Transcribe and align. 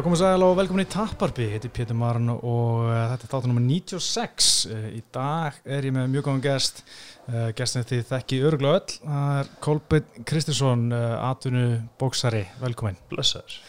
Já, 0.00 0.04
komið 0.06 0.20
sæl 0.22 0.42
og 0.46 0.54
velkomin 0.56 0.86
í 0.86 0.88
Tapparby, 0.88 1.42
ég 1.44 1.58
heiti 1.58 1.68
Pétur 1.76 1.96
Marn 2.00 2.30
og 2.32 2.86
uh, 2.86 2.92
þetta 3.10 3.26
er 3.26 3.30
þáttur 3.34 3.50
nummer 3.50 3.66
96. 3.66 4.46
Uh, 4.70 4.86
í 4.96 5.02
dag 5.12 5.58
er 5.68 5.84
ég 5.84 5.92
með 5.92 6.06
mjög 6.14 6.24
góðan 6.24 6.40
gest, 6.46 6.80
uh, 7.26 7.50
gestin 7.58 7.84
þið 7.84 8.06
þekki 8.08 8.38
öruglega 8.48 8.78
öll, 8.78 8.94
það 9.02 9.34
er 9.42 9.52
Kolbjörn 9.66 10.24
Kristinsson, 10.30 10.88
uh, 10.96 11.04
atvinnu 11.28 11.66
bóksari, 12.00 12.46
velkomin. 12.64 12.96
Blessaður. 13.12 13.60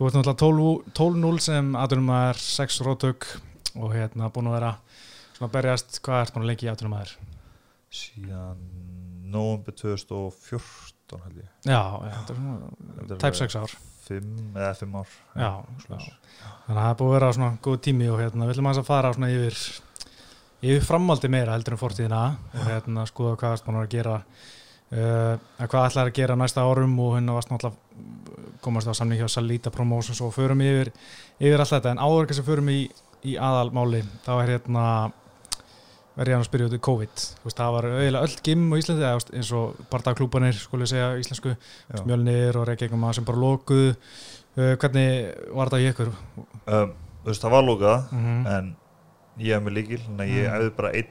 Þú 0.00 0.08
ert 0.08 0.18
náttúrulega 0.22 0.96
12-0 1.02 1.44
sem 1.50 1.72
atvinnum 1.84 2.12
er 2.16 2.44
6 2.48 2.82
rótök 2.88 3.28
og 3.76 3.92
hérna 3.92 4.32
búin 4.32 4.48
að 4.48 4.60
vera 4.62 4.74
svona 5.34 5.50
að 5.50 5.56
berjast, 5.60 6.00
hvað 6.00 6.22
ert 6.22 6.38
búin 6.38 6.48
að 6.48 6.54
lengi 6.54 6.70
í 6.70 6.72
atvinnum 6.72 7.00
aður? 7.02 7.18
Síðan 7.92 8.68
nógumbi 9.36 9.76
2014 9.84 11.26
held 11.26 11.42
ég. 11.44 11.56
Já, 11.68 11.82
já, 12.08 13.18
tæp 13.20 13.44
6 13.44 13.66
ár. 13.66 13.82
5 14.08 14.58
eða 14.58 14.74
5 14.80 15.00
ár. 15.00 15.16
Já, 15.34 15.50
já. 15.88 15.96
Þannig 16.66 16.76
að 16.76 16.82
það 16.82 16.90
er 16.90 16.98
búin 17.00 17.10
að 17.10 17.16
vera 17.18 17.32
svona 17.36 17.58
góð 17.64 17.80
tími 17.88 18.10
og 18.12 18.20
hérna 18.22 18.46
við 18.48 18.54
ætlum 18.54 18.70
að 18.70 18.84
fara 18.88 19.12
svona 19.16 19.32
yfir 19.32 19.58
yfir 20.64 20.84
framaldi 20.86 21.30
meira 21.32 21.54
heldur 21.54 21.76
en 21.76 21.80
fórtíðina 21.80 22.20
og 22.54 22.68
hérna 22.68 23.06
skoða 23.08 23.38
hvað 23.40 23.56
það 23.60 23.74
er 23.74 23.80
að 23.80 23.90
gera 23.94 24.14
uh, 24.18 25.66
hvað 25.66 25.88
ætlaði 25.88 26.04
að 26.06 26.18
gera 26.20 26.38
næsta 26.40 26.64
árum 26.64 26.94
og 27.04 27.16
hérna 27.18 27.36
varst 27.36 27.52
náttúrulega 27.52 28.60
komast 28.64 28.88
á 28.88 28.94
samning 28.96 29.20
hjá 29.20 29.28
Salita 29.28 29.72
Promotions 29.74 30.22
og 30.24 30.32
förum 30.32 30.62
yfir, 30.64 30.92
yfir 31.36 31.60
allt 31.60 31.74
þetta 31.74 31.92
en 31.92 32.00
áður 32.00 32.32
sem 32.32 32.46
förum 32.46 32.70
í, 32.72 32.80
í 33.28 33.36
aðalmáli 33.36 34.00
þá 34.24 34.32
er 34.38 34.54
hérna 34.54 34.86
verði 36.14 36.34
hann 36.34 36.44
að 36.44 36.48
spyrja 36.48 36.68
út 36.68 36.76
í 36.76 36.82
COVID 36.84 37.24
veist, 37.44 37.58
það 37.58 37.74
var 37.74 37.88
auðvitað 37.90 38.26
öll 38.26 38.36
gimm 38.46 38.64
á 38.70 38.74
Íslandi 38.78 39.08
eins 39.38 39.50
og 39.56 39.82
barndagklúpanir, 39.90 40.58
skulle 40.58 40.86
ég 40.86 40.92
segja 40.92 41.10
íslensku 41.18 41.54
Mjölnir 42.06 42.58
og 42.60 42.68
Reykjavík 42.68 42.94
sem 43.16 43.26
bara 43.26 43.42
lókuð 43.42 43.90
uh, 43.90 44.74
hvernig 44.78 45.34
var 45.50 45.70
þetta 45.70 45.82
í 45.82 45.90
ykkur? 45.90 46.12
Um, 46.70 46.96
þú 47.24 47.32
veist, 47.32 47.44
það 47.44 47.54
var 47.56 47.68
lókað 47.68 48.12
mm 48.12 48.24
-hmm. 48.24 48.48
en 48.54 48.74
ég 49.38 49.54
hef 49.54 49.62
mig 49.62 49.74
líkil 49.74 50.02
þannig 50.04 50.24
að 50.26 50.34
ég 50.34 50.50
hefði 50.50 50.68
mm. 50.68 50.76
bara 50.76 50.92
einn 50.92 51.10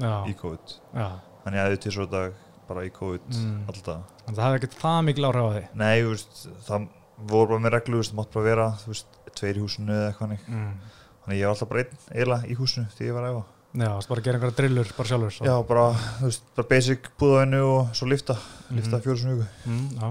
Já. 0.00 0.14
í 0.28 0.34
COVID 0.40 0.74
Já. 0.94 1.08
þannig 1.44 1.58
að 1.58 1.62
ég 1.62 1.70
hefði 1.70 1.82
til 1.84 1.92
svo 1.92 2.06
dag 2.06 2.32
bara 2.68 2.84
í 2.84 2.90
COVID 2.90 3.28
mm. 3.36 3.62
alltaf 3.68 4.02
en 4.26 4.34
það 4.34 4.44
hefði 4.44 4.60
ekkert 4.60 4.78
það 4.82 4.98
mikil 5.08 5.24
áhrif 5.28 5.48
á 5.48 5.52
því? 5.52 5.64
Nei, 5.74 6.04
veist, 6.08 6.48
það 6.66 6.88
voru 7.32 7.48
bara 7.48 7.64
með 7.64 7.74
reglu 7.76 8.02
það 8.02 8.18
mátt 8.18 8.32
bara 8.34 8.44
vera 8.44 8.68
veist, 8.86 9.18
tveir 9.38 9.56
í 9.56 9.64
húsinu 9.64 9.92
eða 9.92 10.12
eitthvað 10.12 10.36
mm. 10.36 10.70
þannig 11.24 11.36
að 11.36 11.40
ég 11.40 11.46
var 11.46 11.54
alltaf 11.54 11.72
bara 11.72 11.84
einn 11.84 11.98
eiginlega 12.12 12.46
í 12.46 12.58
húsinu 12.60 12.86
því 12.96 13.08
ég 13.08 13.16
var 13.16 13.28
að 13.28 13.42
Já, 13.72 13.86
þú 13.88 13.94
veist 13.96 14.10
bara 14.10 14.20
að 14.20 14.26
gera 14.26 14.38
einhverja 14.38 14.56
drillur 14.58 14.90
bara 14.96 15.08
sjálfur 15.08 15.32
svo. 15.32 15.46
Já, 15.48 15.54
bara, 15.68 15.84
veist, 16.20 16.44
bara 16.56 16.68
basic 16.68 17.06
búðaðinu 17.20 17.60
og 17.70 17.94
svo 17.96 18.08
lifta, 18.10 18.36
lifta 18.68 18.98
mm. 18.98 19.04
fjóru 19.06 19.20
snugu 19.22 19.46
mm, 19.64 19.86
Já, 19.96 20.10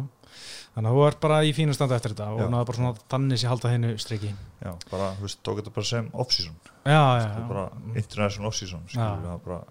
þannig 0.78 0.90
að 0.90 0.98
þú 0.98 1.04
ert 1.10 1.20
bara 1.26 1.42
í 1.46 1.52
fínu 1.54 1.76
standa 1.78 2.00
eftir 2.00 2.16
þetta 2.16 2.30
og 2.34 2.42
náðu 2.50 2.70
bara 2.72 2.80
svona 2.80 2.94
þannig 3.14 3.42
sem 3.42 3.52
halda 3.52 3.74
hennu 3.76 3.92
striki. 4.02 4.32
Já, 4.64 4.72
bara, 4.90 5.12
þú 5.20 5.28
veist, 5.28 5.42
tók 5.46 5.62
þetta 5.62 5.76
bara 5.76 5.90
sem 5.92 6.10
off-season. 6.24 6.58
Já, 6.82 6.98
já, 6.98 7.28
já. 7.28 7.44
Bara 7.52 7.68
international 7.94 8.50
off-season, 8.50 8.90
skilur 8.90 9.22
við, 9.28 9.38
bara 9.46 9.62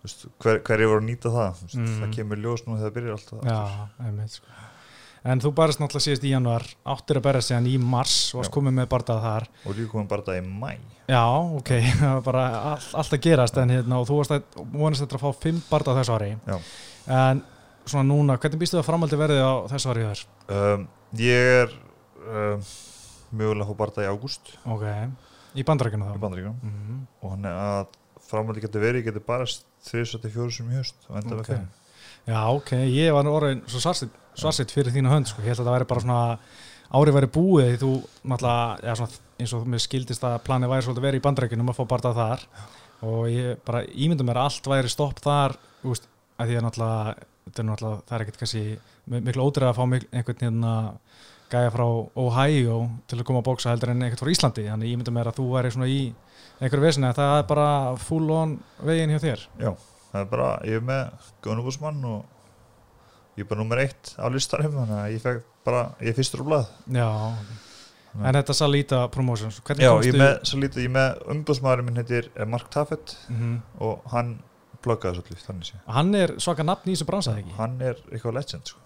Þú 0.00 0.08
veist, 0.08 0.26
hver, 0.40 0.58
hverju 0.64 0.88
voru 0.88 1.02
að 1.02 1.08
nýta 1.10 1.30
það, 1.34 1.62
veist, 1.62 1.76
mm. 1.76 1.96
það 2.00 2.12
kemur 2.16 2.38
ljós 2.40 2.62
nú 2.64 2.78
þegar 2.78 2.86
það 2.86 2.94
byrjar 2.98 3.18
alltaf 3.18 3.48
Já, 3.50 3.88
einmitt, 4.06 4.36
sko 4.40 4.69
En 5.28 5.40
þú 5.42 5.50
barist 5.52 5.80
náttúrulega 5.82 6.06
síðast 6.06 6.24
í 6.24 6.32
januar, 6.32 6.64
áttir 6.88 7.18
að 7.20 7.24
berja 7.26 7.44
síðan 7.44 7.68
í 7.68 7.74
mars 7.76 8.14
og 8.32 8.40
varst 8.40 8.52
komið 8.54 8.76
með 8.78 8.86
bardað 8.94 9.24
þar. 9.26 9.46
Og 9.66 9.76
líka 9.76 9.92
komið 9.92 10.08
bardað 10.14 10.38
í 10.38 10.44
mæ. 10.46 10.70
Já, 11.10 11.24
ok, 11.58 11.72
bara 12.28 12.44
all, 12.72 12.86
allt 13.02 13.16
að 13.16 13.22
gerast 13.26 13.58
en 13.60 13.74
hérna 13.74 13.98
og 14.00 14.08
þú 14.08 14.20
varst 14.20 14.36
að, 14.36 14.46
vonast 14.72 15.04
þetta 15.04 15.18
að 15.18 15.24
fá 15.26 15.42
fimm 15.44 15.60
bardað 15.68 16.00
þessu 16.00 16.16
ári. 16.16 16.30
Já. 16.48 16.56
En 17.20 17.42
svona 17.84 18.06
núna, 18.08 18.38
hvernig 18.40 18.62
býstu 18.62 18.78
það 18.78 18.88
framaldi 18.88 19.20
verðið 19.20 19.44
á 19.44 19.54
þessu 19.74 19.92
ári 19.92 20.06
þar? 20.08 20.24
Um, 20.56 20.86
ég 21.20 21.52
er 21.58 21.74
um, 22.24 22.64
mögulega 23.42 23.66
að 23.66 23.72
fá 23.72 23.80
bardað 23.82 24.06
í 24.06 24.12
ágúst. 24.14 24.54
Ok, 24.72 24.86
í 25.52 25.66
bandarækjum 25.68 26.06
þá? 26.06 26.14
Mm 26.16 26.72
-hmm. 26.72 27.02
og 27.20 27.34
hann 27.34 27.50
er 27.50 27.60
að 27.60 27.98
framaldi 28.30 28.64
getur 28.64 28.84
verið, 28.86 29.04
getur 29.10 29.26
bara 29.26 29.44
3-4 29.44 30.48
sem 30.54 30.70
í 30.70 30.78
höst 30.78 31.08
og 31.08 31.20
enda 31.20 31.36
okay. 31.36 31.40
með 31.40 31.50
þeim. 31.52 31.68
Já, 32.30 32.42
ok, 32.54 32.74
ég 32.86 33.14
var 33.14 33.26
orðin 33.26 33.62
svo 33.66 33.80
svarsitt 33.82 34.70
fyrir 34.70 34.94
þína 34.94 35.10
hönd 35.10 35.30
sko. 35.30 35.42
ég 35.42 35.50
held 35.50 35.64
að 35.64 35.66
það 35.66 35.76
væri 35.76 35.88
bara 35.90 36.04
svona 36.04 36.20
árið 36.90 37.16
væri 37.16 37.30
búið 37.34 37.70
því 37.70 37.78
þú 37.80 37.90
náttúrulega 38.30 38.76
ja, 38.86 39.08
eins 39.40 39.54
og 39.56 39.66
mér 39.70 39.82
skildist 39.82 40.26
að 40.26 40.36
planið 40.46 40.72
væri 40.72 40.86
svolítið 40.86 41.06
verið 41.06 41.20
í 41.20 41.24
bandreikinum 41.26 41.72
að 41.72 41.80
fá 41.80 41.84
barndað 41.90 42.20
þar. 42.20 42.46
Og 43.10 43.26
ég 43.32 43.60
bara 43.66 43.82
ímynda 43.88 44.26
mér 44.26 44.40
að 44.40 44.48
allt 44.50 44.70
væri 44.74 44.92
stopp 44.92 45.22
þar 45.24 45.56
úst, 45.88 46.06
að 46.36 46.50
því 46.50 46.58
að 46.60 46.64
náttúrulega, 46.66 47.14
er 47.50 47.68
náttúrulega 47.68 48.00
það 48.06 48.16
er 48.16 48.24
ekkert 48.26 48.40
kannski 48.44 48.64
miklu 49.10 49.46
ódreið 49.46 49.70
að 49.70 49.78
fá 49.78 49.84
einhvern 49.86 50.44
hérna 50.44 50.74
gæja 51.50 51.70
frá 51.74 51.86
Ohio 52.22 52.80
til 53.10 53.18
að 53.18 53.26
koma 53.26 53.40
að 53.42 53.48
bóksa 53.48 53.72
heldur 53.72 53.90
en 53.90 54.04
einhvert 54.04 54.22
frá 54.22 54.30
Íslandi. 54.34 54.66
Þannig 54.70 54.92
ímynda 54.94 55.14
mér 55.14 55.30
að 55.32 55.40
þú 55.40 55.46
væri 55.56 55.72
svona 55.74 55.90
í 55.90 56.02
einhverju 56.60 56.84
vesinu 56.84 57.08
að 57.08 57.22
það 57.22 57.38
er 57.38 57.48
bara 57.48 57.70
full 57.98 58.26
on 58.36 58.58
veginn 58.86 59.14
hjá 59.14 59.22
þér. 59.24 59.46
Já, 59.62 59.72
það 60.10 60.20
er 60.22 60.28
bara, 60.34 60.50
ég 60.66 60.80
er 60.80 60.86
með 60.86 61.30
Gunnubúsmann 61.44 62.04
og 62.10 63.38
ég 63.38 63.44
er 63.44 63.50
bara 63.50 63.62
nummer 63.62 63.82
eitt 63.82 64.14
á 64.18 64.26
listarum 64.32 64.76
þannig 64.76 64.98
að 64.98 65.14
ég 65.14 65.24
fekk 65.24 65.42
bara, 65.66 65.82
ég 66.02 66.12
er 66.12 66.18
fyrstur 66.18 66.44
úr 66.44 66.50
blad 66.50 66.70
Já, 66.90 67.08
Næ. 68.14 68.24
en 68.26 68.38
þetta 68.40 68.56
Salita 68.58 69.00
Promotions 69.14 69.60
Já, 69.78 69.92
ég 70.04 70.12
er 70.12 70.20
með 70.20 70.34
Salita, 70.50 70.82
ég 70.82 70.92
með 70.94 71.24
umbúðsmaðurinn 71.36 71.88
minn 71.88 72.02
heitir 72.02 72.30
eh, 72.34 72.46
Mark 72.48 72.70
Taffett 72.74 73.16
mm 73.28 73.40
-hmm. 73.40 73.58
og 73.86 74.12
hann 74.14 74.38
pluggaði 74.84 75.20
svolítið 75.20 75.46
þannig 75.46 75.70
sé 75.70 75.80
Hann 75.86 76.14
er 76.14 76.34
svaka 76.38 76.66
nafn 76.66 76.90
í 76.90 76.96
þessu 76.96 77.08
bransað 77.08 77.40
ekki? 77.42 77.56
Hann 77.58 77.80
er 77.80 77.96
eitthvað 78.10 78.36
legend 78.38 78.72
sko. 78.72 78.80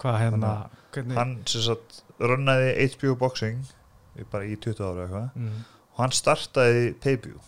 Hvað 0.00 0.18
hérna? 0.20 0.54
Hvernig? 0.94 1.16
Hann 1.16 1.36
sem 1.46 1.62
sagt 1.62 2.02
runnaði 2.20 2.88
HBO 2.94 3.16
Boxing 3.16 3.64
bara 4.30 4.44
í 4.44 4.56
20 4.60 4.84
ára 4.84 5.06
eitthvað 5.06 5.38
mm. 5.38 5.60
og 5.94 6.02
hann 6.02 6.12
startaði 6.12 6.90
Payview 7.00 7.38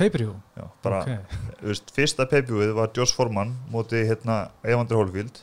Pay-per-view? 0.00 0.34
Já, 0.56 0.64
bara, 0.84 1.02
okay. 1.04 1.18
veist, 1.60 1.92
fyrsta 1.96 2.26
pay-per-viewið 2.30 2.74
var 2.78 2.92
Josh 2.96 3.16
Foreman 3.16 3.54
mótið 3.72 4.06
hérna 4.10 4.40
Evander 4.64 5.00
Holyfield 5.00 5.40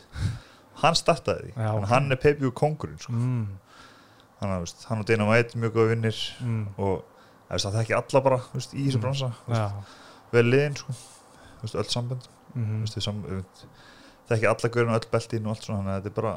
hann 0.82 0.98
startaði 0.98 1.48
því, 1.48 1.54
Já, 1.56 1.70
okay. 1.74 1.90
hann 1.94 2.12
er 2.14 2.22
pay-per-view 2.24 2.54
kongurinn 2.58 3.02
sko. 3.02 3.14
mm. 3.14 3.46
hann, 4.42 4.56
veist, 4.64 4.88
hann 4.90 5.04
og 5.04 5.10
Dana 5.10 5.30
White 5.30 5.62
mjög 5.62 5.78
góða 5.78 5.94
vinnir 5.94 6.24
mm. 6.44 6.64
og 6.78 6.96
veist, 7.50 7.68
það 7.68 7.80
er 7.80 7.86
ekki 7.86 7.98
alla 8.00 8.24
bara 8.30 8.42
veist, 8.54 8.74
í 8.74 8.88
þessu 8.88 9.02
mm. 9.02 9.06
bransa 9.06 9.68
vel 10.34 10.48
liðin 10.50 10.80
sko. 10.82 10.98
öll 11.68 11.92
sambönd 11.92 12.30
-hmm. 12.54 12.86
það 12.90 14.32
er 14.32 14.38
ekki 14.38 14.50
alla 14.54 14.70
görðin 14.74 14.94
og 14.94 15.02
öll 15.02 15.12
beltin 15.12 15.46
og 15.46 15.54
allt 15.56 15.64
svona, 15.64 15.80
þannig 15.80 15.94
að 15.94 16.02
þetta 16.02 16.10
er 16.10 16.22
bara 16.22 16.36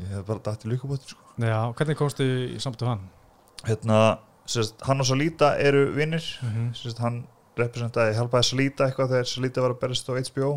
ég 0.00 0.10
hef 0.10 0.26
bara 0.26 0.42
dætt 0.48 0.64
í 0.64 0.70
líkabóttir 0.72 1.14
sko. 1.14 1.20
Já, 1.38 1.58
hvernig 1.78 1.98
komstu 1.98 2.24
í 2.26 2.58
samböndu 2.62 2.88
hann? 2.88 3.04
Hérna, 3.64 3.98
sérst, 4.50 4.80
hann 4.86 5.00
og 5.00 5.06
Salita 5.06 5.54
eru 5.58 5.84
vinnir 5.94 6.24
-hmm. 6.42 7.00
hann 7.00 7.24
representaði 7.58 8.16
hjálpaði 8.18 8.48
Salita 8.50 8.88
eitthvað 8.88 9.14
þegar 9.14 9.30
Salita 9.30 9.64
var 9.64 9.74
að 9.74 9.82
berast 9.84 10.10
á 10.10 10.12
HBO 10.14 10.54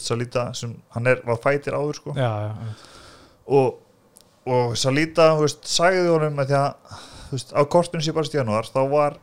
Salita 0.00 0.48
sem 0.54 0.74
hann 0.94 1.06
er, 1.06 1.20
var 1.26 1.38
fætir 1.42 1.74
áður 1.76 1.98
sko 2.00 2.14
já, 2.18 2.30
já. 2.48 2.54
Og, 3.54 3.76
og 4.50 4.74
Salita 4.78 5.28
veist, 5.38 5.62
sagði 5.68 6.08
honum 6.08 6.40
að 6.42 6.50
því 6.50 6.56
að 6.58 6.96
veist, 7.30 7.54
á 7.54 7.62
kortinu 7.70 8.02
sem 8.02 8.16
bara 8.16 8.28
stjánuar 8.28 8.70
þá 8.70 8.80
var 8.90 9.20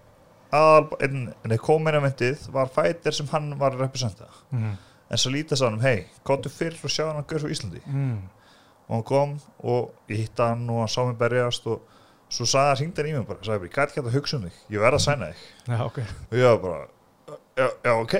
aðal, 0.55 0.87
en, 1.03 1.25
en 1.43 1.57
kominamentið 1.59 2.47
var 2.55 2.71
fætir 2.71 3.15
sem 3.15 3.29
hann 3.33 3.53
var 3.59 3.75
að 3.75 3.85
representa 3.85 4.29
mm. 4.51 4.75
en 5.11 5.21
Salita 5.21 5.59
sagði 5.59 5.75
hann 5.75 5.87
hei, 5.87 6.05
kóttu 6.27 6.51
fyrr 6.53 6.79
og 6.79 6.93
sjá 6.93 7.05
hann 7.09 7.19
að 7.19 7.27
göra 7.33 7.43
svo 7.43 7.51
Íslandi 7.51 7.83
mm. 7.87 8.17
og 8.87 8.95
hann 8.95 9.07
kom 9.11 9.35
og 9.59 10.11
ég 10.11 10.25
hitta 10.25 10.53
hann 10.53 10.63
og 10.71 10.85
hann 10.85 10.93
sá 10.93 11.01
mig 11.03 11.19
berjast 11.19 11.67
og 11.71 11.83
svo 12.31 12.47
sagði 12.47 12.69
hann, 12.69 12.81
hringdi 12.81 13.03
hann 13.03 13.11
í 13.11 13.19
mig 13.19 13.27
bara 13.27 13.43
sagði, 13.43 13.67
ég 13.67 13.75
gæti 13.75 13.97
ekki 13.97 14.07
að 14.07 14.17
hugsa 14.17 14.39
um 14.39 14.47
þig, 14.47 14.65
ég 14.71 14.85
verði 14.87 15.01
að 15.01 15.05
sæna 15.09 15.31
þig 15.31 15.45
já, 15.75 15.79
okay. 15.89 16.09
og 16.29 16.39
ég 16.39 16.51
var 16.53 16.63
bara 16.69 16.89
já, 17.57 17.67
já 17.67 17.93
ok 17.95 18.15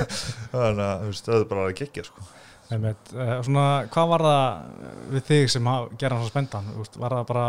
þannig 0.54 0.86
að 0.86 1.04
það 1.20 1.36
er 1.36 1.46
bara 1.52 1.68
að 1.68 1.76
gegja 1.82 2.06
sko. 2.08 2.26
Eh, 2.74 3.36
svona, 3.44 3.66
hvað 3.92 4.10
var 4.14 4.24
það 4.24 4.44
við 5.12 5.26
þig 5.28 5.50
sem 5.52 5.70
gera 6.00 6.16
hann 6.16 6.24
svo 6.24 6.32
spendan 6.32 6.70
var 6.96 7.18
það 7.18 7.26
bara 7.28 7.48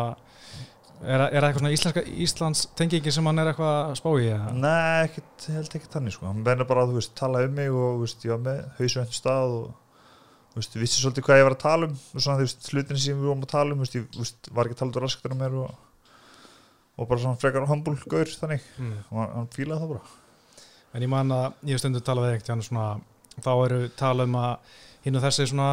er, 1.01 1.21
er 1.21 1.39
það 1.39 1.47
eitthvað 1.47 1.61
svona 1.61 1.73
íslenska 1.75 2.03
Íslands 2.25 2.65
tengingi 2.77 3.13
sem 3.15 3.29
hann 3.29 3.41
er 3.41 3.51
eitthvað 3.51 3.95
spóið? 4.01 4.35
Nei, 4.59 5.07
ekkert, 5.07 5.47
held 5.55 5.79
ekki 5.79 5.91
þannig 5.95 6.17
sko. 6.17 6.27
hann 6.29 6.45
verður 6.45 6.69
bara 6.71 6.85
að 6.85 7.09
tala 7.17 7.45
um 7.47 7.57
mig 7.57 7.71
og 7.71 8.03
veist, 8.03 8.27
ég 8.27 8.35
var 8.35 8.45
með 8.45 8.61
hausvöndu 8.81 9.17
stað 9.17 9.57
og 9.61 9.73
Þú 10.55 10.79
vissi 10.79 11.01
svolítið 11.01 11.25
hvað 11.27 11.39
ég 11.41 11.43
var 11.43 11.53
að 11.57 11.63
tala 11.65 11.87
um 11.89 11.95
svona, 11.99 12.37
veist, 12.39 12.67
hlutin 12.71 12.99
sem 13.03 13.17
við 13.17 13.27
vorum 13.27 13.41
að 13.43 13.49
tala 13.51 13.75
um 13.75 13.81
veist, 13.83 13.97
ég 13.97 14.05
veist, 14.15 14.47
var 14.55 14.69
ekki 14.69 14.77
að 14.77 14.81
tala 14.81 14.93
um 14.93 15.03
raskt 15.03 15.25
um 15.27 15.41
mér 15.41 15.57
og, 15.59 15.73
og 16.95 17.09
bara 17.09 17.23
svona 17.25 17.39
frekar 17.41 17.67
humble 17.67 17.97
gaur 18.07 18.31
þannig 18.31 18.69
mm. 18.79 18.93
og 19.09 19.19
hann, 19.19 19.33
hann 19.33 19.49
fílaði 19.51 19.81
það 19.81 19.91
bara 19.91 20.13
En 20.95 21.03
ég 21.03 21.11
man 21.11 21.31
að 21.35 21.45
ég 21.67 21.75
hef 21.75 21.83
stundu 21.83 22.01
talað 22.05 22.31
við 22.31 22.65
svona, 22.65 22.89
þá 23.43 23.53
eru 23.53 23.79
talað 23.99 24.29
um 24.29 24.37
að 24.39 24.75
hinn 25.05 25.19
og 25.19 25.25
þessi 25.25 25.49
svona 25.51 25.71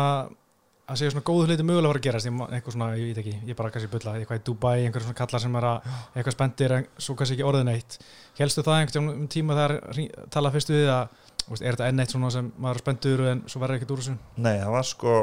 að 0.93 0.99
segja 0.99 1.13
svona 1.15 1.25
góðu 1.27 1.47
hluti 1.47 1.65
mögulega 1.67 1.93
fara 1.93 2.01
að 2.01 2.07
gerast. 2.07 2.31
Eitthvað 2.57 2.75
svona, 2.75 2.89
ég 2.99 3.11
veit 3.11 3.21
ekki, 3.23 3.35
ég 3.49 3.59
bara 3.59 3.71
kannski 3.73 3.91
bylla 3.93 4.15
eitthvað 4.19 4.41
í 4.41 4.45
Dubai, 4.49 4.75
einhver 4.83 5.05
svona 5.05 5.19
kallar 5.21 5.43
sem 5.45 5.59
er 5.59 5.69
að 5.69 5.91
eitthvað 6.17 6.37
spendir 6.37 6.75
en 6.77 6.89
svo 6.99 7.17
kannski 7.19 7.37
ekki 7.39 7.47
orðin 7.49 7.73
eitt 7.73 7.99
helstu 8.39 8.65
það 8.67 8.81
einhvern 8.81 9.13
um 9.13 9.29
tíma 9.31 9.59
þegar 9.59 10.27
talað 10.35 10.59
fyrstu 10.59 10.77
við 10.77 10.91
að, 10.93 11.17
veist, 11.47 11.63
er 11.63 11.77
þetta 11.77 11.89
enn 11.89 12.05
eitt 12.05 12.17
svona 12.17 12.33
sem 12.35 12.51
maður 12.59 12.83
spendur 12.83 13.25
en 13.31 13.45
svo 13.47 13.63
verður 13.63 13.79
ekkert 13.79 13.95
úr 13.95 14.03
þessu? 14.03 14.17
Nei, 14.37 14.55
það 14.59 14.77
var 14.77 14.89
sko 14.91 15.17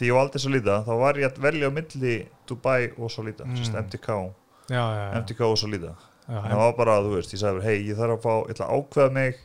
því 0.00 0.10
ég 0.10 0.16
valdi 0.16 0.42
svo 0.42 0.54
líta, 0.54 0.82
þá 0.86 0.92
var 1.04 1.20
ég 1.20 1.28
að 1.28 1.42
velja 1.44 1.68
á 1.68 1.76
milli 1.76 2.14
Dubai 2.48 2.80
og 2.96 3.12
svo 3.12 3.26
líta, 3.26 3.46
mm. 3.46 3.80
MTK 3.84 4.14
MTK 4.70 5.44
og 5.44 5.58
Salida 6.30 6.50
það 6.50 6.62
var 6.62 6.76
bara 6.78 6.96
þú 7.04 7.14
veist, 7.16 7.34
ég 7.34 7.42
sagði 7.42 7.64
hei, 7.66 7.78
ég 7.88 7.98
þarf 7.98 8.16
að 8.16 8.22
fá, 8.24 8.34
ég 8.34 8.54
ætla 8.54 8.68
að 8.68 8.80
ákveða 8.80 9.14
mig 9.16 9.40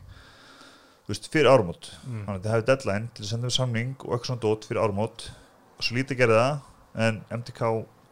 þú 1.06 1.14
veist, 1.14 1.30
fyrir 1.34 1.52
ármót 1.52 1.90
mm. 2.04 2.22
þannig 2.26 2.36
að 2.36 2.46
það 2.46 2.56
hefði 2.56 2.68
deadline 2.72 3.10
til 3.14 3.26
að 3.26 3.32
senda 3.32 3.50
um 3.50 3.56
samning 3.56 3.96
og 4.00 4.16
eitthvað 4.16 4.30
svona 4.32 4.44
dót 4.46 4.68
fyrir 4.70 4.82
ármót 4.84 5.28
og 5.76 5.88
Salida 5.88 6.20
gerði 6.20 6.42
það 6.42 7.06
en 7.08 7.22
MTK 7.40 7.64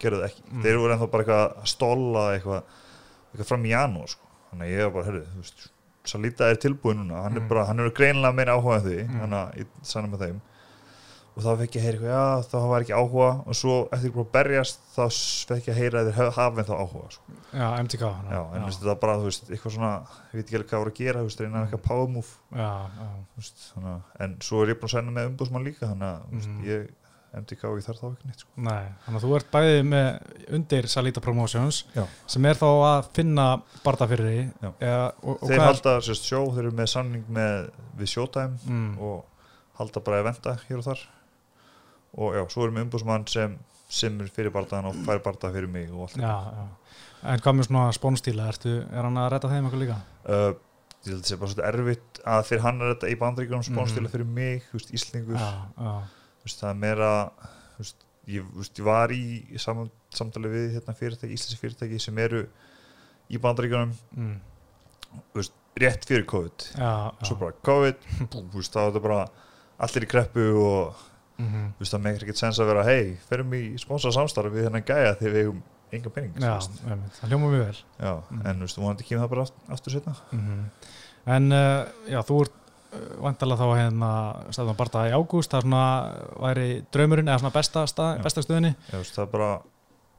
gerði 0.03 0.21
það 0.21 0.27
ekki, 0.29 0.45
mm. 0.49 0.63
þeir 0.65 0.81
voru 0.81 0.95
ennþá 0.95 1.11
bara 1.13 1.25
eitthvað 1.25 1.45
að 1.63 1.69
stóla 1.73 2.25
eitthvað, 2.37 2.79
eitthvað 3.31 3.51
fram 3.51 3.67
í 3.67 3.73
janúar 3.73 4.13
sko. 4.13 4.31
þannig 4.49 4.65
að 4.67 4.73
ég 4.73 4.87
var 4.87 4.95
bara, 4.97 5.07
herru, 5.09 5.23
þú 5.29 5.43
veist 5.45 5.69
Salida 6.03 6.49
er 6.51 6.57
tilbúin 6.59 6.99
núna, 6.99 7.21
hann 7.23 7.37
er 7.37 7.45
mm. 7.45 7.51
bara, 7.51 7.67
hann 7.69 7.79
er 7.79 7.93
greinlega 7.95 8.35
meina 8.35 8.57
áhuga 8.57 8.81
því, 8.83 8.97
mm. 9.05 9.21
þannig 9.21 9.39
að 9.39 9.61
ég 9.61 9.77
sann 9.87 10.09
með 10.11 10.25
þeim 10.25 10.41
og 11.33 11.41
þá 11.41 11.49
fekk 11.63 11.75
ég 11.77 11.81
að 11.81 11.85
heyra 11.87 11.97
eitthvað, 11.97 12.11
já 12.13 12.49
þá 12.51 12.65
var 12.69 12.83
ekki 12.83 12.93
áhuga 12.93 13.29
og 13.41 13.57
svo 13.57 13.75
eftir 13.95 14.17
að 14.21 14.27
berjast 14.35 14.81
þá 14.93 15.03
fekk 15.49 15.69
ég 15.69 15.73
að 15.73 15.79
heyra 15.79 16.01
að 16.03 16.09
þeir 16.09 16.33
hafa 16.37 16.65
þá 16.67 16.73
áhuga 16.77 17.13
sko. 17.15 17.37
Já, 17.49 17.67
MTK 17.81 18.03
Já, 18.03 18.41
en 18.43 18.65
það 18.67 18.89
var 18.89 18.99
bara, 19.01 19.15
þú 19.21 19.29
veist, 19.29 19.47
eitthvað 19.49 19.75
svona 19.77 19.93
ég 20.29 20.35
veit 20.37 20.43
ekki 20.43 20.59
alveg 20.59 20.69
hvað 20.69 20.83
voru 20.83 20.93
að 20.93 20.99
gera, 20.99 21.23
þú 21.23 21.29
veist, 21.31 21.41
reyna 21.41 21.63
eitthvað 21.63 21.85
power 21.87 22.11
move 22.13 22.59
Já, 22.59 22.73
já 22.99 23.07
veist, 23.39 23.63
En 24.25 24.35
svo 24.45 24.61
er 24.61 24.73
ég 24.73 24.81
búin 24.81 24.91
að 24.91 24.93
segna 24.93 25.15
með 25.15 25.31
umbúsmann 25.31 25.65
líka 25.65 25.89
þannig 25.89 26.11
að 26.11 26.37
mm. 26.37 26.61
ég, 26.69 26.85
MTK 27.33 27.65
og 27.65 27.79
ég 27.79 27.87
þarf 27.87 27.97
þá 28.03 28.07
ekki 28.11 28.29
neitt 28.29 28.43
sko. 28.43 28.51
Nei, 28.61 28.83
þannig 29.07 29.17
að 29.17 29.23
þú 29.25 29.33
ert 29.39 29.49
bæðið 29.55 29.79
með 29.89 30.09
undir 30.53 30.87
Salita 30.93 31.23
Promotions 31.25 31.79
já. 31.95 32.03
sem 32.29 32.45
er 32.45 32.59
þá 32.59 32.67
að 32.69 33.09
finna 33.17 33.47
barða 33.81 34.09
fyrir 34.11 34.29
því 34.29 34.43
Þeir 35.41 35.63
halda 35.65 35.95
mm. 38.69 38.93
halda 39.81 40.05
bara 40.05 40.21
eventa 40.21 40.53
hér 40.67 40.83
og 40.83 40.85
þar 40.91 41.01
og 42.13 42.35
já, 42.37 42.43
svo 42.51 42.65
erum 42.65 42.79
við 42.79 42.87
umbúsmann 42.87 43.25
sem 43.31 43.55
semur 43.93 44.29
fyrir 44.33 44.53
bardaðan 44.53 44.91
og 44.91 44.99
fær 45.05 45.21
bardaða 45.23 45.57
fyrir 45.57 45.71
mig 45.71 45.89
og 45.93 46.07
allt 46.07 46.19
já, 46.21 46.33
já. 46.53 46.67
En 47.23 47.39
hvað 47.39 47.55
með 47.55 47.67
svona 47.69 47.95
spónstíla, 47.95 48.49
er 48.51 49.05
hann 49.05 49.19
að 49.21 49.29
retta 49.31 49.49
þeim 49.51 49.67
eitthvað 49.67 49.83
líka? 49.85 49.97
Uh, 50.27 50.55
ég 51.03 51.11
held 51.11 51.19
að 51.19 51.21
það 51.21 51.29
sé 51.29 51.37
bara 51.39 51.53
svona 51.53 51.69
erfitt 51.69 52.19
að 52.33 52.45
fyrir 52.49 52.63
hann 52.65 52.81
að 52.81 52.91
retta 52.91 53.11
í 53.11 53.17
bandríkjum 53.21 53.65
spónstíla 53.67 54.07
mm. 54.07 54.13
fyrir 54.13 54.29
mig, 54.39 54.65
þú 54.69 54.79
veist, 54.79 54.93
Íslingur 54.97 55.39
veist, 55.39 56.59
það 56.59 56.69
er 56.69 56.79
meira 56.81 57.11
veist, 57.77 58.05
ég, 58.31 58.49
veist, 58.57 58.79
ég 58.79 58.87
var 58.87 59.13
í 59.15 59.23
sam, 59.61 59.85
samtali 60.15 60.51
við 60.51 60.67
hérna, 60.77 60.97
fyrirtæki, 60.99 61.37
Íslensi 61.37 61.61
fyrirtæki 61.61 62.01
sem 62.03 62.19
eru 62.23 62.43
í 63.31 63.39
bandríkjum 63.43 63.95
mm. 64.19 64.35
rétt 65.83 66.07
fyrir 66.09 66.27
COVID 66.29 66.67
já, 66.75 66.93
svo 67.23 67.39
bara 67.39 67.57
COVID 67.67 68.07
þá 68.33 68.79
er 68.83 68.91
þetta 68.91 69.03
bara 69.03 69.23
allir 69.83 70.07
í 70.07 70.11
kreppu 70.11 70.47
og 70.59 71.03
mm 71.37 71.45
-hmm. 71.45 71.69
þú 71.75 71.79
veist 71.79 71.93
það 71.93 72.03
meikir 72.05 72.23
ekkert 72.23 72.41
sens 72.41 72.59
að 72.59 72.69
vera 72.71 72.83
hei, 72.83 73.17
ferum 73.29 73.53
í 73.53 73.63
sponsa 73.77 74.11
samstarfi 74.11 74.49
við 74.55 74.67
hennan 74.69 74.83
gæja 74.87 75.15
þegar 75.19 75.33
við 75.33 75.43
hefum 75.43 75.61
enga 75.93 76.09
pening 76.09 76.33
Já, 76.41 76.57
það 77.19 77.29
hljóma 77.29 77.51
mjög 77.51 77.65
vel. 77.65 77.77
Já, 77.99 78.13
mm 78.13 78.39
-hmm. 78.39 78.49
en 78.49 78.55
þú 78.55 78.65
veist, 78.65 78.77
þú 78.77 78.81
vonandi 78.81 79.03
kemur 79.03 79.23
það 79.23 79.29
bara 79.29 79.45
aftur 79.69 79.91
setna 79.91 80.15
mm 80.31 80.39
-hmm. 80.39 80.63
En 81.25 81.51
uh, 81.51 81.85
já, 82.07 82.19
þú 82.21 82.41
ert 82.41 82.51
uh, 82.93 83.23
vantilega 83.23 83.61
þá 83.61 83.77
hérna 83.77 84.35
staðan 84.51 84.75
barða 84.75 85.07
í 85.09 85.13
ágúst, 85.13 85.51
það 85.51 85.57
er 85.57 85.61
svona 85.61 86.13
væri 86.39 86.85
draumurinn 86.91 87.27
eða 87.27 87.39
svona 87.39 87.53
besta, 87.53 87.87
stað, 87.87 88.23
besta 88.23 88.41
stöðinni? 88.41 88.75
Já, 88.87 88.91
þú 88.91 88.97
veist, 88.97 89.15
það 89.15 89.31
bara 89.31 89.61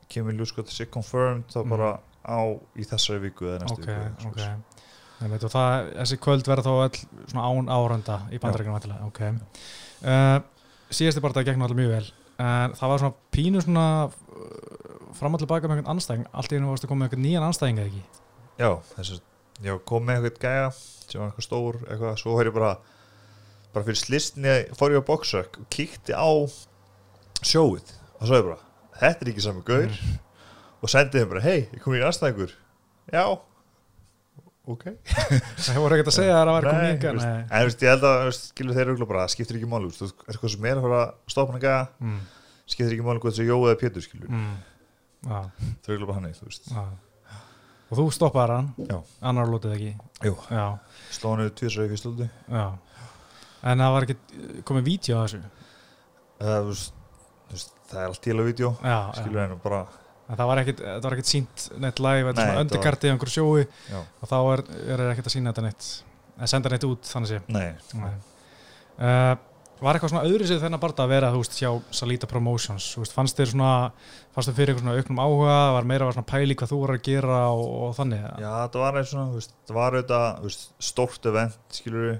kemur 0.08 0.32
ljúskot 0.32 0.66
þessi 0.68 0.86
confirmed 0.90 1.44
þá 1.48 1.68
bara 1.68 1.90
mhm. 1.90 2.00
á 2.24 2.40
í 2.76 2.84
þessari 2.84 3.20
viku 3.20 3.44
eða 3.44 3.58
næstu 3.58 3.82
okay, 3.82 3.94
viku 3.94 4.28
Ok, 4.28 4.38
ok 4.38 4.74
Veit, 5.24 5.40
það, 5.40 5.92
þessi 5.94 6.16
kvöld 6.20 6.48
verður 6.48 6.64
þá 6.64 6.74
all 6.84 6.96
svona 7.30 7.44
án 7.48 7.68
áranda 7.72 8.16
í 8.34 8.38
bandarækjum 8.42 8.74
ok. 9.06 9.20
Uh, 10.04 10.40
síðasti 10.96 11.22
barndagi 11.24 11.50
gegn 11.50 11.64
alltaf 11.64 11.78
mjög 11.78 11.92
vel 11.94 12.06
en 12.42 12.74
það 12.74 12.90
var 12.90 13.02
svona 13.02 13.16
pínu 13.34 13.62
svona 13.62 13.86
uh, 14.08 14.74
framallega 15.14 15.50
baka 15.50 15.68
með 15.68 15.78
einhvern 15.78 15.94
anstæðing. 15.94 16.26
Allt 16.34 16.52
í 16.52 16.58
hennu 16.58 16.72
varst 16.72 16.86
að 16.86 16.90
koma 16.90 17.04
með 17.04 17.08
einhvern 17.08 17.24
nýjan 17.28 17.46
anstæðing 17.46 17.80
eða 17.80 17.90
ekki? 17.92 18.02
Já, 18.58 18.70
þess 18.96 19.14
að 19.14 19.68
ég 19.68 19.84
kom 19.90 20.06
með 20.06 20.18
einhvern 20.18 20.42
gæja 20.42 20.68
sem 20.74 21.20
var 21.20 21.30
eitthvað 21.30 21.46
stór 21.46 21.80
eitthvað, 21.84 22.18
svo 22.20 22.34
höfði 22.34 22.50
ég 22.50 22.56
bara 22.58 22.72
bara 23.74 23.86
fyrir 23.88 24.00
slistinni 24.00 24.54
fór 24.78 24.94
ég 24.94 25.02
á 25.02 25.08
boxrack 25.08 25.58
og 25.60 25.68
kíkti 25.74 26.14
á 26.14 26.30
sjóið 27.44 27.90
og 28.18 28.28
svo 28.28 28.38
er 28.38 28.46
bara, 28.48 28.60
þetta 29.00 29.26
er 29.26 29.32
ekki 29.32 29.44
saman 29.44 29.66
gaur. 29.66 29.90
Mm. 29.90 30.20
og 30.84 30.92
sendið 30.92 31.22
henn 31.22 31.30
bara, 31.30 31.44
hei, 31.44 31.58
ég 31.72 31.82
kom 31.82 31.94
í 31.96 32.02
anstæðingur? 32.04 32.54
Já 33.14 33.24
ok. 34.64 34.84
Það 35.64 35.80
voru 35.82 35.96
ekkert 35.96 36.10
að 36.10 36.16
segja 36.16 36.34
að 36.34 36.40
það 36.40 36.54
var 36.56 36.66
komið 36.68 36.90
ykkar 36.94 37.18
veist, 37.20 37.82
ég 37.84 37.92
held 37.92 38.06
að 38.08 38.28
skilur 38.38 38.78
þeir 38.78 38.92
eru 38.92 39.08
bara, 39.08 39.24
það 39.24 39.34
skiptir 39.34 39.58
ekki 39.58 39.70
mál 39.70 39.82
þú 39.84 40.06
er 40.06 40.14
eitthvað 40.32 40.54
sem 40.54 40.68
er 40.70 40.80
að 40.80 40.86
fara 40.86 41.00
að 41.00 41.34
stoppa 41.34 41.54
hann 41.54 41.66
að 41.70 42.06
mm. 42.06 42.20
skiptir 42.74 42.94
ekki 42.96 43.06
mál 43.06 43.16
hvað 43.18 43.34
þessu 43.34 43.48
Jói 43.48 43.58
eða 43.68 43.80
Pétur 43.82 44.06
skilur. 44.06 44.30
Mm. 44.32 44.54
ah. 45.28 45.50
það 45.84 45.96
er 45.96 46.06
bara 46.06 46.18
hann 46.18 46.30
eitt 46.30 46.72
ah. 46.72 46.88
og 47.90 48.00
þú 48.00 48.06
stoppaði 48.16 48.56
hann? 48.58 48.70
Já. 48.88 48.98
annar 49.30 49.52
lótið 49.52 49.76
ekki? 49.76 49.92
Slónuð 51.18 51.52
tvísraði 51.60 51.92
fyrst 51.92 52.08
lóti 52.08 52.30
en 53.64 53.80
það 53.80 53.94
var 53.96 54.06
ekki 54.08 54.62
komið 54.68 54.88
vídeo 54.88 55.20
að 55.20 55.26
þessu? 55.26 55.42
Uh, 56.44 56.72
það 57.90 58.00
er 58.00 58.08
allt 58.08 58.24
til 58.24 58.38
að 58.38 58.48
vídeo 58.48 58.72
skilur 59.20 59.44
hennu 59.44 59.60
bara 59.64 59.84
En 60.24 60.38
það 60.38 60.50
var 60.50 60.60
ekkert 60.62 61.28
sínt 61.28 61.66
neitt 61.76 62.00
live, 62.00 62.30
þetta 62.30 62.44
er 62.44 62.50
svona 62.50 62.64
öndikarti 62.64 63.08
í 63.08 63.12
einhverju 63.12 63.34
sjói 63.34 63.64
já. 63.92 63.98
og 64.00 64.30
þá 64.30 64.36
er, 64.40 64.62
er 64.94 65.02
ekkert 65.10 65.28
að 65.28 65.34
sína 65.34 65.52
þetta 65.52 65.64
neitt, 65.66 65.88
að 66.38 66.52
senda 66.54 66.72
neitt 66.72 66.86
út 66.88 67.10
þannig 67.10 67.32
sé. 67.34 67.40
Nei. 67.52 67.66
Nei. 68.00 68.14
Uh, 68.94 69.34
var 69.84 69.98
eitthvað 69.98 70.12
svona 70.14 70.28
öðru 70.28 70.46
sig 70.48 70.60
þennan 70.62 70.80
bara 70.80 71.04
að 71.04 71.10
vera 71.12 71.30
þú 71.34 71.40
veist 71.42 71.56
hjá 71.58 71.70
Salita 71.98 72.28
Promotions, 72.30 72.86
veist 73.00 73.14
fannst 73.14 73.40
þér 73.40 73.50
svona, 73.52 73.72
fannst 74.32 74.50
þér 74.50 74.56
fyrir 74.56 74.72
eitthvað 74.72 74.86
svona 74.86 75.02
auknum 75.02 75.22
áhuga, 75.24 75.56
var 75.76 75.88
meira 75.90 76.08
var 76.08 76.16
svona 76.16 76.30
pæli 76.30 76.56
hvað 76.56 76.72
þú 76.72 76.78
voru 76.80 76.96
að 76.96 77.04
gera 77.08 77.40
og, 77.52 77.64
og 77.88 77.92
þannig? 77.98 78.22
Já, 78.44 78.52
það 78.54 78.80
var 78.84 78.98
eitthvað 79.00 79.10
svona, 79.10 79.26
þú 79.32 79.40
veist, 79.40 79.54
það 79.68 79.80
var 79.80 79.98
auðvitað 79.98 80.56
stórt 80.88 81.28
event, 81.32 81.60
skilur 81.80 82.06
við, 82.06 82.16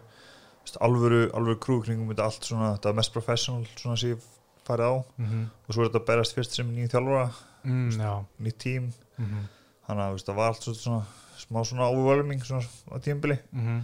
alvöru, 0.89 1.23
alvöru 1.39 1.61
krúkningum, 1.63 2.13
þetta 2.13 2.29
allt 2.29 2.51
svona, 2.51 2.75
þetta 2.77 2.95
mest 3.01 3.17
professional 3.17 3.67
svona 3.79 4.01
sem 4.03 4.13
ég 4.13 4.31
farið 4.65 4.91
á 4.91 4.95
mm 4.97 5.27
-hmm. 5.27 5.49
og 5.69 5.75
svo 5.75 5.83
er 5.83 5.91
þetta 5.91 6.07
berast 6.09 6.35
fyrst 6.35 6.57
sem 6.57 6.69
nýjum 6.69 6.91
þjálfara 6.91 7.27
mm, 7.65 8.27
nýtt 8.39 8.59
tím 8.59 8.93
mm 9.19 9.25
-hmm. 9.25 9.47
þannig 9.87 10.05
að 10.05 10.25
það 10.25 10.37
var 10.41 10.47
allt 10.49 10.63
svona 10.63 11.05
smá 11.39 11.65
svona 11.65 11.89
overwhelming 11.89 12.45
svona 12.45 12.63
á 12.91 12.97
tímbili 12.99 13.39
-hmm. 13.53 13.83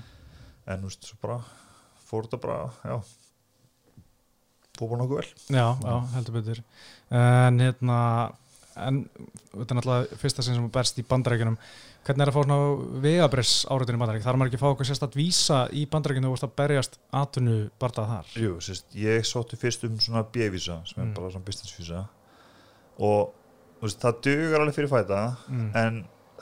en 0.67 0.81
þú 0.81 0.83
veist, 0.83 1.05
svo 1.05 1.17
bara 1.23 1.41
fór 2.07 2.27
þetta 2.27 2.41
bara, 2.43 2.71
já 2.85 3.03
fór 4.79 4.89
bara 4.89 4.99
nokkuð 5.03 5.17
vel 5.17 5.29
Já, 5.49 5.79
já, 5.83 6.07
heldur 6.15 6.35
betur 6.35 6.63
en 7.11 7.61
hérna 7.61 7.99
en 8.79 9.01
þetta 9.53 9.75
er 9.75 9.79
náttúrulega 9.79 10.19
fyrsta 10.21 10.43
sem 10.43 10.69
berst 10.73 11.01
í 11.01 11.05
bandarækjunum 11.07 11.57
hvernig 12.07 12.25
er 12.25 12.31
að 12.31 12.37
fá 12.37 12.45
svona 12.45 13.01
vegabress 13.05 13.67
áriðin 13.69 13.99
í 13.99 14.01
bandarækjum, 14.01 14.25
þar 14.25 14.33
er 14.33 14.41
maður 14.41 14.51
ekki 14.51 14.59
að 14.59 14.63
fá 14.63 14.69
eitthvað 14.71 14.91
sérstatt 14.91 15.19
vísa 15.19 15.59
í 15.77 15.83
bandarækjunum 15.91 16.31
og 16.31 16.33
þú 16.33 16.39
veist 16.39 16.47
að 16.49 16.55
berjast 16.61 16.97
atvinnu 17.21 17.57
barndað 17.83 18.13
þar? 18.13 18.31
Jú, 18.45 18.55
sérst, 18.65 18.87
ég 18.97 19.27
sótti 19.29 19.59
fyrst 19.61 19.85
um 19.89 19.99
svona 20.01 20.23
B-vísa 20.25 20.79
sem 20.89 21.03
mm. 21.03 21.11
er 21.11 21.19
bara 21.19 21.33
svona 21.35 21.49
business 21.51 21.77
vísa 21.77 22.07
og 23.11 23.35
veist, 23.81 24.01
það 24.03 24.19
dugar 24.27 24.65
alveg 24.65 24.77
fyrir 24.77 24.91
fæta 24.93 25.21
mm. 25.49 25.69
en 25.81 26.01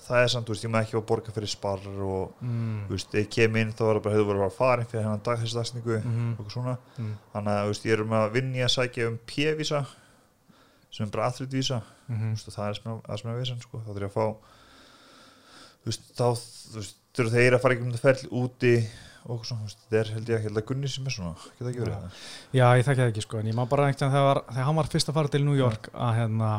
það 0.08 0.22
er 0.22 0.32
samt, 0.32 0.48
þú 0.48 0.54
veist, 0.54 0.64
ég 0.64 0.72
maður 0.72 0.86
ekki 0.86 0.98
að 0.98 1.06
borga 1.10 1.34
fyrir 1.36 1.52
spar 1.52 1.86
og, 1.88 2.34
mm. 2.44 2.76
veist, 2.90 3.16
ég 3.18 3.30
kem 3.32 3.58
inn 3.60 3.72
þá 3.76 3.82
var 3.84 3.98
það 3.98 4.04
bara, 4.06 4.16
hefur 4.16 4.30
verið 4.32 4.44
að 4.46 4.58
fara 4.58 4.86
fyrir 4.88 5.06
hennan 5.06 5.24
dag 5.26 5.42
þessi 5.42 5.58
dagsningu 5.58 5.96
-hmm. 5.98 6.30
og 6.38 6.52
svona 6.52 6.76
mm. 6.96 7.16
þannig 7.34 7.54
að, 7.54 7.64
þú 7.64 7.72
veist, 7.72 7.88
ég 7.88 7.96
er 7.96 8.04
um 8.04 8.14
að 8.20 8.28
vinni 8.36 8.62
að 8.64 8.74
sækja 8.76 9.08
um 9.10 9.18
P-vísa 9.28 9.82
sem 10.90 11.06
er 11.06 11.12
bara 11.12 11.28
aðrýttvísa 11.28 11.82
-hmm. 12.08 12.32
það 12.46 12.68
er 12.68 12.80
að 13.08 13.26
er 13.32 13.40
vissan, 13.40 13.60
sko, 13.60 13.82
þá 13.84 13.90
þurf 13.92 14.06
ég 14.06 14.08
að 14.08 14.16
fá 14.16 14.26
þú 15.82 15.90
veist, 15.90 16.08
þá 16.16 16.26
þurfa 17.18 17.34
þeir 17.34 17.54
að 17.54 17.62
fara 17.62 17.74
ekki 17.74 17.86
um 17.86 17.92
það 17.92 18.06
fell 18.08 18.32
úti 18.42 18.74
og 19.28 19.44
svona, 19.44 19.68
þetta 19.68 19.98
er 19.98 20.10
held 20.14 20.30
ég 20.30 20.36
ekki 20.38 20.48
held 20.48 20.60
að 20.60 20.66
Gunni 20.70 20.88
sem 20.88 21.08
er 21.08 21.14
svona, 21.14 21.34
geta 21.58 21.70
ekki 21.70 21.82
verið 21.82 21.96
Já, 22.56 22.66
ég 22.78 22.86
þekki 22.86 23.02
það 23.02 23.10
ekki 23.12 23.24
sko, 23.24 23.40
en 23.40 23.50
ég 23.50 23.56
má 23.58 23.64
bara 23.68 23.88
einhvern 23.88 24.08
veginn 24.08 24.16
þegar, 24.16 24.40
þegar 24.48 24.68
hann 24.68 24.78
var 24.78 24.90
fyrst 24.94 25.10
að 25.10 25.18
fara 25.18 25.32
til 25.34 25.44
New 25.44 25.58
York 25.58 25.90
að 25.92 26.14
hérna, 26.16 26.52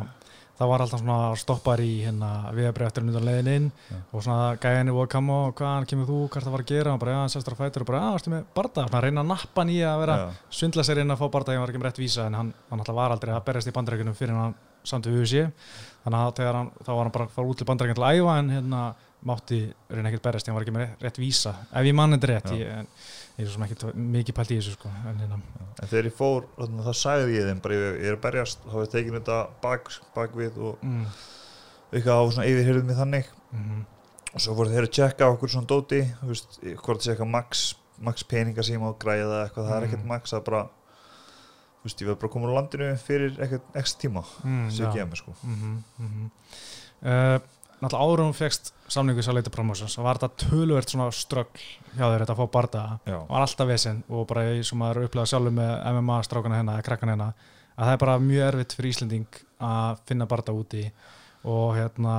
það 0.59 0.71
var 0.71 0.83
alltaf 0.83 1.01
svona 1.01 1.17
stoppar 1.39 1.81
í 1.83 1.91
hérna 2.03 2.29
viðabrið 2.55 2.99
undan 3.01 3.27
leiðin 3.27 3.49
inn 3.53 3.67
ja. 3.89 3.99
og 4.11 4.25
svona 4.25 4.57
gæðinni 4.59 4.95
voru 4.95 5.07
að 5.07 5.13
koma 5.13 5.37
og 5.47 5.53
hvaðan 5.59 5.87
kemur 5.89 6.09
þú, 6.09 6.19
hvað 6.33 6.47
það 6.47 6.55
var 6.55 6.63
að 6.65 6.71
gera? 6.73 6.95
Og 6.95 7.03
bara, 7.03 7.13
já, 7.15 7.19
hann 7.23 7.33
sestur 7.33 7.55
á 7.55 7.61
fætur 7.61 7.85
og 7.85 7.89
bara, 7.89 8.01
já, 8.03 8.15
varstu 8.17 8.33
með 8.33 8.47
barda 8.59 8.87
svona 8.87 9.03
reyna 9.05 9.23
að 9.23 9.31
nappa 9.31 9.63
hann 9.63 9.71
í 9.73 9.77
að 9.87 10.01
vera 10.03 10.17
ja. 10.19 10.31
svindla 10.59 10.85
sér 10.87 11.03
inn 11.03 11.15
að 11.15 11.21
fá 11.21 11.27
barda, 11.35 11.55
ég 11.55 11.63
var 11.63 11.71
ekki 11.71 11.81
með 11.83 11.89
rétt 11.89 12.01
vísa 12.03 12.25
en 12.27 12.39
hann, 12.39 12.51
hann 12.71 12.83
alltaf 12.83 12.99
var 12.99 13.15
aldrei 13.15 13.35
að 13.35 13.45
berjast 13.47 13.71
í 13.71 13.75
bandreikunum 13.79 14.17
fyrir 14.19 14.35
hann 14.35 14.57
samt 14.87 15.07
við 15.07 15.23
USA 15.23 15.45
þannig 16.03 16.43
að 16.43 16.57
hann, 16.59 16.73
þá 16.83 16.91
var 16.91 17.05
hann 17.05 17.15
bara 17.15 17.29
að 17.29 17.37
fara 17.37 17.53
út 17.53 17.59
til 17.59 17.69
bandreikin 17.69 17.99
til 17.99 18.07
að 18.07 18.19
æfa 18.19 18.35
en 18.41 18.51
hérna 18.57 18.83
mátti 19.27 19.59
reyna 19.91 20.11
ekkert 20.11 20.23
berjast, 20.29 20.47
ég 20.47 20.55
var 20.55 20.63
ekki 20.63 20.75
með 20.75 21.01
rétt, 21.03 21.17
vísa. 21.19 21.51
Ef 21.75 21.87
ég 21.87 21.95
mann 21.95 22.15
þetta 22.15 22.29
rétt, 22.31 22.51
ég, 22.55 22.69
en, 22.71 22.87
ég 23.39 23.45
er 23.45 23.51
svona 23.53 23.69
ekki 23.69 23.93
mikið 23.95 24.35
pælt 24.37 24.53
í 24.53 24.59
þessu 24.59 24.75
sko 24.75 24.91
en, 24.91 25.21
hérna. 25.23 25.39
en 25.79 25.91
þegar 25.91 26.09
ég 26.09 26.17
fór, 26.17 26.49
þá 26.59 26.93
sagði 26.93 27.37
ég 27.37 27.47
þeim 27.47 27.61
bara 27.63 27.77
ég 27.79 28.09
er 28.09 28.17
að 28.17 28.23
berjast, 28.25 28.65
þá 28.65 28.73
hefur 28.75 28.91
tekið 28.95 29.15
þetta 29.19 29.37
bak, 29.63 29.93
bakvið 30.17 30.59
og 30.69 30.83
mm. 30.83 31.05
eitthvað 31.93 32.19
á 32.19 32.23
svona 32.27 32.49
yfirhyrðum 32.51 32.91
í 32.91 32.99
þannig 32.99 33.31
mm 33.55 33.87
og 34.29 34.43
svo 34.43 34.55
voru 34.57 34.73
þeir 34.73 34.87
að 34.87 34.95
checka 34.97 35.29
okkur 35.33 35.51
svona 35.51 35.69
dóti, 35.69 36.01
þú 36.19 36.31
veist, 36.31 36.57
hvort 36.83 37.05
eitthvað 37.05 37.31
max, 37.33 37.63
max 38.05 38.25
peninga 38.29 38.65
sem 38.65 38.75
ég 38.77 38.83
má 38.83 38.91
græða 39.01 39.45
eitthvað, 39.45 39.69
það 39.69 39.77
er 39.77 39.87
ekkert 39.87 40.03
mm. 40.03 40.11
max, 40.13 40.33
það 40.33 40.41
er 40.41 40.45
bara 40.49 40.63
þú 41.79 41.87
veist, 41.87 42.03
ég 42.03 42.09
verði 42.09 42.21
bara 42.23 42.33
komin 42.35 42.53
á 42.53 42.57
landinu 42.59 42.89
fyrir 43.01 43.39
eitthvað 43.39 43.79
ekstra 43.81 44.03
tíma 44.03 44.25
mm, 44.43 44.67
sem 44.75 44.85
ég 44.85 44.99
gef 44.99 45.09
mér 45.09 45.21
sko 45.23 45.35
-hmm, 45.39 45.79
-hmm. 45.97 46.29
Uh, 46.99 47.39
náttúrulega 47.79 48.05
áður 48.05 48.23
hún 48.25 48.35
fegst 48.37 48.73
samningu 48.91 49.23
sér 49.23 49.33
að 49.33 49.39
leita 49.39 49.53
promotions 49.53 49.95
og 49.99 50.07
var 50.07 50.19
þetta 50.19 50.49
tölvert 50.49 50.91
svona 50.91 51.11
ströggl 51.15 51.63
hjá 51.93 52.03
þér 52.03 52.23
þetta 52.23 52.35
að 52.35 52.41
fá 52.41 52.51
barda 52.55 52.83
og 53.05 53.29
var 53.29 53.45
alltaf 53.45 53.69
vesen 53.69 54.03
og 54.09 54.27
bara 54.29 54.47
ég 54.49 54.65
sem 54.67 54.83
að 54.83 55.03
upplega 55.05 55.31
sjálfur 55.31 55.55
með 55.55 55.71
MMA 55.93 56.19
strákana 56.27 56.59
hennar, 56.59 56.83
krakkan 56.85 57.13
hennar 57.13 57.37
að 57.79 57.87
það 57.87 57.93
er 57.93 58.01
bara 58.03 58.19
mjög 58.23 58.45
erfitt 58.49 58.75
fyrir 58.75 58.93
Íslanding 58.93 59.39
að 59.63 60.03
finna 60.09 60.27
barda 60.29 60.55
úti. 60.55 60.83
Og 61.47 61.71
hérna 61.77 62.15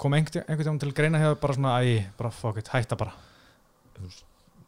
kom 0.00 0.16
einhvern 0.16 0.58
veginn 0.60 0.80
til 0.82 0.92
greina 0.96 1.20
hefur 1.22 1.38
bara 1.40 1.56
svona 1.56 1.76
æg, 1.80 2.10
bara 2.18 2.32
fuck 2.34 2.60
it, 2.60 2.68
hætta 2.68 2.98
bara. 3.00 3.14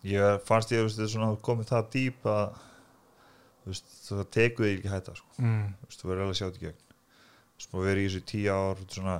Ég 0.08 0.40
fannst 0.48 0.72
ég 0.72 0.86
að 0.88 1.36
komið 1.44 1.72
það 1.74 1.90
dýp 1.92 2.28
að 2.32 2.56
það 3.68 4.24
tekur 4.32 4.64
þig 4.64 4.78
ekki 4.78 4.92
hætta 4.94 5.16
sko. 5.18 5.28
mm. 5.42 5.66
þú 5.92 6.08
verður 6.08 6.24
alveg 6.24 6.40
sjátt 6.40 6.56
í 6.56 6.64
gegn. 6.64 6.84
Þú 7.68 7.82
verður 7.82 8.00
í 8.00 8.06
þessu 8.06 8.24
tíu 8.30 8.54
ár 8.54 8.80
svona, 8.88 9.18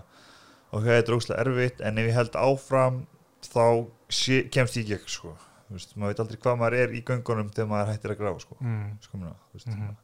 ok, 0.71 0.85
þetta 0.85 1.13
er 1.13 1.17
óslægt 1.17 1.41
erfitt 1.45 1.81
en 1.85 2.01
ef 2.01 2.11
ég 2.11 2.19
held 2.19 2.39
áfram 2.39 3.01
þá 3.45 3.65
sé, 4.13 4.43
kemst 4.53 4.79
ég 4.81 4.89
gegn 4.93 5.09
sko. 5.11 5.35
maður 5.69 6.13
veit 6.13 6.23
aldrei 6.25 6.41
hvað 6.43 6.61
maður 6.61 6.79
er 6.83 6.95
í 6.97 7.03
göngunum 7.07 7.51
þegar 7.53 7.71
maður 7.73 7.93
hættir 7.93 8.15
að 8.15 8.21
grafa 8.23 8.45
sko. 8.45 8.57
mm. 8.61 8.87
Skomina, 9.05 9.35
mm 9.53 9.75
-hmm. 9.75 9.97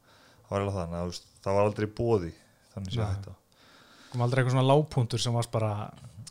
það 0.48 0.50
var 0.50 0.60
alveg 0.60 0.74
þannig 0.80 1.22
það 1.44 1.58
var 1.58 1.70
aldrei 1.70 1.88
bóði 2.00 2.32
þannig 2.74 2.98
að 2.98 3.14
hætta 3.14 3.36
kom 4.10 4.22
aldrei 4.24 4.42
eitthvað 4.42 4.56
svona 4.56 4.70
lágpuntur 4.70 5.20
sem 5.20 5.34
varst 5.34 5.50
bara 5.54 5.72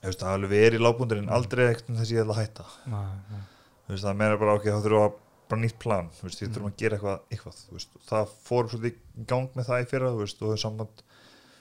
það 0.02 0.24
var 0.24 0.38
alveg 0.38 0.54
verið 0.54 0.80
í 0.80 0.84
lágpuntur 0.84 1.22
en 1.22 1.30
aldrei 1.30 1.66
eitthvað 1.68 2.00
þess 2.00 2.10
að 2.10 2.16
ég 2.16 2.24
held 2.24 2.34
að 2.34 2.42
hætta 2.42 2.66
nei, 2.86 3.14
nei. 3.32 3.98
það 3.98 4.20
meina 4.22 4.40
bara 4.42 4.58
ok, 4.58 4.70
þá 4.70 4.82
þurfum 4.86 5.06
að 5.08 5.20
bara 5.52 5.62
nýtt 5.62 5.80
plan, 5.80 6.10
veist, 6.22 6.42
við 6.42 6.54
þurfum 6.54 6.70
að 6.70 6.78
gera 6.80 6.98
eitthvað, 6.98 7.24
eitthvað 7.30 7.58
veist, 7.76 7.98
það 8.10 8.32
fór 8.48 8.70
svolítið 8.72 9.26
gang 9.30 9.58
með 9.58 9.68
það 9.70 9.84
í 9.84 9.90
fyrra 9.92 10.12
veist, 10.18 10.44
og 10.44 10.62
samband, 10.62 11.04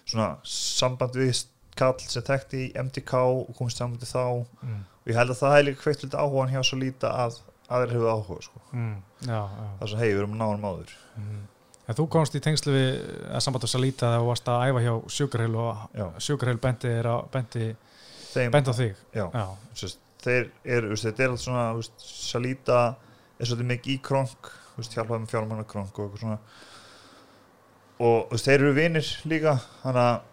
svona, 0.05 0.29
samband 0.49 1.19
við 1.19 1.33
kall 1.83 2.11
sem 2.15 2.27
þekkti 2.27 2.65
í 2.65 2.73
MTK 2.83 3.15
og 3.21 3.55
komist 3.59 3.81
sambandi 3.81 4.09
þá 4.09 4.25
mm. 4.43 4.83
og 5.03 5.13
ég 5.13 5.19
held 5.19 5.35
að 5.35 5.41
það 5.43 5.57
er 5.59 5.67
líka 5.69 5.87
hveitt 5.87 6.05
lítið 6.05 6.21
áhugan 6.23 6.53
hjá 6.53 6.61
svo 6.67 6.79
lítið 6.81 7.09
að 7.11 7.41
aðeir 7.73 7.95
hefur 7.97 8.13
áhuga 8.13 8.45
sko. 8.47 8.63
mm. 8.73 8.95
já, 9.27 9.41
já. 9.41 9.67
það 9.79 9.87
er 9.87 9.93
svo 9.93 10.01
hei, 10.03 10.09
við 10.11 10.23
erum 10.23 10.39
náðan 10.41 10.65
máður 10.67 10.95
mm. 11.17 11.43
En 11.91 11.97
þú 11.99 12.05
komst 12.15 12.37
í 12.39 12.41
tengslu 12.41 12.73
við 12.73 12.91
að 13.27 13.41
samband 13.43 13.65
á 13.67 13.69
Salita 13.73 14.07
þegar 14.07 14.21
þú 14.23 14.27
varst 14.29 14.51
að 14.53 14.65
æfa 14.69 14.83
hjá 14.85 14.93
Sugarhill 15.11 15.57
og 15.59 15.97
Sugarhill 16.23 16.61
bendi, 16.63 16.93
bendi, 17.35 17.65
bendi 18.55 18.71
á 18.71 18.75
þig 18.79 19.01
Já, 19.19 19.25
já. 19.35 19.89
þeir 20.23 20.45
eru, 20.77 20.99
þetta 21.03 21.25
er 21.25 21.35
allt 21.35 21.43
svona 21.43 21.65
Salita 21.99 22.83
er 23.35 23.51
svolítið 23.51 23.71
mikið 23.73 23.97
í 23.97 24.03
kronk 24.07 24.53
hjálpaði 24.79 25.25
með 25.25 25.33
fjármanna 25.35 25.67
kronk 25.69 25.99
og 25.99 26.07
eitthvað 26.07 26.23
svona 26.23 26.39
og 28.03 28.31
veist, 28.33 28.47
þeir 28.47 28.59
eru 28.61 28.75
vinir 28.77 29.09
líka 29.29 29.57
þannig 29.83 30.03
að 30.03 30.32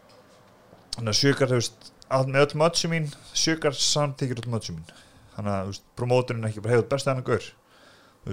sjökar 1.15 1.53
með 1.53 2.41
öll 2.43 2.57
mötsi 2.59 2.89
mín 2.91 3.07
sjökar 3.37 3.77
samtíkir 3.77 4.41
öll 4.43 4.51
mötsi 4.51 4.75
mín. 4.75 4.85
Þannig 5.35 5.55
að 5.55 5.81
promóturinn 5.99 6.47
ekki 6.49 6.63
bara 6.65 6.77
hefur 6.77 6.89
besta 6.91 7.13
hann 7.13 7.23
að 7.23 7.31
gaur 7.31 7.49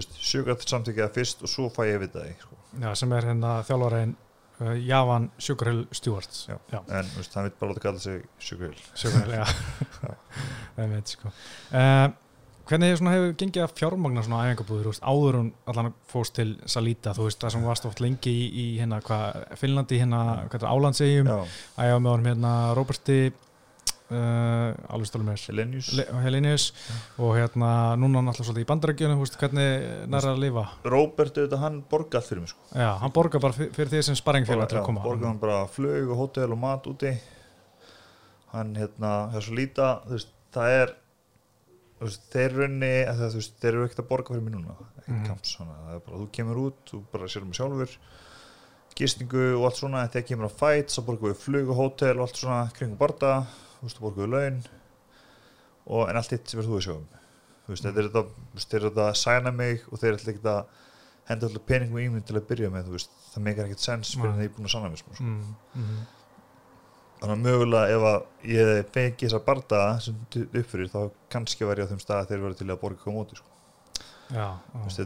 sjökar 0.03 0.61
samtíkir 0.67 1.07
það 1.07 1.15
fyrst 1.17 1.43
og 1.47 1.51
svo 1.51 1.69
fæ 1.73 1.83
ég 1.87 2.01
við 2.03 2.17
það 2.17 2.31
sko. 2.43 2.59
Já, 2.83 2.89
sem 2.99 3.13
er 3.17 3.29
hérna 3.31 3.53
þjálfvaræðin 3.69 4.15
uh, 4.61 4.75
Javan 4.83 5.31
Sjökarhill 5.39 5.87
Stjórn 5.95 6.29
en 6.75 7.11
veist, 7.17 7.37
hann 7.37 7.47
veit 7.47 7.59
bara 7.61 7.73
að 7.73 7.79
það 7.79 7.85
kalla 7.87 8.03
sig 8.05 8.25
Sjökarhill 8.43 8.87
Sjökarhill, 8.93 9.39
já. 9.39 9.45
Það 10.77 10.95
veit 10.97 11.15
sko. 11.15 11.33
Uh, 11.71 12.09
Hvernig 12.67 12.97
hefur 12.99 13.35
gengið 13.39 13.63
að 13.63 13.75
fjármagna 13.79 14.23
svona 14.27 14.43
æfingabúður 14.49 14.97
áður 14.99 15.37
hún 15.39 15.51
allan 15.71 15.93
fóst 16.11 16.35
til 16.35 16.49
Salita 16.67 17.13
þú 17.15 17.29
veist 17.29 17.43
það 17.45 17.53
sem 17.55 17.67
varst 17.69 17.87
oft 17.87 18.03
lengi 18.03 18.33
í, 18.33 18.47
í 18.51 18.65
hérna 18.81 18.99
hvað, 19.07 19.43
Finnlandi 19.61 20.01
hérna, 20.03 20.23
Álandsegjum 20.51 21.31
æfa 21.31 22.01
með 22.01 22.11
honum 22.11 22.31
hérna 22.33 22.55
Róberti 22.75 23.21
uh, 24.11 24.75
alveg 24.93 25.09
stólum 25.09 25.31
með 25.31 25.47
Helenius, 25.51 25.93
Helenius. 26.25 26.67
og 27.23 27.37
hérna 27.39 27.71
núna 28.01 28.23
náttúrulega 28.27 28.51
svolítið 28.51 28.67
í 28.67 28.69
bandarækjunum 28.73 29.25
hvernig 29.41 29.87
næra 30.13 30.35
að 30.35 30.43
lifa? 30.43 30.67
Róbert, 30.87 31.39
auðvitað, 31.39 31.63
hann 31.63 31.81
borgar 31.91 32.21
allt 32.21 32.31
fyrir 32.31 32.45
mig 32.45 32.53
sko. 32.53 32.69
Já, 32.75 32.91
hann 33.03 33.17
borgar 33.17 33.43
bara 33.47 33.57
fyrir, 33.57 33.95
því 33.95 34.05
sem 34.11 34.19
sparringfélag 34.19 34.71
til 34.71 34.81
að 34.81 34.87
koma. 34.91 35.07
borgar 35.07 35.31
hann 35.31 35.43
bara 35.43 35.65
flög 35.71 36.13
og 36.13 36.23
hótel 36.23 36.55
og 36.55 36.63
mat 36.63 36.87
úti. 36.91 37.15
Hann 38.53 38.77
hérna, 38.79 39.17
það 39.33 39.41
er 39.41 39.49
svo 39.49 39.59
líta 39.59 39.91
það 40.55 40.79
er 40.81 40.97
veist, 42.01 42.23
þeir 42.33 42.57
runni, 42.61 42.93
veist, 43.23 43.57
þeir 43.63 43.73
eru 43.73 43.87
ekkert 43.87 44.05
að 44.05 44.09
borga 44.11 44.35
fyrir 44.35 44.47
mig 44.47 44.57
núna 44.57 44.77
mm. 45.07 45.21
kamps, 45.27 45.57
það 45.59 45.93
er 45.95 46.01
bara, 46.07 46.21
þú 46.23 46.31
kemur 46.39 46.63
út 46.67 46.81
þú 46.91 47.03
bara 47.13 47.29
sér 47.33 47.47
um 47.47 47.53
sjálfur 47.57 47.99
gistingu 48.97 49.45
og 49.59 49.69
allt 49.69 49.81
svona, 49.81 50.07
þegar 50.13 50.29
kemur 50.31 50.49
að 50.49 50.59
fæt 50.61 50.95
þá 50.95 51.01
borgum 51.09 51.33
við 51.33 51.43
flug 51.43 51.73
og 51.73 51.81
hótel 51.81 52.15
og 52.17 52.25
allt 52.27 52.41
svona 52.41 52.63
kring 52.77 52.97
barda, 53.01 53.35
þú 53.77 53.89
veist, 53.89 54.03
borgum 54.03 54.25
við 54.25 54.35
laun 54.35 54.59
og 55.87 56.11
en 56.11 56.19
allt 56.21 56.35
hitt 56.35 56.49
sem 56.49 56.61
verður 56.61 56.75
þú 56.75 56.81
að 56.81 56.87
sjá 56.87 56.97
um 56.97 57.07
þú 57.67 57.75
veist, 57.75 57.87
þeir 57.87 58.81
eru 58.81 58.91
þetta 58.91 59.07
að 59.11 59.17
sæna 59.21 59.53
mig 59.55 59.87
og 59.91 60.01
þeir 60.01 60.13
eru 60.13 60.21
ekkert 60.33 60.51
að 60.53 60.83
henda 61.27 61.49
alltaf 61.49 61.65
peningum 61.67 61.99
í 61.99 62.09
mig 62.15 62.27
til 62.27 62.37
að 62.39 62.47
byrja 62.51 62.71
með, 62.71 62.87
þú 62.87 62.95
veist 62.95 63.17
það 63.33 63.47
meikar 63.49 63.67
ekkert 63.67 63.83
sens 63.83 64.13
fyrir 64.15 64.31
að 64.31 64.37
það 64.37 64.47
er 64.47 64.53
búin 64.55 64.69
að 64.69 64.75
sanna 64.77 64.91
mig 64.93 65.01
sko. 65.03 65.17
mm. 65.19 65.97
Mm 67.27 67.33
þannig 67.33 67.51
að 67.51 67.57
mögulega 67.57 67.97
ef 67.97 68.07
að 68.11 68.53
ég 68.53 68.93
fengi 68.95 69.27
þessa 69.27 69.43
barda 69.47 69.83
sem 70.05 70.23
uppfyrir 70.47 70.93
þá 70.93 71.01
kannski 71.33 71.69
var 71.69 71.81
ég 71.81 71.89
á 71.89 71.91
þeim 71.93 72.03
stað 72.03 72.23
að 72.23 72.31
þeir 72.31 72.45
verið 72.45 72.61
til 72.61 72.71
að 72.71 72.81
borga 72.83 73.03
koma 73.03 73.25
út 73.25 73.35
sko. 73.41 73.53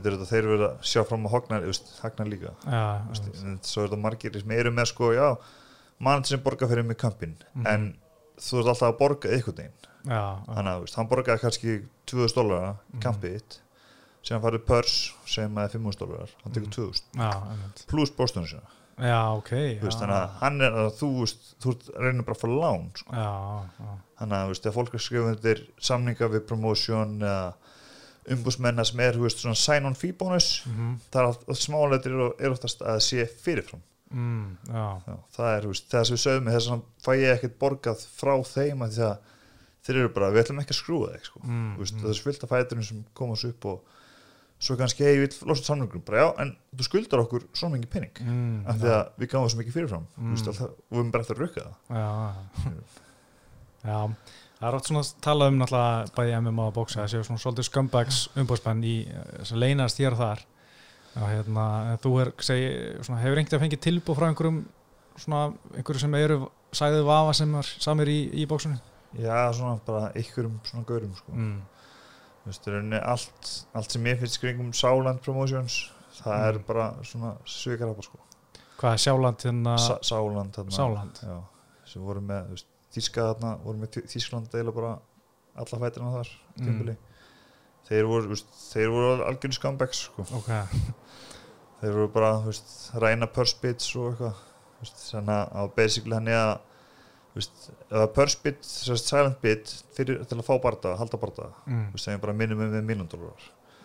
er 0.08 0.20
þeir 0.30 0.46
verið 0.48 0.66
að 0.66 0.84
sjá 0.90 1.02
fram 1.04 1.26
á 1.28 1.30
hagnar, 1.34 1.66
hagnar 2.00 2.28
líka. 2.30 2.52
Já, 2.64 2.84
Vist, 3.10 3.26
svo 3.68 3.82
er 3.82 3.90
þetta 3.90 4.00
margir 4.00 4.38
sem 4.40 4.54
eru 4.56 4.72
með 4.72 4.92
sko, 4.92 5.10
já, 5.12 5.26
mann 6.00 6.24
sem 6.24 6.40
borga 6.44 6.68
fyrir 6.70 6.86
mig 6.88 6.98
kampin 7.00 7.36
mm. 7.52 7.66
en 7.68 7.90
þú 8.40 8.62
ert 8.62 8.72
alltaf 8.72 8.88
að 8.88 9.00
borga 9.00 9.32
eitthvað 9.34 9.64
einn 9.66 9.76
þannig 10.08 10.70
að 10.72 10.94
hann 10.96 11.10
borgaði 11.10 11.42
kannski 11.42 11.74
2000 12.08 12.38
dólar 12.38 12.70
í 12.96 13.02
kampið 13.04 13.34
þitt 13.36 13.58
sem 14.24 14.36
hann 14.36 14.44
farið 14.46 14.64
pörs 14.68 14.94
sem 15.28 15.60
er 15.60 15.72
500 15.74 16.00
dólar 16.00 16.32
hann 16.40 16.56
tekur 16.56 16.72
2000 16.78 17.20
mm. 17.20 17.66
pluss 17.90 18.14
bóstunum 18.16 18.48
sína 18.48 18.79
Já, 19.00 19.20
ok. 19.32 19.50
Veist, 19.80 20.00
þannig 20.00 20.16
að 20.16 20.38
hann 20.42 20.64
er 20.66 20.78
að 20.82 20.90
þú, 20.98 21.10
veist, 21.22 21.50
þú 21.62 21.74
reynir 21.96 22.26
bara 22.26 22.36
að 22.36 22.42
fá 22.42 22.48
lán, 22.52 22.86
sko. 23.00 23.16
Já, 23.16 23.32
já. 23.80 23.90
Þannig 24.20 24.38
að, 24.38 24.48
veist, 24.50 24.64
þegar 24.64 24.76
fólk 24.76 24.96
er 24.96 25.04
skrifað 25.04 25.30
undir 25.34 25.62
samninga 25.90 26.30
við 26.34 26.54
eða 27.30 27.36
umbúsmennar 28.30 28.86
sem 28.86 29.00
er, 29.00 29.16
sign-on 29.56 29.96
fee 29.96 30.12
bonus, 30.12 30.50
mm 30.66 30.74
-hmm. 30.76 30.98
það 31.10 31.30
er 31.48 31.54
smáleitir 31.56 32.12
og 32.20 32.34
er 32.38 32.50
oftast 32.50 32.82
að 32.82 33.00
sé 33.00 33.26
fyrirfram. 33.26 33.82
Mm, 34.10 34.58
já. 34.66 35.02
já. 35.06 35.16
Það 35.36 35.56
er, 35.56 35.66
veist, 35.66 35.90
það 35.90 36.04
sem 36.04 36.14
við 36.14 36.22
sögum 36.24 36.52
þess 36.52 36.70
að 36.70 36.82
fæ 37.04 37.12
ég 37.16 37.34
ekkert 37.34 37.58
borgað 37.58 38.06
frá 38.16 38.34
þeim 38.44 38.82
að 38.82 38.98
að 39.06 39.16
þeir 39.86 39.96
eru 39.96 40.12
bara, 40.14 40.30
við 40.30 40.42
ætlum 40.42 40.60
ekki 40.60 40.74
að 40.74 40.80
skrúa 40.82 41.12
þig, 41.14 41.24
sko. 41.24 41.40
Mm, 41.44 41.76
mm. 41.78 42.00
það 42.02 42.10
er 42.10 42.18
svilt 42.18 42.44
að 42.44 42.52
fæturinn 42.52 42.84
sem 42.84 43.04
komast 43.14 43.48
upp 43.48 43.64
og 43.64 43.80
svo 44.60 44.76
kannski, 44.76 45.06
hei, 45.06 45.20
við 45.22 45.38
losum 45.48 45.64
samlingum 45.64 46.02
bara 46.04 46.20
já, 46.20 46.26
en 46.42 46.52
þú 46.76 46.86
skuldar 46.86 47.22
okkur 47.22 47.46
svo 47.56 47.70
mikið 47.72 47.90
penning 47.94 48.20
mm, 48.26 48.58
af 48.68 48.80
því 48.82 48.92
að 48.92 49.22
við 49.22 49.30
gáðum 49.32 49.52
svo 49.52 49.60
mikið 49.62 49.76
fyrirfram. 49.78 50.04
Mm. 50.18 50.34
veist, 50.34 50.50
alltaf, 50.52 50.74
og 50.76 50.92
við 50.92 51.00
erum 51.00 51.12
bara 51.14 51.24
eftir 51.24 51.38
að 51.38 51.42
rukka 51.46 51.64
það. 51.64 51.78
Já, 51.96 52.74
já, 53.90 53.98
það 54.58 54.68
er 54.68 54.78
átt 54.78 54.90
svona 54.90 55.04
að 55.06 55.14
tala 55.24 55.48
um 55.48 55.58
náttúrulega 55.62 56.12
bæði 56.18 56.36
MMA 56.44 56.68
og 56.68 56.76
bóksa, 56.76 57.00
það 57.00 57.14
séu 57.14 57.28
svona 57.30 57.44
svolítið 57.46 57.68
scumbags 57.70 58.20
umbóðspenn 58.44 58.84
í 58.84 58.94
eh, 59.08 59.54
leynast 59.56 60.02
hér 60.02 60.18
og 60.18 60.20
þar. 60.20 60.46
Og 61.10 61.26
hérna, 61.26 61.64
þú 62.04 62.14
er, 62.22 62.34
segi, 62.44 62.68
svona, 63.00 63.24
hefur 63.24 63.40
einhvern 63.40 63.56
veginn 63.56 63.64
fengið 63.64 63.84
tilbúð 63.88 64.20
frá 64.20 64.28
einhverjum 64.28 64.62
svona, 65.18 65.40
einhverju 65.72 66.04
sem 66.04 66.20
eru 66.20 66.38
sæðið 66.76 67.08
vafa 67.08 67.32
sem 67.40 67.56
er 67.58 67.74
samir 67.82 68.12
í, 68.12 68.20
í 68.30 68.44
bóksunni 68.46 68.76
já, 69.18 69.50
svona 69.56 69.80
bara 69.82 70.12
einhverjum 70.14 70.60
svona 70.68 70.86
gaurum 70.86 71.16
sko. 71.18 71.34
Mm 71.34 71.56
þú 72.40 72.50
veist, 72.50 72.68
allt, 73.00 73.54
allt 73.76 73.96
sem 73.96 74.06
ég 74.10 74.20
finnst 74.20 74.40
kringum 74.42 74.72
Sáland 74.76 75.22
Promotions 75.24 75.82
það 76.20 76.34
mm. 76.34 76.48
er 76.48 76.58
bara 76.66 76.88
svona 77.06 77.34
svikarapa 77.48 78.04
sko. 78.04 78.20
Hvað 78.80 78.96
er 78.96 79.02
Sáland 79.04 79.44
hérna? 79.44 79.76
Sa 79.80 79.98
Sáland 80.06 80.56
hérna, 80.56 80.74
Sáland? 80.76 81.20
Já, 81.24 81.38
sem 81.92 82.04
voru 82.04 82.24
með 82.24 82.52
veist, 82.54 82.68
Þíska 82.90 83.28
þarna, 83.28 83.52
voru 83.62 83.82
með 83.82 84.00
Þískland 84.10 84.56
eða 84.58 84.74
bara 84.74 84.94
alla 85.60 85.80
fætirna 85.82 86.14
þar 86.16 86.30
mm. 86.58 86.90
þeir 87.88 88.08
voru 88.10 88.32
veist, 88.32 88.50
þeir 88.70 88.94
voru 88.94 89.26
algjörn 89.28 89.56
skambæks 89.56 90.04
sko. 90.08 90.26
okay. 90.38 90.82
þeir 91.82 91.98
voru 91.98 92.08
bara 92.14 92.32
veist, 92.46 92.72
ræna 93.02 93.28
purse-bits 93.30 93.92
og 94.00 94.10
eitthvað 94.14 94.46
þannig 94.96 95.56
að 95.60 95.72
basically 95.76 96.16
hann 96.16 96.30
er 96.32 96.40
að 96.40 96.58
eða 97.38 98.06
purse 98.14 98.38
bit, 98.42 98.60
silent 98.66 99.40
bit 99.42 99.70
fyrir, 99.96 100.24
til 100.26 100.38
að 100.38 100.46
fá 100.46 100.54
barða, 100.62 100.96
halda 100.98 101.20
barða 101.20 101.50
mm. 101.66 101.90
segjum 101.94 102.22
bara 102.24 102.36
minimum 102.36 102.72
við 102.72 102.86
miljón 102.88 103.10
dólar 103.10 103.44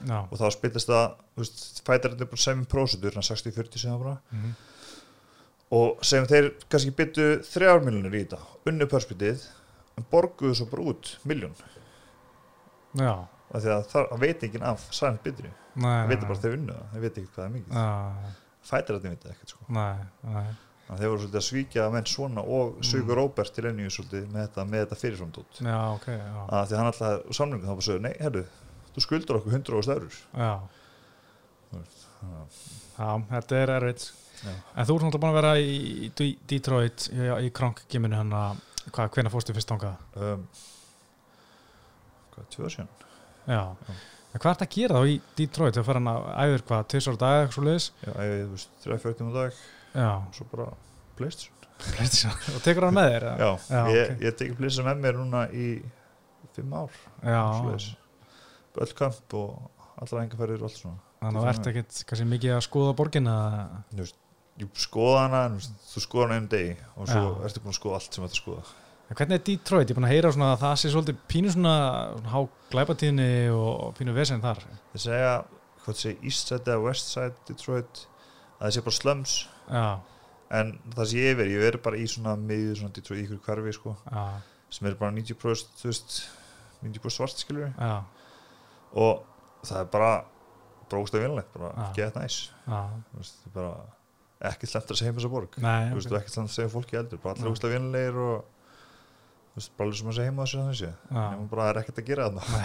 no. 0.09 0.23
og 0.25 0.39
þá 0.39 0.47
spilist 0.55 0.89
það 0.89 1.51
fætir 1.85 2.15
þetta 2.15 2.29
bara 2.31 2.45
7% 2.45 3.19
60-40 3.29 3.83
sem 3.83 3.93
það 3.93 4.01
bara. 4.07 4.17
Mm 4.33 4.55
og 5.73 6.01
segjum 6.05 6.27
þeir 6.29 6.49
kannski 6.69 6.93
byttu 6.95 7.29
3 7.47 7.77
miljónir 7.85 8.13
í 8.13 8.23
þetta 8.25 8.69
unnu 8.69 8.87
purse 8.89 9.09
bitið 9.09 9.45
en 9.97 10.07
borguðu 10.11 10.59
svo 10.59 10.67
bara 10.69 10.85
út 10.91 11.15
miljón 11.25 11.55
já. 12.99 13.25
Því 13.55 13.71
að 13.71 13.83
það 13.91 14.13
veit 14.19 14.43
ekki 14.43 14.59
af 14.65 14.81
silent 14.91 15.21
bitinu. 15.23 15.51
Það 15.77 16.09
veit 16.09 16.23
bara 16.25 16.39
þeir 16.43 16.55
unnu 16.57 16.75
það, 16.75 16.87
það 16.91 17.03
veit 17.05 17.19
ekki 17.19 17.29
hvað 17.29 17.37
það 17.37 17.45
er 17.45 17.51
mikið. 17.55 18.31
Þetta 18.69 18.95
veit 19.03 19.27
ekkert 19.31 19.53
sko. 19.53 19.67
Nei, 19.75 20.07
nei 20.25 20.47
þeir 20.89 21.09
voru 21.09 21.21
svolítið 21.23 21.39
að 21.39 21.45
svíkja 21.47 21.87
menn 21.93 22.09
svona 22.09 22.43
og 22.45 22.75
Sugur 22.85 23.15
mm. 23.15 23.19
Róbert 23.19 23.55
til 23.55 23.65
ennig 23.69 23.93
svolítið 23.93 24.27
með 24.29 24.43
þetta, 24.45 24.65
með 24.69 24.83
þetta 24.83 24.99
fyrirframdótt 25.01 25.61
já, 25.65 25.77
ok, 25.95 26.07
já. 26.13 26.35
Að 26.45 26.67
því 26.69 26.79
hann 26.79 26.89
alltaf, 26.91 27.23
samlingum 27.39 27.65
þá 27.65 27.73
var 27.73 27.81
að 27.81 27.87
segja, 27.87 28.03
nei, 28.05 28.13
herru 28.21 28.43
þú 28.95 29.05
skuldur 29.05 29.39
okkur 29.39 29.57
100 29.57 29.75
ára 29.75 29.87
stærur 29.89 30.19
já. 30.35 30.51
Já, 32.95 33.09
þetta 33.31 33.57
er 33.59 33.73
erfitt. 33.75 34.05
En 34.45 34.87
þú 34.87 34.95
ert 34.95 35.05
náttúrulega 35.05 35.21
búin 35.23 35.31
að 35.31 35.37
vera 35.39 35.53
í 35.59 36.09
Detroit 36.47 37.07
í, 37.11 37.29
í 37.47 37.51
Kronk-giminu 37.55 38.19
hann 38.19 38.33
að 38.35 38.61
hvernig 38.93 39.33
fórstu 39.33 39.55
fyrst 39.55 39.71
ángað 39.73 40.19
um, 40.21 40.43
hvað, 42.35 42.49
tvö 42.53 42.69
síðan? 42.71 42.91
Já, 43.49 43.63
já. 43.73 43.95
En 44.35 44.41
hvað 44.43 44.49
er 44.51 44.57
þetta 44.59 44.67
að 44.67 44.75
gera 44.75 44.99
þá 44.99 45.09
í 45.09 45.15
Detroit? 45.39 45.73
Þegar 45.77 45.87
fer 45.87 45.99
hann 46.01 46.11
að 46.11 46.25
æður 46.43 46.63
hvað, 46.69 46.87
tveisar 46.91 47.17
dag 47.21 47.37
eitthvað 47.39 47.55
svo 47.55 47.65
leiðis? 47.65 47.87
Já, 48.03 48.11
æður, 48.19 48.41
þú 48.43 48.55
veist, 48.55 48.73
3-4 48.85 49.29
dag. 49.35 49.59
Og 49.95 50.35
svo 50.35 50.47
bara 50.51 50.69
Playstation 51.15 51.53
Playstation, 51.75 52.35
og 52.55 52.63
tekur 52.65 52.87
hann 52.87 52.97
með 52.97 53.11
þér? 53.13 53.27
Já, 53.27 53.49
Já 53.69 53.79
ég, 53.79 54.11
okay. 54.11 54.17
ég 54.25 54.37
tekið 54.41 54.59
Playstation 54.59 54.89
með 54.89 55.03
mér 55.05 55.19
núna 55.21 55.45
í 55.51 55.69
5 56.57 56.77
ár 56.81 56.99
Já 57.23 57.41
Böllkamp 58.75 59.35
og 59.39 59.99
allra 60.03 60.23
engaferðir 60.25 60.63
og 60.63 60.69
allt 60.69 60.79
svona 60.81 61.01
Þannig 61.21 61.39
að 61.39 61.45
þú 61.45 61.51
ert 61.51 61.69
ekkert 61.71 61.99
kannski 62.09 62.29
mikið 62.29 62.55
að 62.57 62.65
skoða 62.65 62.95
borginna 62.99 63.35
skoða 64.79 65.21
hana 65.25 65.43
þú 65.59 66.03
skoða 66.03 66.27
hana 66.27 66.39
einu 66.39 66.51
degi 66.51 66.73
og 66.95 67.07
svo 67.09 67.21
Já. 67.23 67.29
ertu 67.47 67.63
búin 67.63 67.73
að 67.73 67.79
skoða 67.79 67.99
allt 67.99 68.17
sem 68.17 68.25
þetta 68.25 68.39
skoða 68.41 68.65
Hvernig 69.05 69.37
er 69.37 69.43
Detroit? 69.45 69.85
Ég 69.85 69.93
er 69.93 69.99
búin 69.99 70.07
að 70.07 70.15
heyra 70.15 70.31
svona 70.33 70.47
að 70.55 70.61
það 70.63 70.79
sé 70.81 70.89
svolítið 70.89 71.17
pínu 71.29 71.51
svona 71.53 71.73
há 72.31 72.39
glæpatíðinni 72.73 73.27
og 73.53 73.91
pínu 73.99 74.15
vesen 74.15 74.41
þar. 74.41 74.63
Það 74.95 75.03
segja, 75.03 75.33
hvað 75.83 75.99
sé, 75.99 76.13
East 76.25 76.49
Side 76.49 76.73
eða 76.73 76.85
West 76.87 77.11
Side 77.13 77.45
Detroit, 77.45 78.01
að 78.57 78.63
það 78.63 78.73
sé 78.73 78.83
bara 78.87 78.97
slums. 78.97 79.35
En 80.55 80.75
það 80.93 81.07
sé 81.09 81.33
verið, 81.33 81.55
ég 81.55 81.63
verið 81.65 81.81
bara 81.87 81.97
í 81.99 82.05
svona 82.09 82.35
miður 82.37 82.77
svona 82.79 82.93
Detroit, 82.95 83.21
í 83.21 83.25
ykkur 83.25 83.41
hverfi 83.47 83.73
sko, 83.75 83.95
sem 84.75 84.87
er 84.89 84.97
bara 84.99 85.15
90% 85.15 85.79
þú 85.81 85.89
veist, 85.89 86.17
90% 86.85 87.15
svart 87.15 87.41
skilur. 87.41 87.71
Og 88.95 89.23
það 89.65 89.79
er 89.81 89.91
bara 89.95 90.11
brókstað 90.91 91.25
vilnilegt, 91.25 91.49
bara 91.55 91.89
get 91.97 92.17
nice. 92.19 92.51
Veist, 93.17 93.41
það 93.43 93.55
bara 93.57 94.51
ekki 94.51 94.69
slemt 94.69 94.91
að 94.93 95.01
segja 95.01 95.13
um 95.15 95.17
þessa 95.17 95.33
borg. 95.33 95.57
Nei, 95.63 95.93
veist, 95.95 96.11
okay. 96.11 96.21
ekki 96.21 96.35
slemt 96.35 96.51
að 96.51 96.57
segja 96.59 96.73
fólki 96.75 96.99
eldur, 96.99 97.21
bara 97.23 97.33
allir 97.33 97.49
brókstað 97.49 97.73
vilnilegir 97.73 98.21
og 98.21 98.35
þú 99.55 99.61
veist, 99.61 99.73
bara 99.73 99.87
alveg 99.89 99.99
sem 100.01 100.11
að 100.11 100.19
segja 100.19 100.29
heima 100.29 100.45
þessu 100.45 100.61
þannig 100.61 100.79
sé 100.83 100.93
en 101.25 101.49
bara 101.51 101.69
er 101.71 101.81
ekkert 101.81 102.01
að 102.03 102.09
gera 102.11 102.29
þarna. 102.29 102.63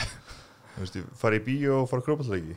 Fari 1.20 1.40
í 1.40 1.44
bíó 1.44 1.82
og 1.82 1.88
fara 1.90 2.04
kröpallegi 2.04 2.54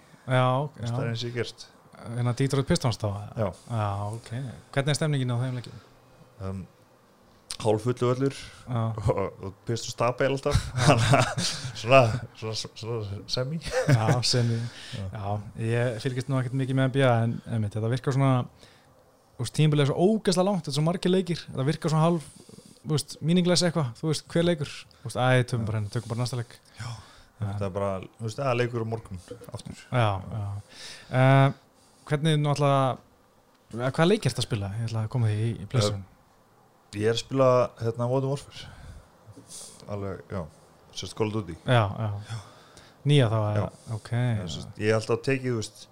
það 0.93 0.99
er 1.01 1.09
eins 1.11 1.23
og 1.23 1.29
ég 1.29 1.35
gerst 1.35 1.65
en 2.11 2.29
að 2.31 2.37
Detroit 2.43 2.69
Pistons 2.69 2.99
þá? 3.01 3.09
Já. 3.37 3.49
já, 3.49 3.87
ok, 4.09 4.29
hvernig 4.75 4.93
er 4.93 4.99
stemningin 4.99 5.33
á 5.33 5.37
þeim 5.41 5.59
leikin? 5.59 5.83
Um, 6.43 6.61
hálf 7.63 7.85
fullu 7.85 8.09
öllur 8.13 8.37
og, 8.67 9.21
og 9.21 9.55
Pistons 9.67 9.97
tapæl 9.99 10.33
alltaf. 10.33 10.59
Svona, 11.83 12.03
svona, 12.39 12.55
svona 12.55 13.23
semi. 13.27 13.57
Já, 13.91 14.05
semi. 14.23 14.59
Já. 14.95 15.25
ég 15.59 15.97
fylgist 16.03 16.29
nú 16.31 16.39
ekkert 16.39 16.55
mikið 16.59 16.79
með 16.79 16.93
NBA 16.93 17.15
en, 17.25 17.37
en 17.51 17.67
þetta 17.67 17.91
virkar 17.91 18.15
svona 18.15 18.35
tímbilið 19.43 19.83
er 19.83 19.89
svo 19.89 20.05
ógæsla 20.07 20.45
langt, 20.47 20.61
þetta 20.63 20.71
er 20.71 20.77
svo 20.77 20.83
margir 20.85 21.11
leikir 21.11 21.41
þetta 21.49 21.65
virkar 21.67 21.91
svona 21.91 22.05
hálf 22.05 22.27
míningleis 23.23 23.63
eitthvað, 23.63 23.91
þú 23.99 24.11
veist, 24.11 24.25
hver 24.31 24.45
leikur? 24.45 24.71
Þú 25.01 25.07
veist, 25.07 25.19
æði, 25.19 25.43
tökum 25.51 25.67
bara 25.67 25.79
henni, 25.79 25.91
tökum 25.93 26.11
bara 26.11 26.23
næsta 26.23 26.39
leik. 26.39 26.55
Já, 26.79 26.89
þetta 27.39 27.67
er 27.67 27.75
bara, 27.77 27.91
þú 28.17 28.27
veist, 28.27 28.39
það 28.39 28.57
leikur 28.59 28.83
á 28.83 28.87
morgun 28.93 29.21
aftur. 29.55 29.83
Já, 29.87 30.09
já. 30.33 30.47
Uh, 31.11 31.53
hvernig 32.09 32.39
uh, 32.53 32.97
hvað 33.89 34.09
leik 34.09 34.25
er 34.25 34.33
þetta 34.33 34.43
að 34.43 34.49
spila, 34.49 34.73
ég 34.79 34.89
ætla 34.89 35.05
að 35.05 35.13
koma 35.13 35.31
því 35.31 35.51
í, 35.51 35.69
plessun 35.71 36.03
ég 36.93 37.09
er 37.09 37.15
að 37.17 37.23
spila, 37.23 37.47
hérna, 37.81 38.07
Modern 38.09 38.33
Warfare. 38.33 38.67
Alveg, 39.91 40.19
já, 40.29 40.43
sérst 40.93 41.15
Call 41.17 41.31
of 41.31 41.33
Duty. 41.33 41.55
Já, 41.65 41.83
já, 41.89 42.11
já. 42.29 42.37
nýja 43.09 43.31
þá, 43.31 43.39
já, 43.57 43.65
ok. 43.97 44.11
Ég 44.77 44.91
er 44.91 44.99
alltaf 44.99 45.17
að 45.17 45.25
tekið, 45.27 45.49
þú 45.49 45.63
veist 45.63 45.87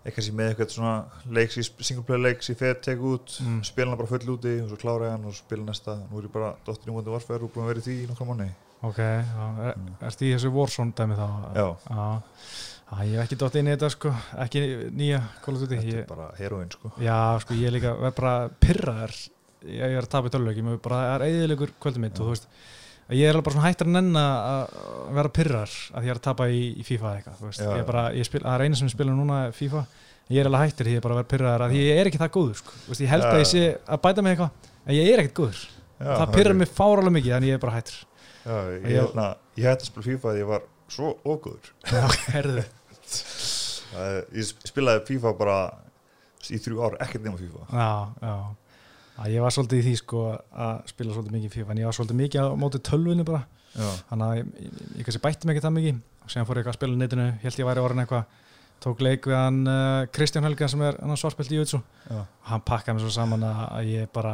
eitthvað 0.00 0.24
sem 0.24 0.36
með 0.38 0.50
eitthvað 0.50 0.70
svona 0.72 0.94
leiks 1.36 1.58
í 1.60 1.64
singleplayer 1.68 2.22
leiks 2.24 2.48
í 2.48 2.56
fer, 2.56 2.78
teka 2.80 3.04
út 3.04 3.34
mm. 3.44 3.58
spila 3.68 3.92
hann 3.92 4.00
bara 4.00 4.08
full 4.08 4.32
úti 4.32 4.54
og 4.62 4.70
svo 4.70 4.78
klára 4.80 5.12
hann 5.12 5.26
og 5.28 5.36
spila 5.36 5.66
næsta. 5.66 5.98
Nú 6.08 6.22
er 6.22 6.28
ég 6.30 6.32
bara 6.32 6.54
dottir 6.64 6.88
í 6.88 6.94
móti 6.94 7.12
varfæður 7.12 7.44
og 7.46 7.52
búin 7.52 7.66
að 7.66 7.72
vera 7.74 7.82
í 7.82 7.86
því 7.86 7.96
í 7.98 8.08
nokkra 8.08 8.28
manni 8.30 8.48
Ok, 8.80 8.96
já, 8.96 9.42
er, 9.66 9.74
mm. 9.76 9.90
erst 10.08 10.22
í 10.24 10.30
þessu 10.32 10.50
Warzone 10.54 10.96
dæmi 10.96 11.18
þá? 11.18 11.26
Já. 11.52 11.66
Já, 11.84 12.06
ég 13.06 13.14
hef 13.14 13.24
ekki 13.26 13.38
dott 13.38 13.56
inn 13.60 13.68
í 13.68 13.74
þetta 13.74 13.90
sko. 13.94 14.10
Ekki 14.42 14.64
nýja 14.98 15.20
Call 15.44 15.54
of 15.54 15.62
Duty 15.62 15.78
Þetta 15.78 16.00
er 16.00 16.08
bara 16.10 16.30
heroinn 16.40 16.72
sko. 16.74 16.90
Já, 16.98 17.18
sko 17.44 17.54
ég 17.58 17.70
er 17.70 17.76
líka, 17.76 17.92
verð 18.00 18.16
bara 18.18 18.34
pyrraðar 18.62 19.14
ég 19.68 19.94
er 19.94 20.02
að 20.02 20.10
tapa 20.10 20.30
í 20.30 20.34
tölulegjum 20.34 20.70
og 20.72 20.82
bara 20.84 21.00
er 21.14 21.24
eðilegur 21.28 21.72
kvöldum 21.82 22.06
mitt 22.06 22.18
og 22.20 22.30
þú 22.30 22.34
veist. 22.34 22.46
Ég 23.10 23.26
er 23.26 23.34
alveg 23.34 23.46
bara 23.48 23.56
svona 23.56 23.70
hættur 23.70 23.88
að 23.90 23.94
nenn 23.96 24.18
að 24.20 24.74
vera 25.16 25.32
pyrrar 25.34 25.72
að 25.98 26.06
ég 26.06 26.12
er 26.12 26.20
að 26.20 26.26
tapa 26.28 26.46
í, 26.46 26.60
í 26.78 26.84
FIFA 26.86 27.14
eitthvað 27.16 27.58
ég 27.58 27.80
er 27.80 27.88
bara, 27.88 28.04
ég 28.14 28.28
spil, 28.28 28.42
það 28.44 28.54
er 28.54 28.64
eina 28.66 28.78
sem 28.78 28.92
spila 28.92 29.16
núna 29.16 29.40
FIFA, 29.56 29.82
ég 30.30 30.42
er 30.42 30.50
alveg 30.50 30.62
hættur 30.68 30.86
því 30.86 30.94
ég 30.94 31.00
er 31.00 31.06
bara 31.06 31.16
að 31.16 31.20
vera 31.20 31.30
pyrrar 31.34 31.64
að 31.66 31.74
ég 31.74 31.98
er 31.98 32.10
ekki 32.10 32.22
það 32.22 32.32
góður 32.38 32.60
sko. 32.62 32.76
Vist, 32.86 33.02
ég 33.02 33.10
held 33.10 33.26
já, 33.26 33.30
að 33.32 33.42
ég 33.42 33.50
sé 33.50 33.64
að 33.82 34.02
bæta 34.06 34.24
mig 34.24 34.36
eitthvað 34.36 34.70
en 34.86 34.96
ég 34.96 35.10
er 35.10 35.24
ekkert 35.24 35.38
góður, 35.40 35.64
já, 35.98 36.10
það 36.12 36.34
pyrrar 36.38 36.58
mig 36.62 36.74
fáralega 36.78 37.16
mikið 37.18 37.36
en 37.40 37.48
ég 37.50 37.58
er 37.58 37.64
bara 37.66 37.76
hættur. 37.80 37.98
Já, 38.40 38.54
ég, 38.54 38.78
ég, 38.78 38.94
hérna, 38.94 39.26
ég 39.58 39.70
hætti 39.72 39.88
að 39.88 39.90
spila 39.90 40.06
FIFA 40.06 40.30
að 40.30 40.40
ég 40.44 40.52
var 40.54 40.68
svo 40.90 41.16
ógóður 41.26 42.70
ég 44.36 44.50
spilaði 44.68 45.06
FIFA 45.08 45.32
bara 45.38 45.60
í 46.50 46.58
þrjú 46.62 46.82
ár, 46.86 46.98
ekkert 47.04 47.24
nema 47.26 47.40
FIFA. 47.40 47.66
Já, 47.70 47.90
já. 48.24 48.34
Að 49.20 49.32
ég 49.34 49.44
var 49.44 49.52
svolítið 49.52 49.80
í 49.80 49.86
því 49.88 49.94
sko 50.00 50.20
að 50.32 50.76
spila 50.88 51.16
svolítið 51.16 51.34
mikið 51.36 51.56
FIFA 51.56 51.74
en 51.74 51.80
ég 51.82 51.90
var 51.90 51.96
svolítið 51.96 52.20
mikið 52.20 52.46
á 52.46 52.48
mótið 52.62 52.84
tölvunni 52.88 53.26
bara. 53.28 53.42
Þannig 53.74 54.24
að 54.26 54.38
ég, 54.38 54.52
ég, 54.64 54.78
ég 55.00 55.08
kannski 55.08 55.24
bætti 55.26 55.50
mikið 55.50 55.66
það 55.66 55.74
mikið. 55.76 55.98
Og 56.20 56.32
séðan 56.32 56.48
fór 56.48 56.60
ég 56.60 56.70
að 56.70 56.78
spila 56.78 57.00
netinu 57.00 57.26
held 57.42 57.60
ég 57.60 57.68
væri 57.68 57.84
orðin 57.84 58.04
eitthvað. 58.04 58.38
Tók 58.80 59.02
leik 59.04 59.26
við 59.28 59.36
hann 59.36 59.58
uh, 59.68 60.06
Kristján 60.08 60.46
Helga 60.48 60.70
sem 60.72 60.80
er 60.86 60.96
svarspilt 61.20 61.52
í 61.52 61.58
Jutsu 61.58 61.82
og 62.16 62.22
hann 62.48 62.62
pakkaði 62.64 62.96
mér 62.96 63.04
svo 63.04 63.12
saman 63.12 63.42
að 63.44 63.90
ég 63.90 64.08
bara 64.14 64.32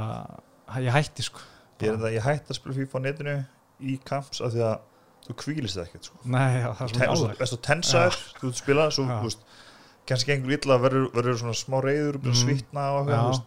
ég 0.85 0.95
hætti 0.95 1.25
sko. 1.27 1.43
Ég, 1.83 1.97
það, 1.99 2.13
ég 2.15 2.23
hætti 2.23 2.55
að 2.55 2.61
spila 2.61 2.77
FIFA 2.77 3.01
á 3.03 3.05
netinu 3.09 3.35
í 3.83 3.97
kamps 4.07 4.39
af 4.47 4.55
því 4.55 4.63
að 4.69 4.77
þú 5.27 5.37
kvílist 5.43 5.79
það 5.79 5.85
ekkert 5.89 6.09
sko. 6.09 6.23
Nei, 6.25 6.55
já, 6.61 6.69
það 6.79 6.87
er 6.87 6.95
svona 6.95 7.11
álægt 7.13 7.53
Þú 7.53 7.61
tensar, 7.67 8.19
þú 8.41 8.53
spila 8.57 8.89
svo, 8.95 9.07
kannski 10.07 10.33
gengur 10.33 10.57
illa 10.57 10.81
verður 10.83 11.39
svona 11.43 11.57
smá 11.59 11.79
reyður, 11.85 12.21
mm. 12.23 12.41
svitna 12.41 12.89
og 12.95 13.05
eitthvað 13.05 13.45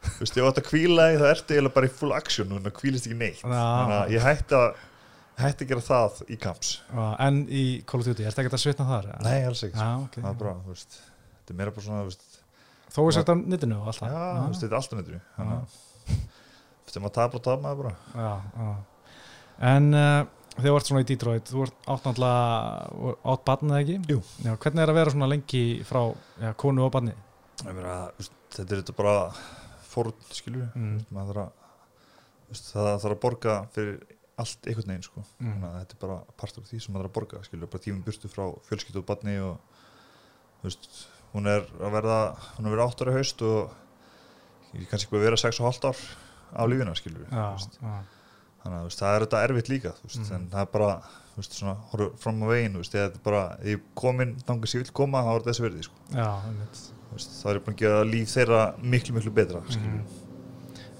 Þú 0.00 0.22
veist, 0.22 0.36
ég 0.38 0.46
átt 0.48 0.58
að 0.62 0.64
kvíla 0.64 1.06
í 1.12 1.16
það 1.20 1.30
ertu 1.34 1.54
eiginlega 1.54 1.76
bara 1.76 1.88
í 1.88 1.90
full 1.92 2.14
action 2.16 2.54
og 2.56 2.68
kvílist 2.78 3.08
ekki 3.08 3.18
neitt 3.20 3.42
þannig 3.42 3.96
að 3.98 4.14
ég 4.14 4.24
hætti 4.24 4.56
að 4.56 4.68
hætti 5.40 5.66
að 5.66 5.72
gera 5.72 5.84
það 5.84 6.20
í 6.24 6.38
kamps 6.40 6.70
En 7.26 7.40
í 7.48 7.64
Call 7.88 8.02
of 8.02 8.08
Duty, 8.08 8.24
er 8.24 8.32
þetta 8.32 8.44
ekkert 8.44 8.56
að 8.56 8.62
svitna 8.64 8.86
þar? 8.88 9.08
Nei, 9.26 9.38
alls 9.48 9.62
ekki, 9.66 9.80
ah, 9.80 9.98
okay. 10.06 10.24
það 10.24 10.44
er 10.52 10.62
veist, 10.70 10.98
þetta 11.36 11.54
er 11.54 11.60
meira 11.60 11.74
bara 11.76 11.86
svona 11.86 12.06
veist, 12.08 12.26
Þó 12.90 13.00
er 13.04 13.18
þetta 13.20 13.36
nittinu 13.40 13.78
og 13.78 13.90
alltaf? 13.92 14.10
Já, 14.10 14.24
veist, 14.46 14.64
þetta 14.64 14.72
er 14.72 14.80
alltaf 14.80 15.00
nittinu 15.00 15.20
Þetta 16.88 16.98
er 16.98 17.04
maður 17.04 17.10
að 17.10 17.16
tapa 17.20 17.40
og 17.40 17.44
tapa 17.46 17.60
með 17.60 17.70
það 17.70 17.82
bara 17.84 17.94
já, 18.24 18.32
já. 18.56 18.70
En 19.70 19.90
þú 20.64 20.74
ert 20.76 20.90
svona 20.90 21.02
í 21.04 21.08
Detroit 21.08 21.50
þú 21.50 21.64
ert 21.66 21.88
átt 21.90 22.06
náttúrulega 22.08 23.14
átt 23.32 23.46
barnið 23.48 23.78
ekki? 23.80 23.96
Jú 24.14 24.20
já, 24.44 24.52
Hvernig 24.54 24.84
er 24.84 24.92
að 24.92 25.00
vera 25.00 25.14
svona 25.14 25.30
lengi 25.30 25.64
frá 25.88 26.00
konu 26.60 26.86
og 26.86 26.94
barnið? 26.94 27.18
Þetta 27.60 28.64
er 28.66 28.80
þetta 28.80 28.96
bara 28.98 29.16
fórn 29.90 30.14
skilur 30.34 30.70
mm. 30.74 31.18
að, 31.20 31.42
það 32.54 32.88
þarf 33.04 33.12
að 33.12 33.20
borga 33.24 33.58
fyrir 33.74 34.00
allt 34.40 34.68
einhvern 34.70 34.94
veginn 34.94 35.04
sko. 35.04 35.24
mm. 35.42 35.64
að 35.66 35.76
þetta 35.78 35.96
er 35.96 36.02
bara 36.04 36.18
partur 36.40 36.64
af 36.64 36.70
því 36.70 36.80
sem 36.80 36.94
maður 36.94 37.06
þarf 37.06 37.12
að 37.12 37.18
borga 37.18 37.42
skilur, 37.46 37.70
bara 37.72 37.84
tímum 37.84 38.04
burtu 38.06 38.30
frá 38.32 38.44
fjölskyttu 38.68 39.02
og 39.02 39.08
barni 39.08 39.36
og 39.44 40.64
veist, 40.64 40.88
hún 41.34 41.50
er 41.50 41.66
að 41.80 41.94
verða 41.98 42.18
hún 42.56 42.66
er 42.66 42.70
að 42.70 42.76
verða 42.76 42.88
8 42.94 43.06
ára 43.06 43.16
haust 43.18 43.44
og 43.46 43.76
kannski 44.90 45.08
ekki 45.08 45.18
að 45.18 45.26
vera 45.26 45.40
6,5 45.40 45.90
ár 45.90 46.00
á 46.54 46.62
lífina 46.70 46.96
skilur 46.98 47.26
ja, 47.30 47.50
ja. 47.82 47.98
Þannig 48.62 48.78
að 48.78 48.86
veist, 48.86 49.00
það 49.00 49.16
er 49.16 49.26
þetta 49.26 49.42
erfitt 49.48 49.72
líka 49.72 49.92
veist, 50.02 50.22
mm. 50.22 50.30
en 50.36 50.46
það 50.52 50.64
er 50.64 50.72
bara 50.74 50.92
svona, 51.40 51.76
horfður 51.90 52.16
fram 52.20 52.40
á 52.44 52.46
veginn 52.50 52.80
þetta 52.80 53.04
er 53.06 53.20
bara, 53.24 53.44
ég 53.64 53.84
kom 53.98 54.24
inn 54.24 54.34
þannig 54.44 54.66
að 54.66 54.74
ég 54.74 54.82
vil 54.84 54.96
koma, 55.00 55.22
þá 55.24 55.30
er 55.30 55.38
þetta 55.38 55.52
þessi 55.52 55.66
verði 55.66 55.86
sko. 55.86 56.00
Já, 56.14 56.30
það 57.18 57.52
er 57.52 57.62
búin 57.64 57.76
að 57.76 57.84
gera 57.84 58.02
líf 58.08 58.34
þeirra 58.34 58.64
miklu 58.82 59.16
miklu 59.16 59.32
betra 59.34 59.62
mm. 59.66 60.00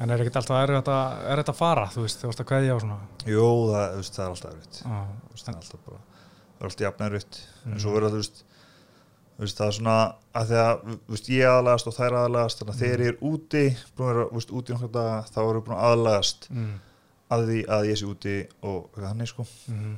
En 0.01 0.09
er 0.09 0.23
ekkert 0.23 0.39
alltaf 0.41 0.57
er 0.57 0.71
þetta, 0.79 0.99
er 1.29 1.43
þetta 1.43 1.53
að 1.53 1.59
fara, 1.59 1.89
þú 1.93 2.05
veist, 2.07 2.23
þú 2.23 2.31
veist 2.31 2.41
að 2.41 2.47
kveðja 2.49 2.77
á 2.77 2.79
svona 2.81 3.01
Jú, 3.29 3.49
það, 3.69 3.97
veist, 3.99 4.15
það 4.17 4.25
er 4.25 4.31
alltaf 4.35 4.55
erfitt 4.55 4.79
ah, 4.89 5.11
það 5.35 5.51
er 5.51 5.59
alltaf 5.61 5.83
bara 5.85 6.01
það 6.01 6.63
er 6.65 6.71
alltaf 6.71 6.87
jafn 6.87 7.05
erfitt 7.07 7.41
mm. 7.41 7.75
en 7.75 7.83
svo 7.85 7.93
verður 7.95 8.17
það, 8.17 8.41
þú 9.37 9.45
veist 9.45 9.61
það 9.61 9.71
er 9.71 9.77
svona 9.77 9.97
að 10.41 10.51
því 10.51 10.61
að 10.63 10.87
veist, 11.13 11.31
ég 11.37 11.51
aðlagast 11.51 11.91
og 11.91 11.97
þær 11.99 12.17
aðlagast 12.23 12.63
þannig 12.63 12.73
að 12.73 12.79
mm. 12.79 12.85
þegar 12.87 13.05
ég 13.05 13.13
er 13.13 13.21
úti 13.31 13.65
búin 13.99 14.09
að 14.09 14.15
vera 14.15 14.27
veist, 14.39 14.55
úti 14.57 14.79
þá 14.81 15.41
við 15.41 15.61
búin 15.61 15.77
að 15.77 15.85
aðlagast 15.91 16.49
mm. 16.51 16.73
Að 17.31 17.51
því 17.51 17.59
að 17.71 17.91
ég 17.91 17.99
sé 17.99 18.07
úti 18.09 18.39
og 18.67 19.03
hann 19.03 19.23
er 19.23 19.29
sko 19.31 19.45
mm. 19.71 19.93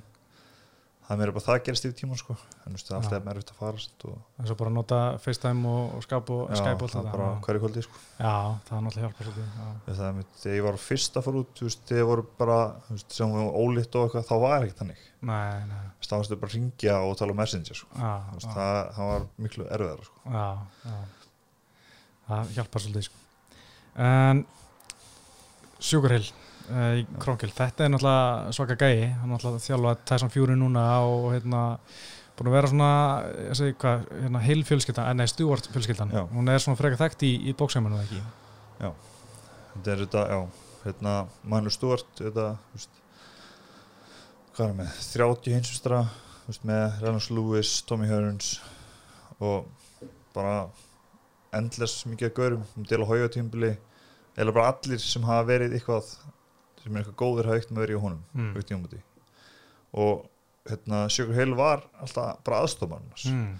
það 1.06 1.22
er 1.24 1.32
bara 1.32 1.44
það 1.44 1.54
að 1.54 1.62
gerast 1.68 1.86
yfir 1.88 1.96
tíma 1.98 2.18
sko. 2.20 2.36
en 2.36 2.76
það 2.76 2.90
er 2.90 2.98
alltaf 2.98 3.16
ja. 3.16 3.22
meðriðt 3.26 3.52
að 3.52 3.60
farast 3.60 4.04
og... 4.08 4.18
en 4.38 4.48
svo 4.50 4.56
bara 4.60 4.72
nota 4.74 4.98
FaceTime 5.22 5.70
og, 5.70 5.94
og 5.96 6.04
Skype 6.06 6.36
og 6.36 6.52
Skype 6.60 6.86
og 6.86 6.92
það 6.92 7.08
bara 7.08 7.28
hverju 7.46 7.62
kvöldi 7.64 7.84
sko. 7.86 8.02
já, 8.18 8.34
það 8.68 8.74
er 8.76 8.84
náttúrulega 8.86 9.06
hjálpa 9.08 9.26
svolítið 9.28 10.58
ég 10.58 10.66
var 10.66 10.80
fyrst 10.84 11.16
að 11.16 11.26
fara 11.28 11.42
út 11.42 11.64
þegar 11.64 12.02
ég 12.02 12.10
voru 12.12 12.26
bara, 12.42 12.58
veist, 12.90 13.16
sem 13.16 13.32
við 13.32 13.40
varum 13.40 13.58
ólitt 13.64 13.98
og 13.98 14.06
eitthvað, 14.06 14.28
þá 14.28 14.36
var 14.44 14.68
ekki 14.68 14.78
þannig 14.82 15.08
þá 16.02 16.14
varstu 16.18 16.40
bara 16.42 16.50
að 16.50 16.56
ringja 16.58 17.00
og 17.06 17.16
tala 17.18 17.32
um 17.32 17.40
messenger 17.40 17.78
sko. 17.78 17.90
já, 17.96 18.14
veist, 18.34 18.48
já. 18.48 18.54
Það, 18.58 18.80
það 18.98 19.12
var 19.12 19.26
miklu 19.46 19.68
erfiðar 19.78 20.06
sko. 20.10 20.36
já, 20.36 20.48
það 22.28 22.56
hjálpa 22.58 22.84
svolítið 22.86 23.08
sko. 23.08 23.26
en 24.12 24.46
Sjúkurhill 25.82 26.28
uh, 26.28 26.51
í 26.72 27.04
Krónkil, 27.22 27.50
þetta 27.54 27.84
er 27.84 27.92
náttúrulega 27.92 28.56
svaka 28.56 28.76
gæi, 28.80 29.12
hann 29.18 29.28
er 29.28 29.36
náttúrulega 29.36 29.64
þjálfað 29.66 30.02
Tyson 30.10 30.32
Fury 30.32 30.56
núna 30.58 30.84
og 31.06 31.30
hérna 31.34 31.62
búin 32.38 32.48
að 32.48 32.56
vera 32.56 32.70
svona, 32.70 32.90
ég 33.50 33.58
segi 33.58 33.76
hvað 33.82 34.04
hérna, 34.16 34.42
heil 34.42 34.64
fjölskyldan, 34.66 35.08
eh, 35.10 35.16
nei, 35.20 35.28
Stuart 35.30 35.68
fjölskyldan 35.72 36.12
já. 36.14 36.22
hún 36.32 36.48
er 36.48 36.62
svona 36.64 36.80
freka 36.80 36.98
þekkt 37.00 37.24
í, 37.28 37.32
í 37.50 37.54
bóksæmanu 37.58 37.98
eða 37.98 38.06
ekki? 38.08 38.22
Já, 38.82 38.90
þetta 39.74 39.92
er 39.92 40.02
þetta, 40.04 40.24
já 40.32 40.40
hérna, 40.86 41.14
Manu 41.44 41.72
Stuart 41.72 42.08
þetta, 42.18 42.48
veist 42.72 43.00
hvað 44.56 44.68
er 44.68 44.78
með, 44.80 44.96
30 45.12 45.56
hinsvistra 45.56 46.02
með 46.66 46.98
Reynolds 47.00 47.30
Lewis, 47.32 47.76
Tommy 47.88 48.08
Hearns 48.10 48.56
og 49.40 49.68
bara 50.34 50.66
endless 51.56 52.06
mikið 52.08 52.30
að 52.30 52.36
görum 52.40 52.66
um 52.76 52.86
del 52.88 53.00
að 53.04 53.10
hauga 53.12 53.30
tímbili 53.32 53.72
eða 54.36 54.54
bara 54.54 54.72
allir 54.72 55.00
sem 55.04 55.24
hafa 55.28 55.46
verið 55.48 55.76
eitthvað 55.76 56.08
sem 56.82 56.94
er 56.94 57.02
eitthvað 57.02 57.18
góður 57.22 57.50
hafa 57.50 57.60
eitt 57.60 57.72
með 57.72 57.84
verið 57.86 57.98
í 57.98 58.02
honum 58.02 58.22
mm. 58.34 59.02
og 60.02 60.24
hérna, 60.68 61.04
Sjökur 61.12 61.38
Heil 61.38 61.54
var 61.58 61.84
alltaf 62.02 62.42
bara 62.46 62.62
aðstofmann 62.64 63.08
mm. 63.28 63.54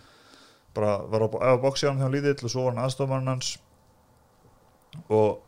bara 0.76 0.98
var 1.12 1.26
á 1.28 1.54
bóksjáðan 1.62 2.00
þegar 2.00 2.06
hann 2.06 2.16
lítill 2.16 2.48
og 2.48 2.54
svo 2.54 2.66
var 2.66 2.76
hann 2.76 2.84
aðstofmann 2.84 3.32
hans 3.32 3.54
og 5.08 5.42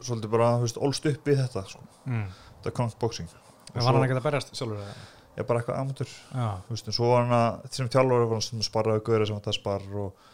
svolítið 0.00 0.32
bara 0.32 0.50
ólst 0.62 1.06
upp 1.10 1.28
í 1.28 1.36
þetta 1.38 1.64
sko. 1.68 1.84
mm. 2.06 2.26
þetta 2.56 2.72
er 2.72 2.80
konktbóksing 2.80 3.36
Var 3.68 3.84
hann 3.84 4.04
ekkert 4.06 4.22
að 4.22 4.26
berjast 4.30 4.54
sjálfur? 4.56 4.78
Já, 5.36 5.42
bara 5.46 5.60
eitthvað 5.60 5.80
amatur 5.82 6.12
Vistu, 6.70 6.94
svo 6.94 7.12
var 7.12 7.26
hann 7.26 7.34
að, 7.36 7.58
þessum 7.68 7.90
tjálfur 7.92 8.24
var 8.30 8.40
hann 8.42 8.64
sparraði 8.66 9.04
gauðri 9.06 9.28
sem 9.28 9.36
hann 9.38 9.44
það 9.44 9.58
spar 9.58 9.84
og 9.92 10.24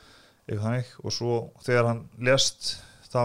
eitthvað 0.44 0.64
þannig 0.68 0.92
og 1.00 1.16
svo 1.16 1.40
þegar 1.64 1.90
hann 1.90 2.04
lest 2.28 2.70
þá 3.10 3.22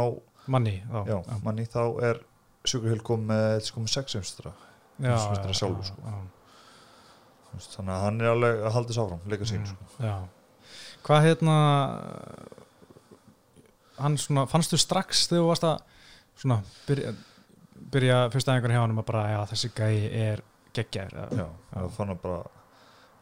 manni, 0.50 0.80
já, 0.82 1.00
já, 1.12 1.38
manni 1.46 1.66
þá 1.70 1.84
er 2.10 2.22
Sjúkurhild 2.70 3.06
kom 3.08 3.24
með, 3.30 3.72
með 3.76 3.94
sex 3.94 4.18
umstra 4.20 4.54
sjálfur 5.00 5.88
sko. 5.88 6.18
þannig 7.76 7.94
að 7.94 8.04
hann 8.04 8.22
er 8.22 8.32
alveg 8.34 8.62
að 8.64 8.76
halda 8.76 8.92
þess 8.92 9.02
áfram, 9.04 9.24
leika 9.32 9.48
sín 9.50 9.64
mm, 9.64 9.80
sko. 9.96 10.14
hvað 11.08 11.26
hérna 11.28 11.56
hann 14.00 14.20
svona, 14.22 14.46
fannstu 14.52 14.80
strax 14.80 15.26
þegar 15.30 15.44
þú 15.44 15.50
varst 15.50 15.68
að 15.68 15.82
svona, 16.40 16.60
byrja, 16.88 17.16
byrja 17.96 18.22
fyrsta 18.36 18.56
einhvern 18.56 18.76
hjá 18.76 18.84
hann 18.84 18.96
að 18.96 19.10
bara, 19.10 19.26
já 19.34 19.40
þessi 19.54 19.72
gæi 19.76 19.98
er 20.22 20.46
geggjær 20.78 21.16
já, 21.16 21.48
það 21.74 21.92
fann 21.98 22.14
að 22.14 22.24
bara 22.24 22.40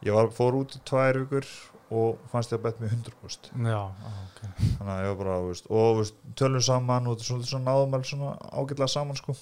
ég 0.06 0.18
var, 0.18 0.30
fór 0.36 0.60
út 0.60 0.78
í 0.78 0.84
tvær 0.88 1.22
vikur 1.24 1.48
og 1.88 2.18
fannst 2.32 2.52
ég 2.52 2.60
að 2.60 2.66
bet 2.66 2.82
mér 2.82 2.96
100% 2.98 3.54
já, 3.64 3.78
ok 4.26 4.42
þannig 4.48 4.92
að 4.92 5.04
ég 5.04 5.12
var 5.12 5.20
bara, 5.22 5.36
veist, 5.46 5.70
og 5.72 6.02
veist, 6.02 6.18
tölum 6.40 6.64
saman 6.64 7.08
og 7.08 7.22
svona, 7.24 7.48
svona 7.48 7.70
náðum 7.70 7.96
alveg 7.96 8.10
svona 8.10 8.34
ágætlega 8.52 8.90
saman 8.92 9.20
sko 9.20 9.36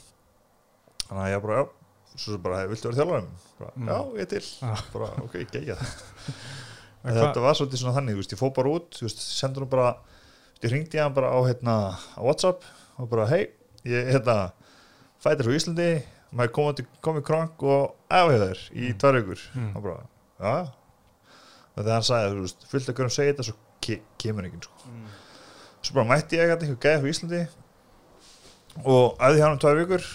þannig 1.08 1.24
að 1.24 1.32
ég 1.32 1.42
bara, 1.46 1.58
já, 1.58 1.66
svo 2.26 2.38
bara, 2.44 2.62
viltu 2.70 2.90
vera 2.92 3.00
þjálfarinn? 3.00 3.32
Mm. 3.66 3.90
Já, 3.90 3.98
ég 4.22 4.30
til 4.36 4.44
ah. 4.70 4.86
bara, 4.94 5.10
ok, 5.26 5.40
gegja 5.56 5.80
þetta 7.06 7.46
var 7.48 7.58
svolítið 7.58 7.82
svona 7.82 7.98
þannig, 7.98 8.20
veist, 8.22 8.38
ég 8.38 8.42
fó 8.42 8.52
bara 8.54 8.78
út 8.78 9.02
sendur 9.16 9.66
hún 9.66 9.74
bara, 9.74 9.90
ég 10.62 10.70
ringdi 10.70 11.02
hann 11.02 11.18
bara 11.18 11.34
á, 11.34 11.40
hérna, 11.50 11.76
á 11.98 12.22
Whatsapp 12.22 12.66
og 13.02 13.10
bara, 13.10 13.26
hei, 13.34 13.50
ég, 13.90 14.14
hérna 14.14 14.40
fætir 15.22 15.50
frá 15.50 15.58
Íslandi, 15.58 15.92
maður 16.36 16.86
komið 17.02 17.26
krank 17.26 17.66
og 17.66 17.96
afhefðar 18.14 18.68
í 18.70 18.92
mm. 18.92 18.98
tvær 19.02 19.24
vikur 19.24 19.46
mm. 19.58 19.70
og 19.74 19.88
bara, 19.90 20.02
já 20.38 20.85
og 21.76 21.82
þegar 21.84 21.96
hann 21.98 22.08
sagði, 22.08 22.34
þú 22.34 22.44
veist, 22.46 22.68
fullt 22.72 22.92
að 22.92 23.00
görum 23.00 23.14
segja 23.14 23.34
þetta 23.34 23.48
svo 23.50 23.56
ke 23.86 23.98
kemur 24.22 24.48
ekki 24.48 24.62
sko. 24.64 24.92
mm. 24.92 25.08
svo 25.82 25.98
bara 25.98 26.10
mætti 26.12 26.40
ég 26.40 26.54
eitthvað 26.56 26.78
gæði 26.86 27.02
frá 27.02 27.10
Íslandi. 27.12 27.42
Og 28.84 29.20
aðið 29.24 29.40
hjá 29.40 29.46
hann 29.46 29.56
um 29.56 29.64
tvær 29.64 29.82
vikur 29.82 30.08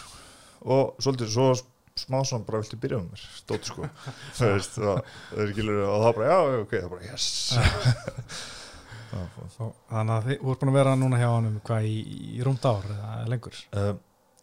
og 0.61 0.96
svolítið 1.01 1.31
svo 1.35 1.51
smá 2.01 2.20
svona 2.25 2.46
bara 2.46 2.61
vilti 2.62 2.79
byrja 2.81 3.01
um 3.01 3.09
mér? 3.11 3.25
Stóti 3.37 3.70
sko. 3.70 3.88
Veist, 4.40 4.79
og, 4.81 5.01
og 5.37 6.05
þá 6.05 6.09
bara 6.16 6.31
já, 6.31 6.38
ok, 6.62 6.75
þá 6.77 6.88
bara 6.94 7.09
yes. 7.09 7.29
Þannig 9.11 10.14
að 10.14 10.29
þið 10.29 10.44
voru 10.44 10.61
búin 10.61 10.70
að 10.70 10.77
vera 10.79 10.92
núna 10.99 11.18
hjá 11.18 11.29
hann 11.33 11.49
um 11.49 11.59
hvað 11.66 11.88
í, 11.88 11.96
í 12.38 12.44
rúmt 12.46 12.68
ár 12.68 12.87
eða 12.94 13.16
lengur? 13.33 13.57
Uh, 13.75 13.92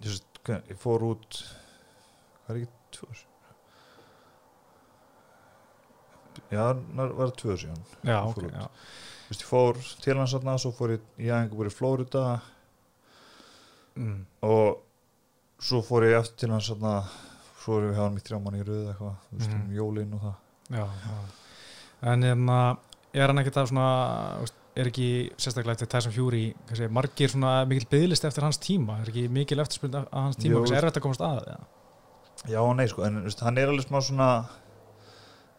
ég, 0.03 0.19
ég 0.58 0.82
fór 0.82 1.06
út 1.08 1.39
hvað 1.39 2.58
er 2.58 2.60
ekki 2.62 2.97
tvö 2.97 3.10
já, 6.52 6.63
það 6.73 7.13
var 7.19 7.36
tvö 7.41 7.58
síðan. 7.62 7.86
Já, 8.08 8.17
ok, 8.21 8.43
já. 8.52 8.67
Vist, 9.28 9.43
ég 9.43 9.50
fór 9.50 9.80
til 10.04 10.17
hans 10.17 10.36
aðna, 10.38 10.58
svo 10.62 10.71
fór 10.76 10.95
ég 10.95 11.08
í 11.19 11.32
aðeins 11.34 11.71
í 11.71 11.76
Flórida 11.76 12.26
mm. 13.97 14.19
og 14.47 14.78
svo 15.60 15.82
fór 15.84 16.08
ég 16.08 16.19
eftir 16.21 16.45
til 16.45 16.54
hans 16.54 16.69
aðna 16.71 17.00
svo 17.67 17.82
ég 17.84 17.97
hjá 17.97 18.06
hann 18.06 18.19
í 18.19 18.23
þrjá 18.23 18.39
manni 18.39 18.62
í 18.62 18.67
rauð 18.67 18.91
eitthvað, 18.93 19.17
þú 19.28 19.39
veist, 19.41 19.52
mm. 19.52 19.65
um 19.65 19.73
jólinn 19.76 20.13
og 20.15 20.23
það. 20.23 20.38
Já, 20.78 20.86
já. 21.04 21.17
En 22.08 22.23
hérna, 22.23 22.60
er 23.17 23.32
hann 23.32 23.41
ekkert 23.41 23.60
að 23.63 23.69
svona 23.73 23.89
er 24.78 24.91
ekki 24.91 25.10
sérstaklega 25.41 25.73
eftir 25.73 25.89
Tyson 25.91 26.13
Fury 26.13 26.43
kannski, 26.67 26.89
margir 26.93 27.34
svona 27.34 27.54
mikil 27.69 27.89
byggðlist 27.91 28.28
eftir 28.30 28.45
hans 28.45 28.62
tíma? 28.62 29.00
Er 29.02 29.12
ekki 29.12 29.26
mikil 29.34 29.60
eftirspund 29.63 29.97
af 29.97 30.08
hans 30.13 30.39
tíma? 30.39 30.62
Er 30.69 30.88
þetta 30.88 31.02
að 31.02 31.06
komast 31.08 31.26
að 31.26 31.41
það? 31.47 31.65
Já, 32.54 32.60
nei, 32.78 32.86
sko, 32.91 33.04
en 33.08 33.23
veist, 33.26 33.41
hann 33.43 33.58
er 33.58 33.71
alveg 33.71 33.88
smá 33.88 33.97
svona 34.06 34.30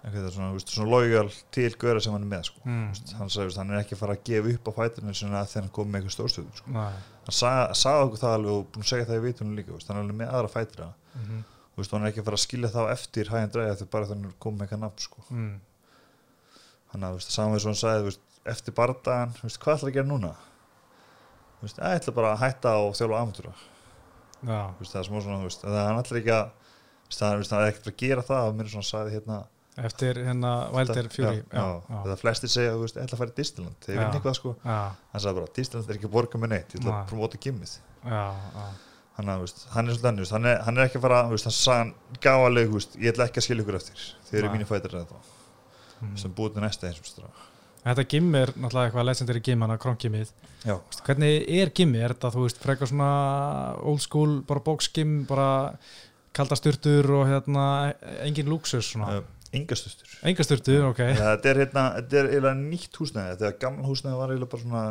svona, 0.07 0.53
veist, 0.55 0.71
svona 0.73 0.91
lojal 0.91 1.29
til 1.55 1.71
göra 1.75 2.01
sem 2.01 2.15
hann 2.15 2.25
er 2.25 2.31
með 2.31 2.49
sko. 2.49 2.63
mm. 2.65 2.89
veist, 2.93 3.13
hann 3.19 3.31
sagði 3.33 3.53
að 3.53 3.61
hann 3.63 3.73
er 3.75 3.83
ekki 3.83 3.97
að 3.97 4.03
fara 4.03 4.17
að 4.17 4.25
gefa 4.29 4.53
upp 4.55 4.69
á 4.69 4.73
fætinu 4.79 5.15
þegar 5.19 5.55
hann 5.55 5.71
kom 5.75 5.89
með 5.91 6.01
eitthvað 6.01 6.17
stórstöðu 6.17 6.61
sko. 6.61 6.75
hann 6.75 7.39
sagði, 7.39 7.79
sagði 7.83 8.05
okkur 8.07 8.23
það 8.23 8.37
alveg 8.39 8.53
og 8.55 8.67
búin 8.73 8.87
að 8.87 8.91
segja 8.93 9.09
það 9.09 9.19
í 9.19 9.25
vitunum 9.27 9.57
líka 9.59 9.75
veist, 9.75 9.89
hann 9.91 9.99
er 9.99 10.05
alveg 10.07 10.21
með 10.21 10.35
aðra 10.39 10.53
fætir 10.55 10.85
mm 10.85 11.25
-hmm. 11.25 11.89
hann 11.91 12.03
er 12.03 12.09
ekki 12.13 12.23
að 12.23 12.29
fara 12.29 12.39
að 12.39 12.45
skilja 12.47 12.75
þá 12.75 12.83
eftir 12.93 13.33
hægjan 13.33 13.55
dræði 13.55 13.79
þegar 13.81 13.93
bara 13.97 14.11
þannig 14.13 14.39
kom 14.39 14.55
með 14.55 14.63
eitthvað 14.63 14.85
nafn 14.85 15.03
sko. 15.03 15.25
mm. 15.31 15.61
hann 16.93 17.09
að 17.11 17.21
saman 17.21 17.61
sem 17.61 17.69
hann 17.69 17.83
sagði 17.83 18.17
eftir 18.49 18.73
bardagan, 18.75 19.35
hvað 19.35 19.75
ætlar 19.75 19.91
að 19.91 19.95
gera 19.95 20.09
núna 20.09 20.35
ég 21.63 21.75
ætla 21.83 22.15
bara 22.15 22.33
að 22.33 22.43
hætta 22.45 22.71
á 22.71 22.81
þjóla 22.95 23.21
amatúra 23.21 23.53
það 24.79 25.01
er 25.01 25.07
smá 25.09 25.21
svona 25.21 25.51
það 25.51 25.87
hann 25.89 25.99
ætlar 25.99 26.21
ekki 26.21 26.35
að 26.37 26.51
það 27.19 27.59
er 27.59 27.69
ekkert 27.69 27.89
að 27.91 27.97
gera 27.99 28.23
það 28.23 28.53
mér 28.55 28.69
er 28.69 28.71
svona 28.71 28.87
að 28.87 28.93
sagði 28.93 29.15
hérna 29.17 29.39
Eftir 29.79 30.19
hérna 30.27 30.53
Wilder 30.75 31.07
Fury 31.13 31.45
Það 31.53 32.17
flestir 32.23 32.51
segja 32.51 32.75
að 32.75 32.81
það 32.83 33.03
ætla 33.05 33.15
að 33.15 33.21
fara 33.23 33.31
í 33.31 33.37
Disneyland. 33.37 33.79
Þegar 33.85 33.95
ég 33.95 34.03
vinn 34.03 34.19
eitthvað 34.19 34.37
sko. 34.41 34.55
Hann 34.65 35.23
sagði 35.23 35.39
bara 35.39 35.55
Disneyland 35.59 35.93
er 35.93 35.99
ekki 36.01 36.09
að 36.09 36.15
borga 36.17 36.43
með 36.43 36.55
neitt 36.55 36.75
ég 36.75 36.83
ætla 36.83 36.95
að 36.97 37.09
promóta 37.13 37.41
gimmið 37.47 37.79
hann 39.19 39.31
er 39.91 39.97
svolítið 39.99 40.31
hann, 40.31 40.47
hann 40.63 40.77
er 40.79 40.85
ekki 40.87 41.01
að 41.01 41.05
fara 41.09 41.23
hann 41.27 41.55
sagði 41.55 42.19
gáðaleg 42.23 42.75
ég 43.03 43.13
ætla 43.13 43.27
ekki 43.27 43.41
að 43.43 43.47
skilja 43.49 43.65
ykkur 43.65 43.79
eftir. 43.81 44.05
Þegar 44.29 44.45
ég 44.45 44.49
er 44.49 44.55
mínu 44.55 44.69
fætir 44.69 44.95
mm. 44.99 46.13
sem 46.21 46.35
búið 46.35 46.55
til 46.55 46.63
næsta 46.63 46.91
eins 46.91 47.17
Þetta 47.89 48.05
gimm 48.11 48.35
er 48.37 48.53
náttúrulega 48.55 48.89
eitthvað 48.89 49.07
legendary 49.09 49.43
gimm 49.47 49.65
hann 49.65 49.73
að 49.75 49.81
króngimmið. 49.85 50.31
Hvernig 51.07 51.49
er 51.59 51.73
gimmið? 51.75 52.05
Er 52.05 52.15
þetta 52.15 52.31
þú 52.35 52.45
veist 52.45 52.63
frekar 52.63 52.91
svona 52.91 53.11
old 53.81 54.03
school 54.05 54.37
bara 54.47 54.63
bóksgimm 54.67 55.23
bara 55.29 55.49
kaldasturtur 56.37 57.09
og 57.19 57.27
hérna 57.31 57.65
engin 58.23 58.51
luxus 58.51 58.93
svona 58.93 59.23
Engasturtur 59.57 60.17
Engasturtur, 60.29 60.83
ok 60.91 61.05
Þetta 61.17 61.53
er 61.53 61.63
hérna, 61.63 61.85
þetta 62.01 62.19
er 62.21 62.33
eiginlega 62.33 62.59
nýtt 62.61 62.99
húsnæði 63.01 63.39
þegar 63.41 63.57
gammal 63.63 63.89
húsnæði 63.89 64.19
var 64.19 64.35
eiginlega 64.35 64.53
bara 64.53 64.65
svona 64.65 64.83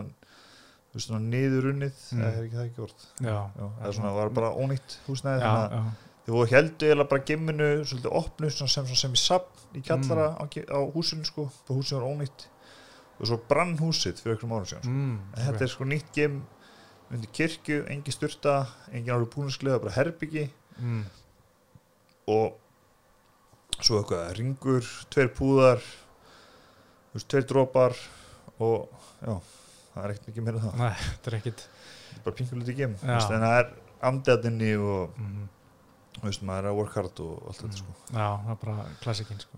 svona 1.02 1.22
niðurunnið 1.24 1.94
mm. 1.94 2.22
það 2.22 2.28
er 2.28 2.44
ekki 2.44 2.58
það 2.58 2.68
ekki 2.68 3.28
já, 3.28 3.38
það 3.56 3.96
svona, 3.98 4.12
var 4.18 4.34
bara 4.34 4.52
ónýtt 4.58 4.98
húsnæði 5.08 5.44
já, 5.44 5.82
þið 6.26 6.36
voru 6.36 6.52
heldu 6.54 6.88
eiginlega 6.88 7.12
bara 7.14 7.26
gimminu 7.32 7.70
svolítið 7.84 8.18
opnu 8.22 8.52
sem, 8.54 8.72
sem, 8.74 8.92
sem 9.04 9.18
í 9.18 9.22
sapn 9.22 9.78
í 9.78 9.84
kallara 9.86 10.30
mm. 10.34 10.42
á, 10.42 10.46
á 10.74 10.80
húsinu 10.96 11.28
sko 11.28 11.48
það 11.68 11.82
húsinu 11.82 12.00
var 12.00 12.08
ónýtt 12.16 12.48
og 13.18 13.32
svo 13.32 13.40
brann 13.50 13.74
húsið 13.80 14.22
fyrir 14.22 14.36
einhverjum 14.36 14.56
árum 14.58 14.70
síðan 14.70 14.86
sko. 14.86 14.94
mm, 14.94 15.18
þetta 15.36 15.56
okay. 15.56 15.68
er 15.68 15.74
sko 15.74 15.90
nýtt 15.90 16.14
gimm 16.18 16.40
undir 17.08 17.34
kirkju, 17.40 17.82
engi 17.94 18.14
styrta 18.14 18.56
engin 18.92 19.14
árið 19.16 19.30
búinsklega, 19.36 19.82
bara 19.84 19.96
herbyggi 19.96 20.48
mm. 20.82 21.04
og 22.34 22.58
svo 23.82 24.00
eitthvað 24.02 24.32
ringur, 24.40 24.86
tveir 25.14 25.30
púðar 25.38 25.82
tveir 27.28 27.46
drópar 27.50 27.96
og 28.62 28.88
já, 29.26 29.36
það 29.94 30.04
er 30.06 30.14
ekkert 30.14 30.28
mikið 30.32 30.46
meira 30.48 30.62
það 30.64 30.80
Nei, 30.82 30.94
þetta 31.04 31.32
er 31.32 31.38
ekkert 31.40 31.64
bara 32.26 32.36
pingur 32.38 32.60
litið 32.62 32.78
gem, 32.82 32.96
en 33.04 33.22
það 33.28 33.46
er 33.60 33.70
amdeðinni 34.08 34.72
og, 34.78 35.14
mm 35.18 35.30
-hmm. 35.30 35.48
veist 36.26 36.42
maður 36.46 36.66
er 36.66 36.72
að 36.72 36.78
work 36.82 36.94
hard 36.98 37.20
og 37.20 37.48
allt 37.48 37.62
þetta 37.62 37.68
Mm. 37.68 37.78
sko 37.78 38.18
Já, 38.18 38.30
það 38.46 38.52
er 38.52 38.60
bara 38.66 38.86
klassikinn 39.02 39.40
sko. 39.40 39.58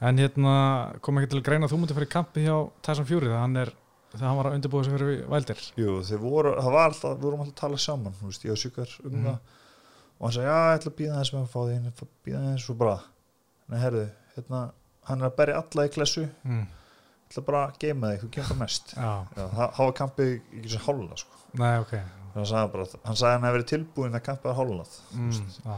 En 0.00 0.18
hérna 0.18 0.98
kom 1.00 1.18
ekki 1.18 1.30
til 1.30 1.38
að 1.40 1.44
greina 1.44 1.66
þú 1.68 1.78
mútið 1.78 1.94
fyrir 1.94 2.08
kampi 2.10 2.40
hjá 2.44 2.70
Tyson 2.82 3.04
Fury 3.06 3.26
þegar 3.26 3.40
hann 3.40 3.56
er 3.56 3.72
þegar 4.12 4.28
hann 4.28 4.36
var 4.36 4.46
að 4.46 4.54
undirbúða 4.58 4.84
sig 4.84 4.92
fyrir 4.92 5.28
Wilder 5.28 5.58
Jú, 5.76 6.00
þeir 6.02 6.18
voru, 6.18 6.54
það 6.60 6.72
var 6.72 6.88
alltaf, 6.90 7.16
við 7.16 7.20
vorum 7.22 7.40
alltaf 7.40 7.54
að 7.54 7.60
tala 7.60 7.76
saman 7.78 8.12
þú 8.20 8.26
veist, 8.26 8.44
ég 8.44 8.50
og 8.52 8.56
Sjúkar 8.58 8.88
um 9.04 9.12
Mhm. 9.12 9.24
það 9.24 9.38
og 10.20 10.22
hann 10.28 10.32
sagði, 10.32 10.48
já, 10.48 10.72
ég 10.72 10.78
ætla 10.78 10.90
að 10.92 10.98
býða 11.00 11.18
þess 11.18 11.32
með 11.32 11.42
að 11.42 11.48
fá 11.48 11.60
að 11.62 12.08
býða 12.26 12.54
þess 12.54 12.70
og 12.70 12.78
bara 12.78 13.00
nei, 13.70 13.78
herðu, 13.82 14.06
hérna, 14.36 14.62
hann 15.08 15.22
er 15.22 15.28
að 15.28 15.36
berja 15.38 15.60
alla 15.62 15.86
í 15.86 15.92
klessu 15.92 16.24
mm. 16.26 16.64
ætla 17.30 17.44
bara 17.46 17.62
að 17.68 17.78
geima 17.84 18.12
þig, 18.12 18.24
þú 18.24 18.30
kemur 18.36 18.74
Já, 18.74 19.12
Já, 19.36 19.42
það 19.42 19.62
það 19.62 19.82
var 19.82 19.94
kampið 20.00 20.32
ekki 20.32 20.74
sem 20.74 20.84
háluna 20.86 21.20
sko. 21.22 21.40
nei, 21.62 21.72
ok 21.82 21.94
hann 22.32 22.48
sagði 22.48 22.72
bara, 22.74 22.88
hann 23.06 23.18
sagði 23.20 23.30
að 23.30 23.36
hann 23.36 23.46
hefði 23.48 23.58
verið 23.58 23.70
tilbúin 23.72 24.18
að 24.18 24.26
kampið 24.28 24.52
að 24.52 24.60
hálunað 24.60 24.98
mm. 25.18 25.40
Já, 25.66 25.76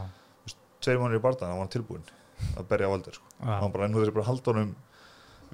tveir 0.85 1.01
mánuðir 1.01 1.19
í 1.19 1.23
barða, 1.25 1.51
hann 1.51 1.61
var 1.61 1.71
tilbúin 1.75 2.11
að 2.55 2.67
berja 2.71 2.89
á 2.89 2.93
valdir 2.93 3.19
sko. 3.19 3.31
já, 3.39 3.53
hann 3.61 3.75
bara, 3.75 3.87
en 3.87 3.95
nú 3.95 4.03
þeir 4.03 4.15
bara 4.15 4.29
haldunum 4.29 4.75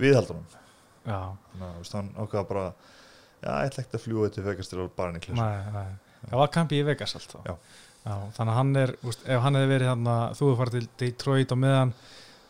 viðhaldunum 0.02 0.58
já 1.02 1.20
þannig 1.58 1.68
að 1.68 1.94
hann 1.98 2.12
ákvaða 2.18 2.48
bara 2.52 2.66
já, 3.42 3.50
ég 3.50 3.72
ætla 3.72 3.84
ekkert 3.84 3.98
að 3.98 4.04
fljúa 4.06 4.32
til 4.34 4.46
vegastir 4.46 4.82
og 4.84 4.92
bara 4.98 5.12
hann 5.12 5.22
í 5.22 5.24
klessu. 5.26 5.46
Það 6.22 6.42
var 6.42 6.52
kampi 6.54 6.78
í 6.78 6.86
Vegas 6.86 7.16
allt 7.18 7.32
þá. 7.34 7.40
Já. 8.02 8.16
þannig 8.34 8.52
að 8.52 8.58
hann 8.58 8.76
er, 8.82 8.92
úst, 9.06 9.22
ef 9.30 9.42
hann 9.46 9.56
hefði 9.60 9.70
verið 9.76 9.90
hann 9.92 10.08
að 10.10 10.32
þú 10.40 10.48
hefði 10.48 10.58
farið 10.62 10.78
til 10.80 10.88
Detroit 11.04 11.52
og 11.54 11.60
meðan 11.62 11.92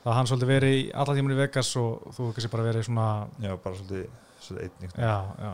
þá 0.05 0.09
hann 0.15 0.29
svolítið 0.31 0.51
verið 0.53 0.75
í 0.77 0.83
alla 1.03 1.15
tíman 1.17 1.33
í 1.35 1.39
Vegas 1.41 1.71
og 1.81 2.05
þú 2.15 2.21
hefði 2.27 2.35
kannski 2.37 2.51
bara 2.53 2.67
verið 2.69 2.85
svona 2.87 3.07
já, 3.43 3.51
bara 3.65 3.75
svolítið, 3.81 4.05
svolítið 4.45 4.69
einnig 4.69 4.95
já, 4.95 5.17
já. 5.41 5.51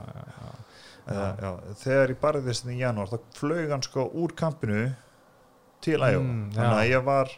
Eða, 1.07 1.51
þegar 1.81 2.11
ég 2.13 2.19
barði 2.21 2.43
þessin 2.49 2.71
í 2.75 2.77
janúar 2.81 3.09
þá 3.13 3.17
flög 3.39 3.69
hann 3.71 3.83
sko 3.85 4.05
úr 4.21 4.33
kampinu 4.37 4.81
til 5.81 5.99
Æjó 6.03 6.19
Mm, 6.21 6.49
þannig 6.55 6.77
að 6.81 6.89
ég 6.91 7.03
var 7.07 7.31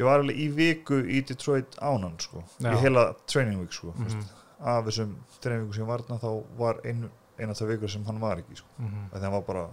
ég 0.00 0.04
var 0.06 0.20
alveg 0.22 0.38
í 0.40 0.48
viku 0.54 0.98
í 1.02 1.20
Detroit 1.28 1.76
ánan 1.82 2.14
sko, 2.20 2.42
í 2.60 2.76
heila 2.84 3.04
training 3.26 3.58
week 3.60 3.72
sko, 3.72 3.94
Mhm, 3.96 4.22
af 4.60 4.84
þessum 4.86 5.16
training 5.40 5.66
week 5.66 5.74
sem 5.80 5.86
varna 5.88 6.18
þá 6.20 6.30
var 6.58 6.80
ein, 6.84 7.08
eina 7.40 7.52
það 7.56 7.72
vikur 7.74 7.90
sem 7.90 8.04
hann 8.04 8.20
var 8.20 8.36
ekki 8.42 8.56
sko, 8.60 8.68
mhm, 8.78 9.08
þegar 9.12 9.22
hann 9.26 9.32
var 9.32 9.42
bara 9.48 9.66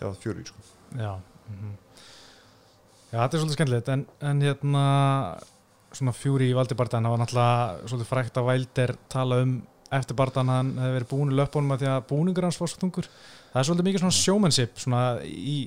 hjá 0.00 0.14
fjöri 0.22 0.46
sko. 0.46 0.56
Já, 0.94 1.12
mhm. 1.50 1.76
já, 3.10 3.18
þetta 3.18 3.30
er 3.30 3.40
svolítið 3.40 3.58
skemmtilegt 3.58 3.94
en, 3.94 4.04
en 4.30 4.44
hérna 4.46 4.84
svona 5.96 6.12
fjúri 6.16 6.50
í 6.50 6.56
valdi 6.56 6.76
barðan, 6.78 7.06
það 7.06 7.14
var 7.14 7.22
náttúrulega 7.22 7.88
svolítið 7.88 8.12
frækt 8.12 8.38
að 8.40 8.50
Wilder 8.50 8.94
tala 9.12 9.40
um 9.44 9.56
eftir 9.96 10.18
barðan 10.18 10.50
hann 10.50 10.70
hefði 10.80 10.98
verið 10.98 11.10
búin 11.12 11.34
löpunum 11.38 11.74
að 11.74 11.82
því 11.82 11.90
að 11.92 12.06
búningur 12.10 12.46
hans 12.48 12.60
var 12.60 12.70
svo 12.72 12.80
tungur 12.82 13.08
það 13.08 13.60
er 13.60 13.68
svolítið 13.68 13.88
mikið 13.88 14.04
svona 14.04 14.20
showmanship 14.20 14.80
svona 14.82 15.02
í 15.24 15.58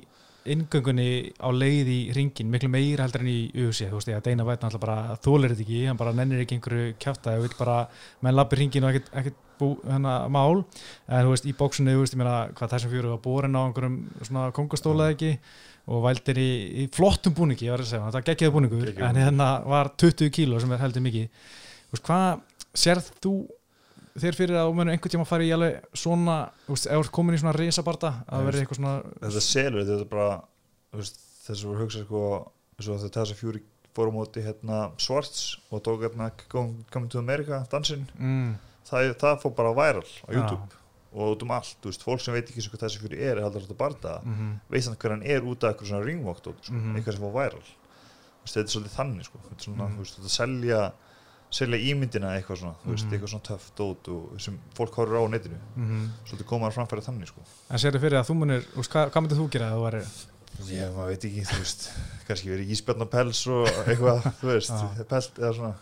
ingöngunni 0.50 1.32
á 1.36 1.48
leið 1.52 1.90
í 1.92 1.98
ringin, 2.16 2.48
miklu 2.52 2.70
meira 2.72 3.04
heldur 3.04 3.24
en 3.24 3.30
í 3.32 3.40
UFC, 3.52 3.84
þú 3.90 3.98
veist 3.98 4.10
ég 4.10 4.16
að 4.16 4.28
Deina 4.30 4.46
Vætna 4.48 4.70
alltaf 4.70 4.82
bara 4.82 5.16
þólir 5.20 5.52
þetta 5.52 5.64
ekki, 5.66 5.80
hann 5.90 6.00
bara 6.00 6.14
nennir 6.16 6.40
ekki 6.44 6.56
einhverju 6.56 6.94
kjáta 7.02 7.34
og 7.36 7.44
vil 7.44 7.56
bara, 7.58 7.76
menn 8.24 8.36
lappi 8.38 8.60
ringin 8.60 8.86
og 8.88 8.96
ekkert 8.96 9.42
bú, 9.60 9.70
hennar 9.86 10.28
mál. 10.32 10.64
En 11.06 11.26
þú 11.26 11.34
veist, 11.34 11.48
í 11.48 11.54
bóksunni, 11.56 11.94
þú 11.94 12.04
veist, 12.04 12.16
ég 12.16 12.22
meina 12.22 12.36
hvað 12.56 12.74
þessum 12.74 12.94
fjóru 12.94 13.12
var 13.14 13.22
borin 13.24 13.58
á 13.58 13.62
einhverjum 13.62 13.98
svona 14.26 14.48
kongostóla 14.56 15.10
ekki 15.14 15.34
og 15.90 16.04
vældir 16.04 16.40
í, 16.40 16.50
í 16.82 16.88
flottum 16.94 17.34
búningi, 17.36 17.66
ég 17.68 17.74
var 17.74 17.84
að 17.84 17.90
segja, 17.92 18.02
þetta 18.06 18.20
var 18.20 18.26
geggjaði 18.28 18.54
búningur. 18.56 18.84
Geggjaður 18.90 19.08
en 19.08 19.22
hérna 19.24 19.48
var 19.70 19.92
20 20.00 20.34
kíló 20.36 20.60
sem 20.62 20.74
er 20.76 20.84
heldur 20.84 21.04
mikið. 21.06 21.48
Þú 21.90 21.96
veist, 21.96 22.06
hvað 22.06 22.76
sérð 22.84 23.10
þú 23.24 23.34
þér 24.20 24.38
fyrir 24.38 24.60
að 24.60 24.72
munur 24.76 24.94
einhvern 24.94 25.14
tíma 25.14 25.24
að 25.26 25.32
fara 25.32 25.46
í 25.46 25.50
alveg 25.54 25.98
svona, 26.02 26.36
þú 26.66 26.76
veist, 26.76 26.88
ef 26.90 27.08
þú 27.08 27.14
komin 27.16 27.36
í 27.36 27.42
svona 27.42 27.56
risabarta 27.56 28.12
að 28.26 28.46
verði 28.48 28.62
eitthvað 28.64 28.80
svona 28.80 28.94
þetta 29.16 29.42
selur, 29.46 29.84
þetta 29.86 30.06
er 30.06 30.10
bara 30.10 30.30
þú 30.90 31.02
veist, 31.02 31.20
þess 31.46 31.60
að 31.60 31.68
voru 31.70 31.84
hugsa 31.84 32.04
sko 32.04 32.24
þess 32.80 33.20
að 33.20 33.36
fjöri 33.38 33.62
fórum 33.96 34.18
móti 34.20 34.42
hérna 34.44 34.90
Svarts 35.00 35.58
og 35.70 35.82
tók 35.84 36.04
hérna 36.06 36.30
Coming 36.48 37.10
to 37.10 37.18
America 37.18 37.64
dansinn. 37.70 38.06
Mm, 38.18 38.54
það, 38.88 39.14
það 39.20 39.40
fór 39.42 39.54
bara 39.54 39.72
væral 39.74 40.04
á 40.04 40.28
Já. 40.30 40.36
YouTube 40.38 40.76
og 41.12 41.34
út 41.36 41.42
um 41.42 41.50
allt, 41.50 41.76
þú 41.82 41.90
veist, 41.90 42.04
fólk 42.06 42.20
sem 42.22 42.34
veit 42.34 42.46
ekki 42.52 42.62
hvað 42.70 42.84
þessi 42.86 43.00
fyrir 43.02 43.18
er 43.20 43.36
er 43.36 43.42
heldur 43.42 43.64
þetta 43.66 43.76
barða, 43.80 44.22
mm 44.22 44.60
veist 44.70 44.86
hann 44.88 44.96
hver 44.96 45.10
hann 45.10 45.22
er 45.26 45.42
út 45.42 45.64
af 45.64 45.74
eitthvað 45.74 45.88
svona 45.90 46.04
ringvokt 46.06 46.46
sko, 46.46 46.72
Mhm. 46.72 46.96
eitthvað 46.96 47.12
sem 47.12 47.22
fór 47.22 47.32
væral 47.34 47.62
Þú 48.40 48.46
veist, 48.46 48.54
þetta 48.56 48.68
er 48.70 48.74
svolítið 48.74 48.96
þannig 48.96 49.24
sko. 49.24 49.38
þetta 49.44 49.58
er 49.58 49.64
svona, 49.66 49.84
Mhm. 49.88 49.96
þú 49.96 49.98
veist, 50.00 50.18
þetta 50.20 50.30
selja 50.30 50.92
selja 51.50 51.78
ímyndina 51.82 52.28
eitthvað 52.38 52.56
svona, 52.62 52.74
veist, 52.86 53.04
Mhm. 53.06 53.12
eitthvað 53.12 53.28
svona 53.28 53.42
töff 53.42 53.70
dót 53.76 54.08
og 54.08 54.40
sem 54.40 54.58
fólk 54.74 54.94
horfir 54.94 55.18
á 55.18 55.22
netinu 55.28 55.58
mm 55.76 56.08
svolítið 56.24 56.46
komaður 56.46 56.74
framfæri 56.78 57.02
þannig 57.02 57.26
sko. 57.26 57.40
en 57.70 57.76
sérðu 57.78 58.00
fyrir 58.00 58.20
að 58.22 58.26
þú 58.30 58.34
munir, 58.38 58.62
hvað, 58.88 59.10
hvað 59.10 59.22
myndir 59.22 59.36
þú 59.38 59.50
gera 59.50 59.70
að 59.72 59.78
þú 60.60 60.70
ég, 60.70 60.94
veit 61.08 61.24
ekki, 61.24 61.42
þú 61.46 61.58
veist 61.58 61.90
kannski 62.28 62.48
verið 62.50 62.70
íspjarn 62.70 63.00
og 63.02 63.10
pels 63.10 63.46
og 63.48 63.66
eitthvað, 63.86 64.22
þú 64.40 64.46
veist, 64.46 64.70
Já. 64.70 65.04
pelt 65.08 65.34
eða 65.34 65.54
svona 65.56 65.74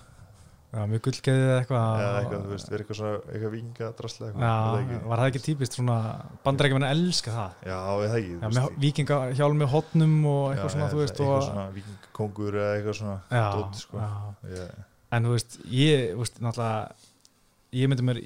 já, 0.68 0.82
mjög 0.90 1.02
gullgeðið 1.06 1.46
eða 1.46 1.58
eitthvað 1.62 2.02
eða 2.02 2.20
eitthvað, 2.20 2.42
þú 2.44 2.52
veist, 2.52 2.70
verið 2.72 2.82
eitthvað 2.84 2.98
svona 2.98 3.12
eitthvað 3.32 3.54
vinga 3.54 3.90
drasla 3.98 4.28
eitthvað, 4.28 4.44
já, 4.92 5.00
var 5.08 5.22
það 5.22 5.30
ekki 5.30 5.42
típist 5.46 5.78
svona 5.78 5.98
bandarækjumenn 6.44 6.88
elska 6.88 7.34
það 7.36 7.68
já, 7.70 7.76
það 7.88 8.16
ekki, 8.18 8.34
já, 8.34 8.42
þú 8.42 8.52
veist, 8.52 8.78
vikinga 8.84 9.20
hjálm 9.38 9.62
með 9.62 9.72
hotnum 9.74 10.16
og 10.28 10.42
já, 10.42 10.52
eitthvað 10.52 10.74
svona, 10.74 10.84
eða 10.84 10.92
þú 10.92 11.02
veist 11.02 11.22
eitthvað 11.22 11.44
svona 11.48 11.66
vikingkongur 11.78 12.58
eða 12.62 12.74
eitthvað 12.76 12.98
svona 13.00 13.18
já, 13.32 13.46
dót, 13.56 13.82
sko. 13.82 14.02
já. 14.04 14.56
ég, 14.58 14.74
en 15.16 15.28
þú 15.28 15.36
veist, 15.38 15.60
ég, 15.72 16.08
þú 16.12 16.24
veist, 16.24 16.42
náttúrulega 16.44 17.06
ég 17.78 17.90
myndi 17.92 18.08
mér 18.08 18.22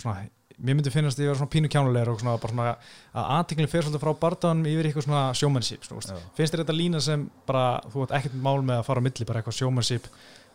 svona, 0.00 0.18
mér 0.62 0.76
myndi 0.78 0.92
finnast 0.92 1.18
að 1.18 1.26
ég 1.26 1.32
vera 1.32 1.40
svona 1.40 1.52
pínu 1.52 1.70
kjánulegur 1.72 2.12
og 2.12 2.20
svona, 2.22 2.36
bara 2.40 2.54
svona 2.54 2.74
að 3.12 3.32
aðteklinn 3.38 3.70
fer 3.72 3.86
svolítið 3.86 4.04
frá 4.04 4.12
barðan 4.24 4.66
yfir 4.68 4.88
eitthvað 4.88 5.06
svona 5.08 5.22
svona, 5.36 6.20
já. 6.20 6.28
finnst 6.36 6.54
þér 6.54 6.62
þetta 6.64 6.76
lína 6.76 7.00
sem 7.04 7.24
bara 7.48 7.80
þú 7.92 8.04
ert 8.06 8.14
ekkert 8.18 8.36
mál 8.44 8.60
með 8.60 8.80
að 8.80 8.86
fara 8.88 9.02
á 9.02 9.06
milli, 9.06 9.28
bara 9.28 9.42
eitthvað 9.42 9.58
showmanship 9.58 10.08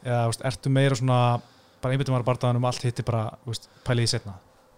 eða 0.08 0.24
veist, 0.32 0.44
ertu 0.48 0.72
meira 0.74 0.98
svona 0.98 1.20
bara 1.84 1.94
einbyttum 1.94 2.16
að 2.18 2.26
barðan 2.32 2.58
um 2.60 2.66
allt 2.70 2.86
hitti 2.88 3.04
bara 3.06 3.28
veist, 3.46 3.68
pælið 3.88 4.08
í 4.08 4.12
setna 4.16 4.38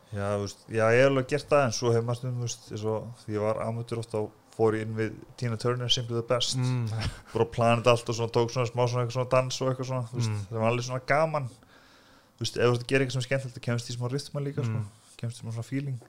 Já, 0.10 0.26
veist, 0.42 0.64
já, 0.74 0.84
ég 0.90 1.04
hef 1.04 1.12
alveg 1.12 1.28
gert 1.30 1.50
það 1.52 1.66
en 1.68 1.74
svo 1.78 1.92
hef 1.94 2.06
maður 2.08 2.50
stundum, 2.50 3.10
því 3.24 3.36
ég 3.36 3.44
var 3.46 3.60
amateur 3.68 4.00
oft 4.02 4.16
á 4.18 4.22
fór 4.60 4.76
ég 4.76 4.88
inn 4.88 4.96
við 4.98 5.14
Tina 5.40 5.56
Turner 5.62 5.88
Simply 5.94 6.18
the 6.18 6.26
Best, 6.28 6.58
mm, 6.58 6.88
bara 7.32 7.46
planið 7.54 7.88
allt 7.94 8.10
og 8.10 8.18
svona 8.18 8.34
tók 8.36 8.50
svona 8.52 8.68
smá 8.68 8.82
svona, 8.90 9.06
svona 9.14 9.30
dans 9.32 9.62
og 9.62 9.70
eitthvað 9.70 9.88
svona 9.92 10.10
Mm. 10.10 10.40
það 10.50 10.58
var 10.60 10.68
alveg 10.72 10.86
svona 10.90 11.06
gaman. 11.08 11.46
Ef 11.46 12.40
þú 12.40 12.44
veist 12.44 12.58
að 12.60 12.88
gera 12.90 13.06
eitthvað 13.06 13.16
sem 13.16 13.22
er 13.22 13.28
skemmtilegt 13.30 13.62
kemst 13.62 13.90
í 13.90 13.96
smá 13.96 14.10
rytma 14.12 14.42
líka, 14.44 14.66
Mm. 14.66 14.82
sko, 14.84 15.16
kemst 15.22 15.38
í 15.38 15.46
smá 15.46 15.52
svona 15.54 15.64
feeling. 15.70 16.00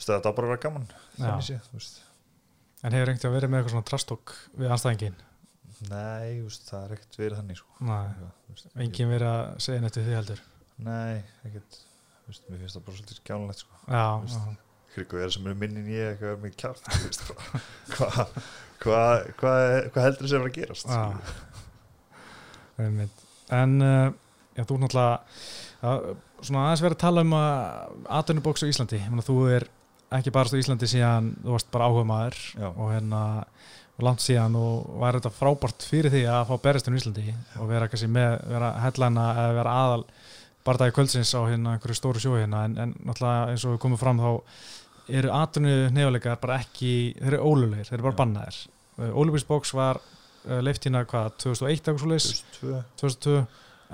Það 0.00 0.14
er 0.16 0.32
bara 0.32 0.46
að 0.46 0.50
vera 0.54 0.62
gaman 0.64 0.86
en 2.82 2.92
hefur 2.92 3.10
einhvern 3.12 3.20
veginn 3.20 3.36
verið 3.36 3.50
með 3.50 3.58
eitthvað 3.60 3.74
svona 3.74 3.88
trastók 3.90 4.32
við 4.56 4.70
anstæðingin 4.72 5.16
Nei, 5.88 6.40
veist, 6.44 6.66
það 6.68 6.82
er 6.82 6.96
ekkert 6.96 7.20
verið 7.22 7.38
þannig, 7.40 7.60
sko. 7.60 7.68
Engin 8.84 9.12
verið 9.14 9.28
að 9.30 9.44
segja 9.64 9.84
við 9.84 9.94
því 10.00 10.16
heldur? 10.18 10.42
Nei, 10.84 11.14
ekkert, 11.48 11.78
mér 12.28 12.58
finnst 12.60 12.76
það 12.76 12.84
bara 12.88 12.98
svolítið 12.98 13.20
skjánulegt, 13.22 13.64
sko. 13.64 13.80
Já, 13.86 14.08
já. 14.28 14.58
Kryggu 14.90 15.20
er 15.22 15.30
sem 15.30 15.46
er 15.46 15.54
minni 15.54 15.80
en 15.84 15.90
ég 15.92 16.08
eitthvað 16.10 16.32
er 16.34 16.40
mikið 16.42 16.58
kjárt 16.64 16.82
hvað 17.94 18.16
hvað 18.82 19.28
hva, 19.38 19.52
hva 19.94 20.02
heldur 20.02 20.24
þessi 20.26 20.34
að 20.34 20.40
vera 20.40 20.50
að 20.50 20.56
gerast? 20.56 20.88
Já. 20.90 21.04
En 23.54 23.76
uh, 23.84 24.08
já, 24.56 24.64
þú 24.64 24.74
er 24.76 24.82
náttúrulega 24.82 25.14
uh, 25.86 26.16
svona 26.40 26.64
aðeins 26.64 26.82
verið 26.82 26.96
að 26.96 27.04
tala 27.04 27.24
um 27.26 27.36
að 27.38 27.54
atvinnubóks 28.18 28.64
á 28.66 28.70
Íslandi, 28.70 29.00
þú 29.26 29.36
er 29.54 29.68
ekki 30.16 30.32
bara 30.34 30.56
í 30.56 30.62
Íslandi 30.64 30.88
síðan 30.90 31.30
þú 31.44 31.54
varst 31.54 31.70
bara 31.70 31.86
áhuga 31.86 32.06
maður 32.08 32.38
Já. 32.58 32.68
og 32.70 32.88
hérna 32.90 33.20
langt 34.04 34.22
síðan 34.24 34.56
og 34.58 34.90
var 35.00 35.18
þetta 35.18 35.32
frábært 35.34 35.86
fyrir 35.86 36.12
því 36.12 36.24
að 36.30 36.44
fá 36.50 36.54
beristun 36.64 36.96
í 36.96 37.00
Íslandi 37.00 37.34
og 37.60 37.70
vera 37.70 37.88
kannski 37.90 38.10
með, 38.10 38.36
vera 38.50 38.74
headlina 38.84 39.26
eða 39.36 39.56
vera 39.60 39.74
aðal 39.84 40.04
bardagi 40.66 40.94
kvöldsins 40.96 41.32
á 41.36 41.40
hérna 41.48 41.74
einhverju 41.76 41.96
stóru 41.96 42.22
sjói 42.22 42.42
hérna. 42.42 42.64
En, 42.68 42.76
en 42.78 42.94
náttúrulega 43.06 43.54
eins 43.54 43.64
og 43.66 43.74
við 43.74 43.82
komum 43.84 44.00
fram 44.00 44.20
þá 44.20 44.30
eru 45.20 45.32
atvinnu 45.34 45.74
nefnilegar 45.90 46.40
bara 46.42 46.60
ekki 46.62 46.92
þeir 47.18 47.34
eru 47.34 47.50
ólulegir, 47.50 47.88
þeir 47.88 47.98
eru 47.98 48.08
bara 48.10 48.20
bannaðir. 48.20 48.60
Uh, 49.00 49.10
Ólubísbóks 49.16 49.74
var 49.74 50.00
uh, 50.00 50.60
leift 50.62 50.86
hérna 50.86 51.06
hvað, 51.08 51.32
2001 51.46 51.72
eitthvað 51.74 52.02
svo 52.02 52.10
leys 52.12 52.30
2002 52.60 52.82
2002 53.00 53.38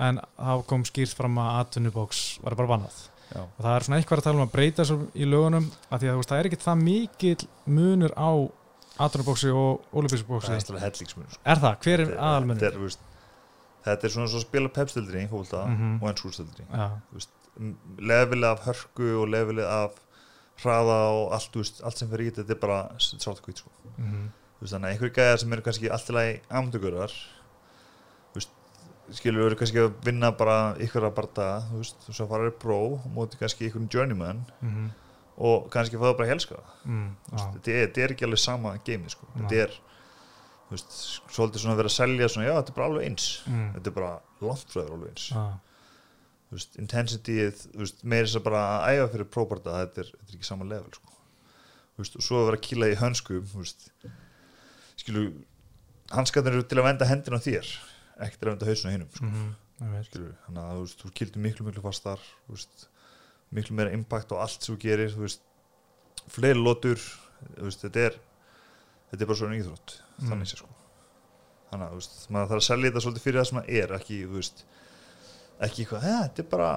en 0.07 0.19
þá 0.21 0.65
kom 0.69 0.83
skýrt 0.85 1.17
fram 1.17 1.39
að 1.41 1.61
atvinnubóks 1.63 2.25
var 2.43 2.57
bara 2.59 2.75
bannað. 2.75 3.05
Já. 3.27 3.41
og 3.43 3.59
það 3.59 3.73
er 3.73 3.83
svona 3.83 3.97
eitthvað 3.99 4.21
að 4.21 4.25
tala 4.27 4.39
um 4.39 4.45
að 4.45 4.53
breyta 4.53 4.83
í 5.11 5.25
lögunum 5.27 5.65
af 5.91 5.99
því 5.99 6.11
að 6.11 6.21
það 6.29 6.37
er 6.37 6.47
ekki 6.47 6.59
það 6.61 6.83
mikill 6.85 7.47
munur 7.75 8.13
á 8.15 8.31
atvinnubóksi 8.99 9.51
og 9.53 9.85
ólubísbóksi 9.93 10.49
það 10.51 10.55
er 10.57 10.63
stæðlega 10.65 10.85
hellingsmun 10.87 11.29
sko. 11.33 11.41
er 11.53 11.61
það, 11.63 11.77
hver 11.85 12.03
er 12.05 12.11
aðalmunur? 12.17 12.59
þetta 12.61 12.71
er, 12.73 12.79
veist, 12.85 12.99
þetta 13.87 14.07
er 14.09 14.13
svona 14.15 14.31
svo 14.31 14.41
að 14.41 14.45
spila 14.47 14.69
pepstildri 14.79 15.23
í 15.23 15.29
fólkvölda 15.31 15.61
Mhm. 15.67 15.93
og 16.01 16.09
ensúrstildri 16.11 16.65
Já, 16.71 16.87
levelið 18.11 18.49
af 18.51 18.65
hörku 18.67 19.07
og 19.21 19.27
levelið 19.33 19.65
af 19.65 19.91
hraða 20.63 20.97
og 21.13 21.31
allt, 21.37 21.55
veist, 21.55 21.81
allt 21.85 21.97
sem 21.97 22.09
fyrir 22.09 22.31
í 22.31 22.35
þetta 22.35 22.51
er 22.55 22.61
bara 22.61 22.79
sátt 22.97 23.27
og 23.29 23.41
hvít 23.45 23.57
sko. 23.61 23.69
Þú 23.97 24.61
veist, 24.61 24.73
þannig 24.73 24.87
að 24.87 24.93
einhverjir 24.93 25.15
gæðar 25.17 25.39
sem 25.41 25.53
eru 25.53 25.61
kannski 25.61 25.89
allt 25.93 26.09
í 26.33 26.39
amdugurar 26.49 27.11
skilur 29.15 29.45
eru 29.47 29.55
kannski 29.55 29.79
að 29.79 29.93
vinna 30.03 30.31
bara 30.35 30.75
ykkur 30.83 31.05
að 31.07 31.13
veist, 31.77 31.95
og 32.09 32.15
svo 32.17 32.25
fara 32.27 32.49
þér 32.49 32.57
pró 32.59 32.79
og 32.97 33.05
móti 33.15 33.37
kannski 33.39 33.69
ykkur 33.69 33.85
journeyman 33.93 34.41
mhm, 34.61 34.89
og 35.37 35.67
kannski 35.73 35.99
fá 35.99 36.07
það 36.07 36.17
bara 36.19 36.31
helska 36.31 36.61
mm, 36.83 37.09
þetta 37.65 38.01
er, 38.01 38.13
ekki 38.13 38.25
alveg 38.25 38.41
sama 38.41 38.73
geimi 38.85 39.11
sko. 39.13 39.27
Þetta 39.35 39.59
er 39.67 39.75
veist, 40.71 40.95
svolítið 41.33 41.63
svona 41.63 41.77
verið 41.77 41.91
að 41.91 41.97
selja 41.97 42.29
svona, 42.31 42.47
já, 42.47 42.53
þetta 42.57 42.73
er 42.73 42.77
bara 42.79 42.89
alveg 42.91 43.07
eins 43.07 43.27
mm. 43.45 43.67
þetta 43.75 43.91
er 43.91 43.97
bara 43.99 44.13
langt 44.43 44.73
frá 44.73 44.81
þér 44.81 44.95
alveg 44.95 45.11
eins 45.13 45.27
veist, 46.53 46.79
intensity 46.81 47.37
meirins 48.03 48.37
að 48.39 48.47
bara 48.47 48.63
að 48.77 48.97
æfa 48.97 49.11
fyrir 49.13 49.29
próbarta 49.37 49.75
þetta 49.81 50.07
þetta 50.07 50.17
er 50.31 50.33
ekki 50.37 50.49
saman 50.49 50.71
level 50.71 50.97
sko. 50.97 51.13
veist, 52.01 52.17
og 52.17 52.25
svo 52.25 52.41
að 52.41 52.49
vera 52.49 52.61
að 52.61 52.65
kýla 52.69 52.91
í 52.91 52.97
hönskum 53.03 53.69
skilu 54.97 55.27
hanskarnir 56.13 56.57
eru 56.57 56.67
til 56.67 56.81
að 56.81 56.89
venda 56.89 57.07
hendina 57.09 57.41
þér 57.43 57.71
ekki 58.25 58.39
til 58.39 58.47
að 58.47 58.53
venda 58.55 58.69
hausuna 58.71 58.93
hinnum 58.95 59.13
sko. 59.13 59.29
mm 59.29 59.33
-hmm. 59.37 59.55
þannig 60.47 60.63
að 60.65 60.85
þú 61.03 61.13
kildur 61.21 61.45
miklu 61.45 61.67
miklu 61.67 61.85
fastar 61.85 62.23
miklu 63.55 63.77
meira 63.77 63.93
impact 63.95 64.33
á 64.35 64.43
allt 64.43 64.63
sem 64.63 64.75
þú 64.75 64.79
gerir 64.81 65.13
fleiri 66.27 66.59
lótur 66.59 66.99
þetta 67.55 68.09
er 68.09 68.17
þetta 69.11 69.21
er 69.23 69.29
bara 69.29 69.39
svona 69.39 69.59
íþrótt 69.59 69.97
mm. 69.97 70.29
þannig 70.29 70.51
sé 70.51 70.59
sko 70.59 70.71
þannig 71.71 71.85
að 71.85 71.91
þú 71.91 71.99
veist, 71.99 72.17
maður 72.31 72.51
þarf 72.51 72.61
að 72.61 72.67
selja 72.67 72.89
þetta 72.89 73.03
svolítið 73.05 73.25
fyrir 73.25 73.39
það 73.39 73.49
sem 73.49 73.59
það 73.59 73.73
er 73.81 73.93
ekki, 73.97 74.19
þú 74.23 74.37
veist 74.37 74.63
ekki 75.67 75.83
eitthvað, 75.83 76.07
þetta 76.07 76.43
er 76.43 76.49
bara 76.51 76.71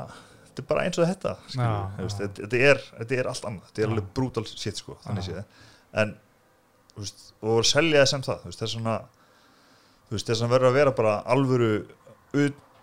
þetta 0.47 0.63
er 0.63 0.69
bara 0.71 0.85
eins 0.87 0.99
og 0.99 1.09
þetta 1.11 1.35
ja, 1.55 1.71
veist, 2.01 2.23
ja. 2.23 2.33
Þetta, 2.41 2.63
er, 2.71 2.83
þetta 2.97 3.19
er 3.19 3.31
allt 3.31 3.47
annað, 3.51 3.71
þetta 3.71 3.83
er 3.83 3.87
ja. 3.87 3.93
alveg 3.95 4.11
brútal 4.19 4.45
shit 4.51 4.81
sko, 4.81 4.97
þannig 5.05 5.27
sé 5.27 5.37
það 5.37 6.03
en, 6.03 6.15
þú 6.95 7.05
veist, 7.05 7.25
og 7.41 7.61
að 7.61 7.69
selja 7.71 8.03
það 8.03 8.11
sem 8.13 8.27
það 8.27 8.43
þú 8.43 8.51
veist, 8.51 8.63
það 8.63 8.69
er 8.69 8.75
svona 8.75 8.97
þú 10.11 10.17
veist, 10.17 10.31
þess 10.31 10.45
að 10.47 10.55
verður 10.55 10.71
að 10.71 10.79
vera 10.81 10.97
bara 11.01 11.15
alvöru 11.35 11.73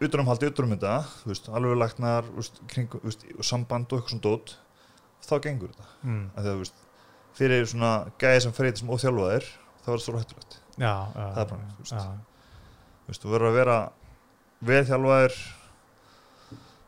utanumhaldi, 0.03 0.51
utanum 0.51 0.75
þetta 0.75 0.95
þú 1.21 1.31
veist, 1.31 1.49
alvöru 1.49 1.79
lagnar, 1.79 2.27
kring, 2.71 2.97
samband 3.41 3.91
og 3.91 4.01
eitthvað 4.01 4.13
svona 4.13 4.25
dót 4.27 4.57
þá 5.27 5.36
gengur 5.43 5.73
þetta, 5.73 5.88
mm. 6.03 6.25
að 6.36 6.49
það, 6.49 6.60
veist 6.63 6.83
fyrir 7.38 7.69
svona 7.69 7.91
gæði 8.21 8.43
sem 8.45 8.55
fer 8.55 8.67
í 8.67 8.71
þetta 8.71 8.83
sem 8.83 8.93
óþjálfaðir 8.93 9.49
það 9.86 10.01
stóra 10.03 10.21
hættulegt. 10.23 10.57
Það 10.77 11.41
er 11.41 11.49
bara, 11.51 13.17
þú 13.23 13.33
verður 13.33 13.49
að 13.49 13.57
vera 13.57 13.77
veðþjálfaðir 14.67 15.38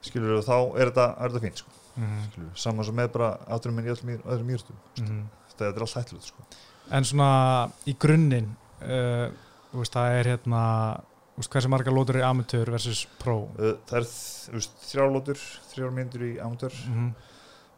skilur 0.06 0.40
þú, 0.40 0.40
þá 0.48 0.56
er 0.80 0.92
þetta, 0.92 1.06
þetta 1.20 1.44
fín 1.46 1.60
sko. 1.60 1.76
mm 2.00 2.48
saman 2.56 2.86
sem 2.88 2.96
með 2.96 3.12
bara 3.18 3.30
átturum 3.52 3.76
minn 3.76 3.90
í 3.90 3.92
öðrum 3.92 4.48
mýrtum 4.48 4.78
mm 5.02 5.22
þetta 5.52 5.68
er 5.68 5.84
alltaf 5.84 6.00
hættulegt 6.00 6.30
sko. 6.30 6.46
En 6.96 7.06
svona 7.06 7.32
í 7.90 7.94
grunninn 8.00 8.54
uh, 8.82 9.28
það 9.76 10.18
er 10.20 10.32
hérna 10.34 10.64
hversi 11.48 11.70
marga 11.72 11.92
lótur 11.92 12.16
er 12.20 12.28
amatör 12.28 12.72
versus? 12.72 13.06
Uh, 13.24 13.78
það 13.88 13.98
er 14.00 14.08
þrjár 14.90 15.14
lótur 15.14 15.40
þrjár 15.72 15.92
myndur 15.96 16.26
í 16.28 16.34
amatör 16.40 16.74
mm 16.74 16.96
-hmm. 16.96 17.14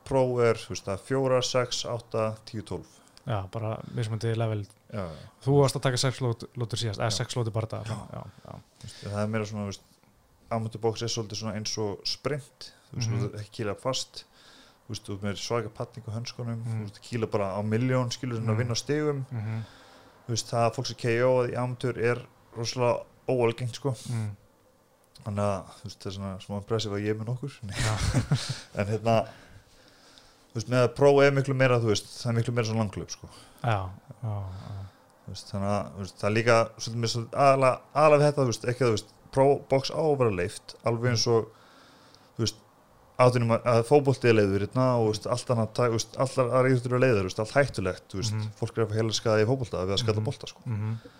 Pro 0.03 0.39
er 0.41 0.57
fjóra, 1.05 1.41
sex, 1.41 1.85
átta, 1.85 2.35
tíu, 2.45 2.63
tólf 2.63 2.87
Já, 3.25 3.47
bara 3.51 3.77
mismöndi 3.93 4.35
level 4.35 4.65
já, 4.89 5.05
já. 5.05 5.27
Þú 5.45 5.61
varst 5.61 5.75
að 5.75 5.81
taka 5.81 5.97
sex 5.97 6.21
lótur 6.21 6.77
síðast 6.79 6.99
eða 6.99 7.11
sex 7.11 7.35
lótur 7.35 7.53
bara 7.53 7.67
það 7.67 7.85
Það 8.81 9.21
er 9.23 9.27
meira 9.27 9.45
svona 9.45 9.71
ámöndubóks 10.51 11.03
er 11.05 11.11
svolítið 11.11 11.53
eins 11.53 11.77
og 11.77 12.01
sprint 12.07 12.73
þú 12.91 12.97
veist, 12.97 13.09
mm 13.09 13.19
-hmm. 13.19 13.39
ekki 13.39 13.51
kýla 13.57 13.75
fast 13.75 14.25
þú 14.85 14.89
veist, 14.89 15.05
þú 15.07 15.19
með 15.21 15.35
svaga 15.35 15.69
patning 15.69 16.07
á 16.07 16.11
hönskunum 16.17 16.55
mm 16.55 16.63
-hmm. 16.63 16.79
þú 16.79 16.83
veist, 16.83 17.01
kýla 17.01 17.27
bara 17.27 17.55
á 17.57 17.61
miljón 17.61 18.11
skilur 18.11 18.35
svona 18.35 18.51
að 18.51 18.55
mhm. 18.55 18.61
vinna 18.61 18.73
á 18.73 18.83
stegum 18.83 19.25
mhm. 19.31 19.61
þú 20.25 20.29
veist, 20.29 20.47
það 20.51 20.65
að 20.65 20.73
fólk 20.75 20.87
sem 20.87 20.97
KO 20.97 21.47
í 21.47 21.53
ámöndur 21.55 21.97
er 21.97 22.27
rosalega 22.57 23.03
óalgengt 23.31 23.79
sko 23.79 23.95
mhm. 23.95 24.29
þannig 25.23 25.45
að 25.45 25.71
þú 25.77 25.87
veist, 25.87 26.01
það 26.01 26.11
er 26.11 26.17
svona 26.17 26.33
smá 26.45 26.57
impressive 26.57 26.97
að 26.97 27.07
ég 27.07 27.17
með 27.17 27.31
nokkur 27.31 27.59
en 27.61 28.91
hérna 28.91 29.15
þú 30.51 30.59
veist, 30.59 30.71
með 30.71 30.83
að 30.83 30.93
prófa 30.97 31.25
er 31.25 31.35
miklu 31.35 31.55
meira, 31.55 31.79
þú 31.79 31.93
veist, 31.93 32.09
það 32.19 32.31
er 32.31 32.37
miklu 32.39 32.53
meira 32.55 32.67
svona 32.67 32.83
langklöp, 32.83 33.13
sko. 33.13 33.29
Já, 33.61 33.77
já, 34.19 34.33
já. 34.33 34.81
Veist, 35.31 35.51
þannig 35.53 35.71
að, 35.71 35.93
veist, 36.01 36.17
það 36.19 36.27
er 36.27 36.35
líka, 36.35 36.57
svolítið 36.75 37.03
mér 37.03 37.13
svolítið 37.13 37.39
aðalega 37.45 38.25
þetta, 38.25 38.41
þú 38.41 38.51
veist, 38.51 38.67
ekki 38.67 38.83
það, 38.83 38.89
þú 38.89 38.97
veist, 38.97 39.13
próbóks 39.31 39.93
á 39.95 40.01
að 40.01 40.17
vera 40.19 40.35
leift, 40.41 40.75
alveg 40.91 41.13
eins 41.13 41.23
og, 41.31 41.47
þú 42.35 42.43
veist, 42.43 42.59
átunum 43.21 43.55
að 43.55 43.81
fókbóltið 43.87 44.31
er 44.33 44.37
leiður, 44.41 44.65
hérna, 44.65 44.89
og, 44.99 45.07
veist, 45.13 45.29
allt 45.31 45.53
veist, 45.95 46.19
allar 46.25 46.51
aðra 46.51 46.73
íþjóttur 46.73 46.97
er 46.97 47.03
leiður, 47.05 47.31
allt 47.31 47.55
hættulegt, 47.55 48.13
mm 48.13 48.21
-hmm. 48.27 48.51
fólk 48.59 48.77
er 48.77 48.87
að 48.89 48.95
heila 48.97 49.15
skadi 49.15 49.45
í 49.45 49.47
fókbólta 49.47 49.85
við 49.85 49.95
að 49.95 50.03
skalla 50.03 50.19
mm 50.19 50.25
-hmm. 50.25 50.25
bólta, 50.25 50.47
sko. 50.47 50.61
Mm 50.65 50.75
-hmm. 50.75 51.17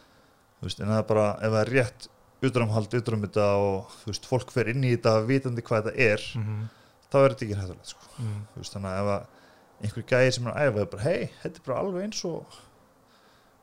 Þú 0.61 0.67
veist, 0.67 0.81
en 0.81 0.91
það 0.93 0.99
er 1.01 1.07
bara, 1.09 1.29
ef 1.41 1.55
það 1.55 1.63
er 1.63 1.73
rétt 1.75 2.11
utanumhald, 2.41 2.93
utanum 2.97 3.25
þetta 3.25 3.47
og, 3.61 3.97
þú 4.01 4.11
veist, 4.11 4.29
fólk 4.29 4.53
fer 4.53 4.69
inn 4.71 4.85
í 4.85 4.93
þetta 4.95 5.15
vitandi 5.25 5.65
hvað 5.65 5.89
þetta 5.89 6.11
er, 6.13 6.29
mhm 6.37 6.69
þá 7.11 7.19
er 7.19 7.33
þetta 7.33 7.45
ekki 7.45 7.59
hættulegt 7.59 7.91
sko. 7.91 8.09
mm. 8.17 8.41
veist, 8.57 8.75
þannig 8.75 8.97
að 8.97 9.11
ef 9.11 9.39
einhver 9.81 10.05
gæði 10.11 10.35
sem 10.35 10.47
er 10.47 10.53
að 10.57 10.67
æfa 10.67 10.83
bara 10.93 11.07
hei, 11.07 11.23
þetta 11.41 11.59
er 11.59 11.65
bara 11.65 11.79
alveg 11.81 12.05
eins 12.07 12.21
og 12.29 12.59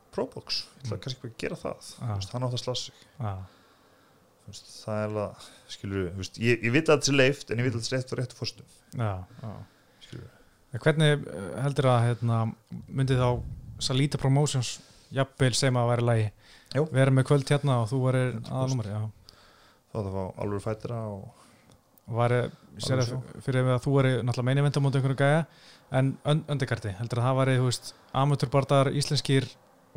Probox, 0.09 0.63
ég 0.65 0.83
ætla 0.83 0.97
mm. 0.97 1.01
kannski 1.05 1.19
ekki 1.19 1.31
að 1.31 1.39
gera 1.43 1.59
það 1.59 1.87
ah. 2.01 2.11
veist, 2.15 2.33
hann 2.33 2.45
átt 2.45 2.57
að 2.57 2.63
slasa 2.63 2.89
sig 2.89 3.05
ah. 3.29 3.39
veist, 4.49 4.73
það 4.83 4.99
er 4.99 5.07
alveg 5.07 5.47
skilur, 5.75 6.11
ég, 6.43 6.67
ég 6.67 6.75
veit 6.75 6.83
að 6.83 6.99
þetta 6.99 7.13
er 7.13 7.19
leift 7.21 7.53
en 7.53 7.61
ég 7.61 7.69
veit 7.69 7.77
að 7.77 7.79
þetta 7.79 7.95
er 7.95 7.99
rétt 7.99 8.13
og 8.13 8.21
rétt 8.21 8.37
fórstum 8.37 8.75
hvernig 10.83 11.15
eh, 11.15 11.49
heldur 11.63 11.89
að 11.89 12.03
hérna, 12.09 12.43
myndi 12.93 13.17
þá 13.17 13.29
Salita 13.81 14.19
Promotions 14.21 14.75
jafnveil 15.15 15.55
sem 15.57 15.77
að 15.79 15.93
vera 15.95 16.07
lægi 16.11 16.27
vera 16.73 17.11
með 17.11 17.27
kvöld 17.29 17.49
hérna 17.49 17.81
og 17.83 17.89
þú 17.89 18.03
verið 18.05 18.39
aðalumar 18.49 18.85
þá 18.85 19.09
það 19.93 20.11
var 20.13 20.31
alveg 20.43 20.61
fætira 20.61 20.99
og 21.09 21.29
var 22.09 22.35
fyrir 23.43 23.69
að 23.73 23.83
þú 23.85 23.95
er 24.01 24.09
náttúrulega 24.23 24.47
meinivenda 24.49 24.81
mútið 24.83 25.01
einhvern 25.01 25.19
gæja 25.19 25.41
en 25.89 26.11
öndekarti, 26.49 26.93
heldur 26.99 27.21
að 27.21 27.27
það 27.27 27.37
var 27.39 27.51
amatúrbardar 28.21 28.91
íslenskir 28.93 29.47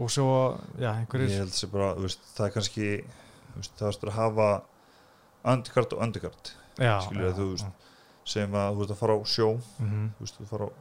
og 0.00 0.08
svo, 0.10 0.28
já, 0.80 0.88
einhverjir. 0.94 1.34
Ég 1.34 1.42
held 1.42 1.52
þessi 1.52 1.68
bara, 1.72 1.90
veist, 2.00 2.22
það 2.32 2.46
er 2.46 2.54
kannski 2.54 2.86
veist, 3.56 3.74
það 3.76 3.88
er 3.88 4.12
að 4.12 4.16
hafa 4.16 4.48
öndekart 5.52 5.96
og 5.96 6.04
öndekart 6.06 6.52
skilur 6.78 7.28
að 7.28 7.40
þú 7.40 7.48
að 8.56 8.80
ert 8.86 8.94
að 8.94 9.02
fara 9.02 9.18
á 9.18 9.20
sjó 9.26 9.48
mm 9.52 9.88
-hmm. 9.90 10.08
þú 10.16 10.24
veist, 10.24 10.40
þú 10.40 10.48
fara 10.52 10.64
að 10.64 10.72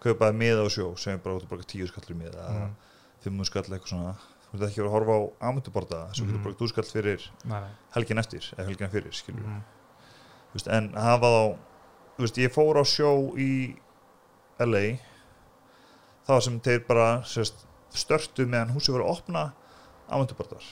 kaupaði 0.00 0.38
miða 0.40 0.64
á 0.64 0.68
sjó, 0.70 0.86
segjum 0.96 1.20
bara 1.24 1.34
að 1.34 1.42
þú 1.42 1.48
bara 1.48 1.70
tíu 1.72 1.86
skallir 1.86 2.16
miða, 2.16 2.48
mm 2.48 2.62
-hmm. 2.62 2.72
fimm 3.20 3.44
skall 3.44 3.62
eitthvað 3.62 3.88
svona, 3.88 4.14
þú 4.50 4.58
veist 4.58 4.70
ekki 4.70 4.82
að 4.84 4.92
horfa 4.94 5.16
á 5.16 5.22
amatúrbarda, 5.50 5.98
svo 6.12 6.24
getur 6.24 6.38
mm 6.38 6.40
-hmm. 6.40 6.44
bara 6.44 6.58
þú 6.60 6.68
skall 6.68 6.84
fyrir 6.84 7.30
helgin 7.94 8.18
eftir, 8.18 8.54
eða 8.58 8.66
helgin 8.66 8.90
fyrir, 8.90 9.22
mhm. 9.28 9.62
Veist, 10.52 10.68
en 10.68 10.94
hafa 10.94 11.26
þá 11.26 11.56
veist, 12.18 12.38
ég 12.38 12.52
fór 12.52 12.78
á 12.80 12.84
sjó 12.84 13.36
í 13.36 13.76
LA 14.58 14.98
þá 16.26 16.40
sem 16.40 16.60
þeir 16.60 16.86
bara 16.88 17.22
sérst, 17.28 17.66
störtu 17.90 18.46
meðan 18.46 18.74
húsi 18.74 18.92
voru 18.92 19.04
að 19.04 19.18
opna 19.18 19.52
ámyndubartar 20.08 20.64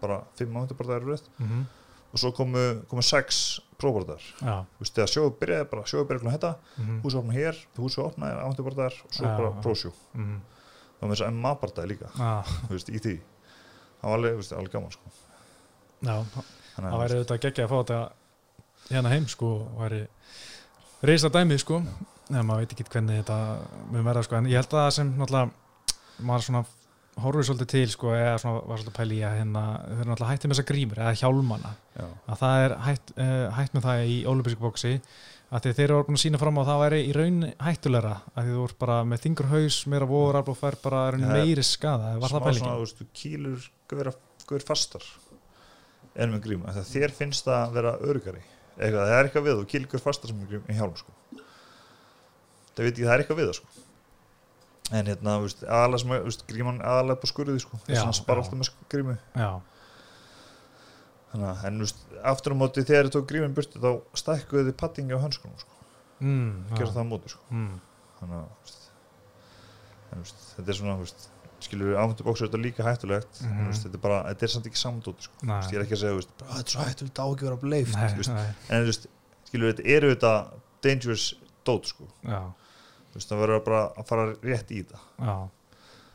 bara 0.00 0.22
fimm 0.38 0.56
ámyndubartar 0.56 1.02
eru 1.02 1.16
mm 1.16 1.46
-hmm. 1.46 1.64
og 2.12 2.18
svo 2.18 2.32
komu, 2.32 2.82
komu 2.88 3.02
sex 3.02 3.60
próbartar 3.78 4.22
þegar 4.80 5.10
sjóðu 5.14 5.34
byrjaði 5.40 5.70
bara 5.70 5.86
sjóðu 5.86 6.08
byrjaði 6.08 6.30
hérna 6.30 6.54
mm 6.76 6.84
-hmm. 6.84 7.02
húsi 7.02 7.16
opna 7.16 7.32
hér, 7.32 7.56
húsi 7.76 8.00
opna 8.00 8.26
ámyndubartar 8.44 8.92
og 9.04 9.12
svo 9.14 9.26
já, 9.26 9.36
bara 9.36 9.50
prósjó 9.62 9.92
mm 10.14 10.24
-hmm. 10.24 10.40
Þá 11.00 11.04
með 11.06 11.14
þess 11.14 11.26
að 11.26 11.42
maðbartaði 11.44 11.92
líka. 11.94 12.12
Veist, 12.70 12.92
í 12.92 13.00
því. 13.00 13.16
Það 14.00 14.12
var 14.12 14.18
alveg, 14.18 14.52
alveg 14.56 14.74
gaman 14.74 14.94
sko. 14.94 15.12
Já, 16.00 16.14
það 16.76 16.98
væri 17.02 17.18
auðvitað 17.18 17.42
geggja 17.44 17.66
að 17.66 17.72
fá 17.72 17.78
þetta 17.80 18.00
hérna 18.90 19.12
heim 19.12 19.26
sko 19.28 19.50
og 19.60 19.80
væri 19.80 20.02
reysa 21.08 21.30
dæmi 21.32 21.58
sko. 21.60 21.80
En 22.30 22.46
maður 22.46 22.64
veit 22.64 22.74
ekki 22.76 22.86
hvernig 22.92 23.22
þetta 23.22 23.38
mun 23.90 24.06
verða 24.06 24.26
sko 24.26 24.38
en 24.38 24.48
ég 24.50 24.60
held 24.60 24.70
að 24.70 24.84
það 24.84 24.92
sem 24.96 25.10
náttúrulega 25.18 26.26
maður 26.28 26.46
svona 26.46 26.62
horfið 27.20 27.46
svolítið 27.48 27.70
til 27.72 27.90
sko 27.92 28.12
eða 28.14 28.36
svona 28.40 28.62
var 28.70 28.80
svolítið 28.80 28.96
pæli 28.96 29.18
að 29.26 29.36
hérna 29.40 29.64
þau 29.66 29.96
eru 29.96 30.08
náttúrulega 30.10 30.30
hættið 30.30 30.50
með 30.50 30.56
þessa 30.56 30.68
grímur 30.70 31.00
eða 31.02 31.16
hjálmana. 31.20 31.72
Já. 31.96 32.06
að 32.06 32.40
það 32.44 32.64
er 32.64 32.74
hætt, 32.86 33.12
uh, 33.16 33.46
hætt 33.58 33.76
með 33.76 33.86
það 33.88 34.04
í 34.06 34.18
ólubísku 34.30 34.62
að 35.50 35.70
þeir 35.70 35.84
eru 35.88 36.02
búin 36.06 36.18
að 36.18 36.22
sína 36.24 36.40
fram 36.40 36.60
á 36.60 36.62
það 36.62 36.76
að 36.76 36.84
væri 36.84 37.00
í 37.02 37.14
raun 37.16 37.40
hættulegra 37.58 38.14
að 38.38 38.50
þú 38.50 38.60
voru 38.60 38.78
bara 38.84 39.00
með 39.10 39.24
þingur 39.24 39.50
haus 39.50 39.80
meira 39.90 40.06
voru 40.10 40.44
og 40.44 40.58
fær 40.60 40.78
bara 40.84 41.02
meiri 41.18 41.64
skada? 41.66 42.14
Smá 42.22 42.46
svona 42.60 43.10
kílur 43.18 43.66
guður 43.90 44.66
fastar 44.66 45.04
en 46.14 46.32
með 46.34 46.42
grím 46.46 46.64
þér 46.90 47.14
finnst 47.14 47.46
það 47.46 47.60
að 47.60 47.76
vera 47.78 47.94
örugari 48.02 48.42
eitthvað, 48.80 49.04
það 49.04 49.14
er 49.16 49.28
eitthvað 49.28 49.46
við 49.46 49.60
og 49.60 49.70
kilgur 49.70 50.02
fastar 50.02 50.32
sem 50.32 50.42
er 50.46 50.58
í 50.58 50.78
hjálm 50.78 50.96
sko. 50.98 51.14
það 52.74 52.84
veit 52.84 52.92
ekki, 52.92 53.06
það 53.06 53.14
er 53.14 53.24
eitthvað 53.24 53.40
við 53.40 53.50
það 53.50 53.58
sko. 53.58 53.84
en 54.90 55.10
hérna, 55.12 55.36
aðalega 55.66 56.02
sem 56.02 56.14
veist, 56.14 56.46
gríman 56.48 56.80
aðalega 56.80 57.22
på 57.22 57.30
skurði 57.30 57.58
sko. 57.62 57.80
þess 57.86 58.00
að 58.00 58.08
hann 58.08 58.18
spara 58.18 58.44
alltaf 58.44 58.60
með 58.60 58.72
grímu 58.92 59.16
þannig 61.30 61.48
að, 61.50 61.64
en 61.68 61.82
veist, 61.84 62.06
aftur 62.32 62.54
á 62.54 62.60
móti 62.60 62.86
þegar 62.86 63.08
þið 63.08 63.16
tók 63.16 63.28
grímin 63.30 63.56
burti 63.56 63.82
þá 63.82 63.90
stækkuði 64.22 64.70
þið 64.70 64.78
pattingi 64.82 65.16
á 65.16 65.22
hönskunum 65.24 65.60
sko. 65.62 65.76
mm, 66.20 66.54
gera 66.74 66.94
það 66.94 67.04
á 67.06 67.10
móti 67.10 67.34
sko. 67.34 67.42
mm. 67.50 67.76
þannig 68.20 68.40
að 68.40 68.72
en, 70.10 70.24
þetta 70.24 70.66
er 70.66 70.80
svona, 70.80 70.96
veist 71.02 71.28
skilur 71.60 71.92
við 71.92 71.98
áhendu 72.00 72.24
bóksur 72.24 72.48
þetta 72.48 72.60
líka 72.60 72.86
hættulegt 72.86 73.42
mm 73.44 73.50
-hmm. 73.52 73.74
þetta 73.82 73.98
er 73.98 74.02
bara, 74.02 74.20
þetta 74.30 74.46
er 74.46 74.52
samt 74.54 74.66
ekki 74.70 74.80
samdótt 74.80 75.26
sko. 75.26 75.34
ég 75.44 75.76
er 75.76 75.84
ekki 75.84 75.96
að 75.96 76.02
segja, 76.02 76.22
þetta 76.40 76.60
er 76.62 76.72
svo 76.74 76.86
hættulegt 76.86 77.20
á 77.20 77.26
ekki 77.26 77.44
að 77.44 77.48
vera 77.50 77.60
bleift 77.64 77.94
en 78.70 78.92
skilur 78.92 79.66
við, 79.66 79.74
þetta 79.74 79.88
eru 79.96 80.12
þetta 80.14 80.34
dangerous 80.80 81.26
dót 81.68 81.92
sko. 81.92 82.08
það 82.24 83.42
verður 83.42 83.64
bara 83.66 83.82
að 83.92 84.08
fara 84.08 84.28
rétt 84.40 84.70
í 84.72 84.82
þetta 84.82 85.00
Já. 85.20 85.34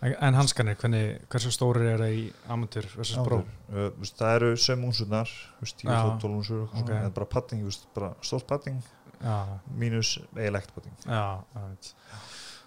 En 0.05 0.37
hanskanir, 0.37 0.77
hversu 1.31 1.51
stóri 1.53 1.87
er 1.89 2.01
það 2.03 2.13
í 2.13 2.23
amatúr 2.53 2.87
versus 2.93 3.17
bró? 3.25 3.39
Uh, 3.71 3.89
það 4.05 4.35
eru 4.35 4.51
sem 4.61 4.83
únsunar, 4.85 5.31
10-12 5.63 6.29
únsur 6.29 6.65
okay. 6.67 6.91
það 6.91 7.07
er 7.07 7.13
bara 7.15 7.29
patting, 7.31 7.65
stórt 7.73 8.47
patting 8.49 8.83
mínus 9.79 10.17
eilegt 10.37 10.73
patting 10.75 10.95
Já, 11.07 11.41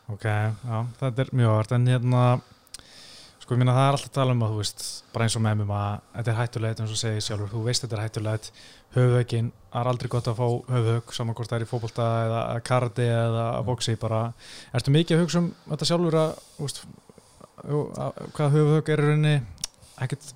ok, 0.08 0.24
já, 0.24 0.78
þetta 1.00 1.24
er 1.24 1.34
mjög 1.36 1.58
hægt, 1.60 1.74
en 1.76 1.90
hérna 1.92 2.22
sko 3.48 3.56
ég 3.56 3.62
minna 3.62 3.72
það 3.76 3.86
er 3.86 3.96
alltaf 3.96 4.12
tala 4.12 4.34
um 4.34 4.42
að 4.44 4.50
þú 4.52 4.60
veist, 4.60 4.82
bara 5.14 5.24
eins 5.24 5.36
og 5.38 5.44
með 5.44 5.60
mér 5.60 5.70
að 5.78 6.00
þetta 6.16 6.32
er 6.32 6.38
hættulegt 6.42 6.80
eins 6.82 6.90
og 6.92 7.00
segið 7.00 7.22
sjálfur, 7.24 7.52
þú 7.54 7.62
veist 7.64 7.84
þetta 7.84 7.96
er 7.96 8.02
hættulegt 8.04 8.50
höfðögin, 8.96 9.50
það 9.70 9.80
er 9.80 9.90
aldrei 9.92 10.10
gott 10.12 10.28
að 10.28 10.40
fá 10.40 10.48
höfðög 10.74 11.14
saman 11.16 11.38
hvort 11.38 11.52
það 11.52 11.58
er 11.58 11.64
í 11.64 11.68
fókbólta 11.70 12.08
eða 12.26 12.42
kardi 12.68 13.06
eða 13.08 13.46
bóksi 13.64 13.94
bara. 14.00 14.20
Erstu 14.76 14.92
mikið 14.92 15.16
að 15.16 15.24
hugsa 15.24 15.42
um 15.42 15.48
þetta 15.68 15.88
sjálfur 15.88 16.18
að, 16.20 16.42
veist, 16.58 16.82
hvað 18.36 18.54
höfðög 18.56 18.92
er 18.94 19.02
rauninni 19.04 19.34
ekkert 20.04 20.32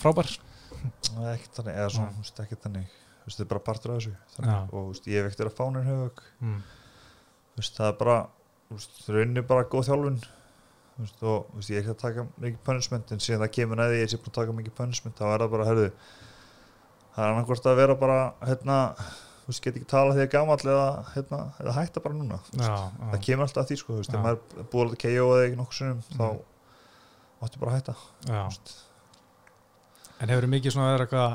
frábær. 0.00 0.30
Ekkert 1.32 1.60
þannig, 1.60 1.74
eða 1.74 1.90
svona, 1.96 2.14
veist, 2.20 2.40
ekkert 2.44 2.64
þannig. 2.66 2.96
Veist, 3.24 3.36
þetta 3.36 3.46
er 3.46 3.52
bara 3.52 3.66
partur 3.66 3.94
af 3.94 4.00
þessu 4.00 4.14
þannig, 4.36 4.72
og 4.72 4.88
veist, 4.92 5.10
ég 5.10 5.28
ekkert 5.28 5.50
að 5.50 5.58
fána 5.58 5.82
en 5.82 5.90
höfðög 5.90 6.24
mm. 6.44 6.58
það 7.66 7.88
er 7.88 8.00
bara 8.02 8.18
rauninni 9.08 9.46
bara 9.46 9.68
góð 9.72 9.88
þjálfun. 9.90 10.20
Og 10.96 11.58
ég 11.68 11.76
er 11.76 11.82
ekki 11.82 11.92
að 11.92 11.98
taka 12.00 12.22
mikið 12.40 12.60
punishment 12.64 13.10
en 13.12 13.20
síðan 13.20 13.42
það 13.44 13.50
kemur 13.58 13.76
næði 13.76 13.98
ég 13.98 14.06
er 14.06 14.14
ekki 14.16 14.30
að 14.30 14.38
taka 14.38 14.54
mikið 14.56 14.76
punishment 14.78 15.18
þá 15.18 15.26
er 15.26 15.42
það 15.42 15.50
bara, 15.52 15.66
herðu 15.68 15.90
það 17.16 17.24
er 17.24 17.32
annarkvæmst 17.32 17.68
að 17.70 17.78
vera 17.80 17.96
bara 18.00 18.16
hérna, 18.44 18.78
þú 19.42 19.50
veist, 19.52 19.62
get 19.64 19.78
ekki 19.78 19.88
tala 19.88 20.16
að 20.16 20.28
gammal 20.32 20.58
eða, 20.60 20.88
hérna, 21.14 21.40
eða 21.62 21.76
hætta 21.78 22.02
bara 22.04 22.16
núna 22.16 22.40
já, 22.52 22.74
það 22.98 23.22
kemur 23.28 23.46
alltaf 23.46 23.62
að 23.62 23.70
því, 23.70 23.78
sko, 23.80 23.92
þú 23.92 24.00
veist, 24.00 24.12
þegar 24.12 24.24
maður 24.26 24.68
búið 24.72 24.92
að 24.92 24.98
KO 25.04 25.28
eða 25.36 25.46
ekki 25.46 25.60
nokkur 25.60 25.78
sinnum, 25.78 26.02
mm. 26.02 26.20
þá 26.20 26.55
áttu 27.48 27.62
bara 27.62 27.76
að 27.76 27.78
hætta 27.80 27.96
En 30.16 30.30
hefur 30.32 30.46
þið 30.46 30.52
mikið 30.54 30.72
svona 30.72 30.92
verið 30.94 31.06
eitthvað 31.06 31.32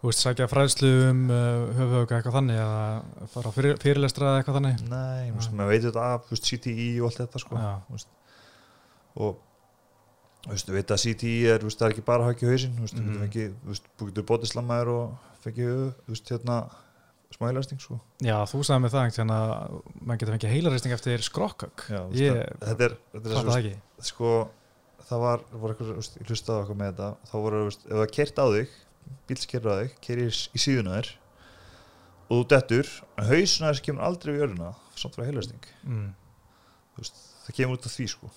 þú 0.00 0.10
veist, 0.10 0.22
sækja 0.22 0.46
fræðslu 0.50 0.90
um 1.08 1.22
uh, 1.32 1.64
höfuðauka 1.76 2.18
eitthvað 2.18 2.36
þannig 2.36 2.60
eða 2.62 3.26
fara 3.32 3.52
fyrir, 3.54 3.78
fyrirlestra 3.82 4.36
eitthvað 4.38 4.58
þannig? 4.60 4.84
Nei, 4.90 5.32
maður 5.34 5.72
veitur 5.72 5.88
þetta 5.90 6.06
af, 6.12 6.24
þú 6.28 6.36
veist, 6.36 6.48
CTI 6.50 6.88
og 7.00 7.08
allt 7.08 7.20
þetta, 7.22 7.42
sko, 7.42 7.60
veist. 7.90 8.10
Og 9.16 9.38
þú 10.44 10.52
veist, 10.52 10.70
við 10.70 10.78
veit 10.78 10.92
að 10.94 11.04
CTI 11.04 11.36
er, 11.52 11.62
þú 11.62 11.70
veist, 11.70 11.80
það 11.80 11.88
er 11.88 11.96
ekki 11.96 12.04
bara 12.10 12.26
að 12.26 12.32
haka 12.32 12.46
í 12.46 12.50
hausin, 12.52 12.74
þú 12.76 12.84
veist, 12.86 12.98
mm. 12.98 13.08
þú 13.08 13.22
fengið, 13.24 13.54
þú 13.62 13.72
veist, 13.72 14.20
bótislamæður 14.30 14.92
og 14.92 15.32
fengið, 15.46 15.80
þú 16.04 16.14
veist, 16.14 16.34
hérna 16.34 16.60
smælæsting, 17.36 17.80
sko. 17.82 17.98
Já, 18.22 18.36
þú 18.46 18.62
sagði 18.64 18.84
með 18.84 18.94
það, 18.94 19.08
hérna, 19.16 19.40
maður 19.98 20.20
getur 20.20 20.36
fengið 20.36 20.54
heilaræsting 20.54 20.94
eftir 20.94 21.24
þú 21.88 22.04
veist, 22.12 22.54
þetta 22.62 22.86
er, 22.86 22.94
þetta 23.16 23.34
er, 23.34 23.66
er, 23.72 24.06
sko, 24.06 24.36
það 25.06 25.22
var, 25.22 25.46
það 25.50 25.62
var 25.62 25.74
eitthvað, 25.74 26.10
ég 26.20 26.32
hlustaði 26.32 26.64
okkur 26.64 26.80
með 26.80 26.90
þetta, 26.92 27.10
þá 27.30 27.36
voru, 27.44 27.62
ef 27.70 27.86
það 27.92 28.10
kert 28.16 28.42
á 28.42 28.46
þig, 28.56 28.74
bílskerra 29.30 29.76
á 29.76 29.78
þig, 29.80 29.96
kerir 30.06 30.34
í 30.34 30.62
síðuna 30.62 30.98
þér 30.98 31.12
og 32.26 32.32
þú 32.32 32.42
dettur, 32.50 32.92
hausuna 33.22 33.70
þess 33.70 33.86
kemur 33.86 34.06
aldrei 34.08 34.34
við 34.34 34.46
öruna, 34.48 34.72
samt 34.98 35.14
frá 35.14 35.26
heilaræsting. 35.28 35.70
Mm. 35.86 36.10
Veist, 36.96 37.22
það 37.46 37.58
kemur 37.60 37.78
út 37.78 37.86
af 37.86 37.94
því 37.94 38.10
sko 38.10 38.30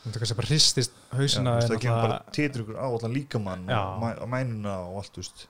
það 0.00 0.16
kannski 0.16 0.36
bara 0.38 0.48
hristist 0.48 0.94
hausina 1.12 1.56
já, 1.58 1.66
það 1.68 1.82
kemur 1.84 2.04
bara 2.06 2.20
títur 2.32 2.62
ykkur 2.64 2.78
á 2.80 2.86
allan 2.88 3.16
líkamann 3.16 3.66
og 3.70 4.30
mænuna 4.32 4.76
og 4.86 5.02
allt 5.02 5.20
veist. 5.20 5.44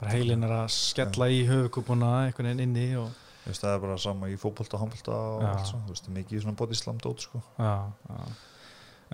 bara 0.00 0.14
heilin 0.14 0.46
er 0.46 0.54
að 0.62 0.72
skella 0.72 1.28
í 1.28 1.42
höfukúpuna 1.48 2.12
einhvern 2.24 2.50
veginn 2.50 2.64
inni 2.64 2.86
og 3.00 3.12
Veist, 3.44 3.60
það 3.60 3.74
er 3.74 3.80
bara 3.82 3.96
sama 4.00 4.30
í 4.32 4.36
fókbólta, 4.40 4.80
handbólta 4.80 5.14
og 5.14 5.42
allt 5.50 5.68
svona, 5.68 5.88
það 5.90 6.06
er 6.08 6.16
mikið 6.18 6.44
svona 6.44 6.58
bodyslam 6.58 7.00
dót 7.04 7.26
sko. 7.26 7.42
Já, 7.60 7.74
já. 8.08 8.36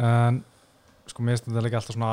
En 0.07 0.43
sko 1.11 1.25
mér 1.27 1.37
finnst 1.39 1.49
þetta 1.49 1.65
líka 1.67 1.81
alltaf 1.81 1.97
svona 1.97 2.13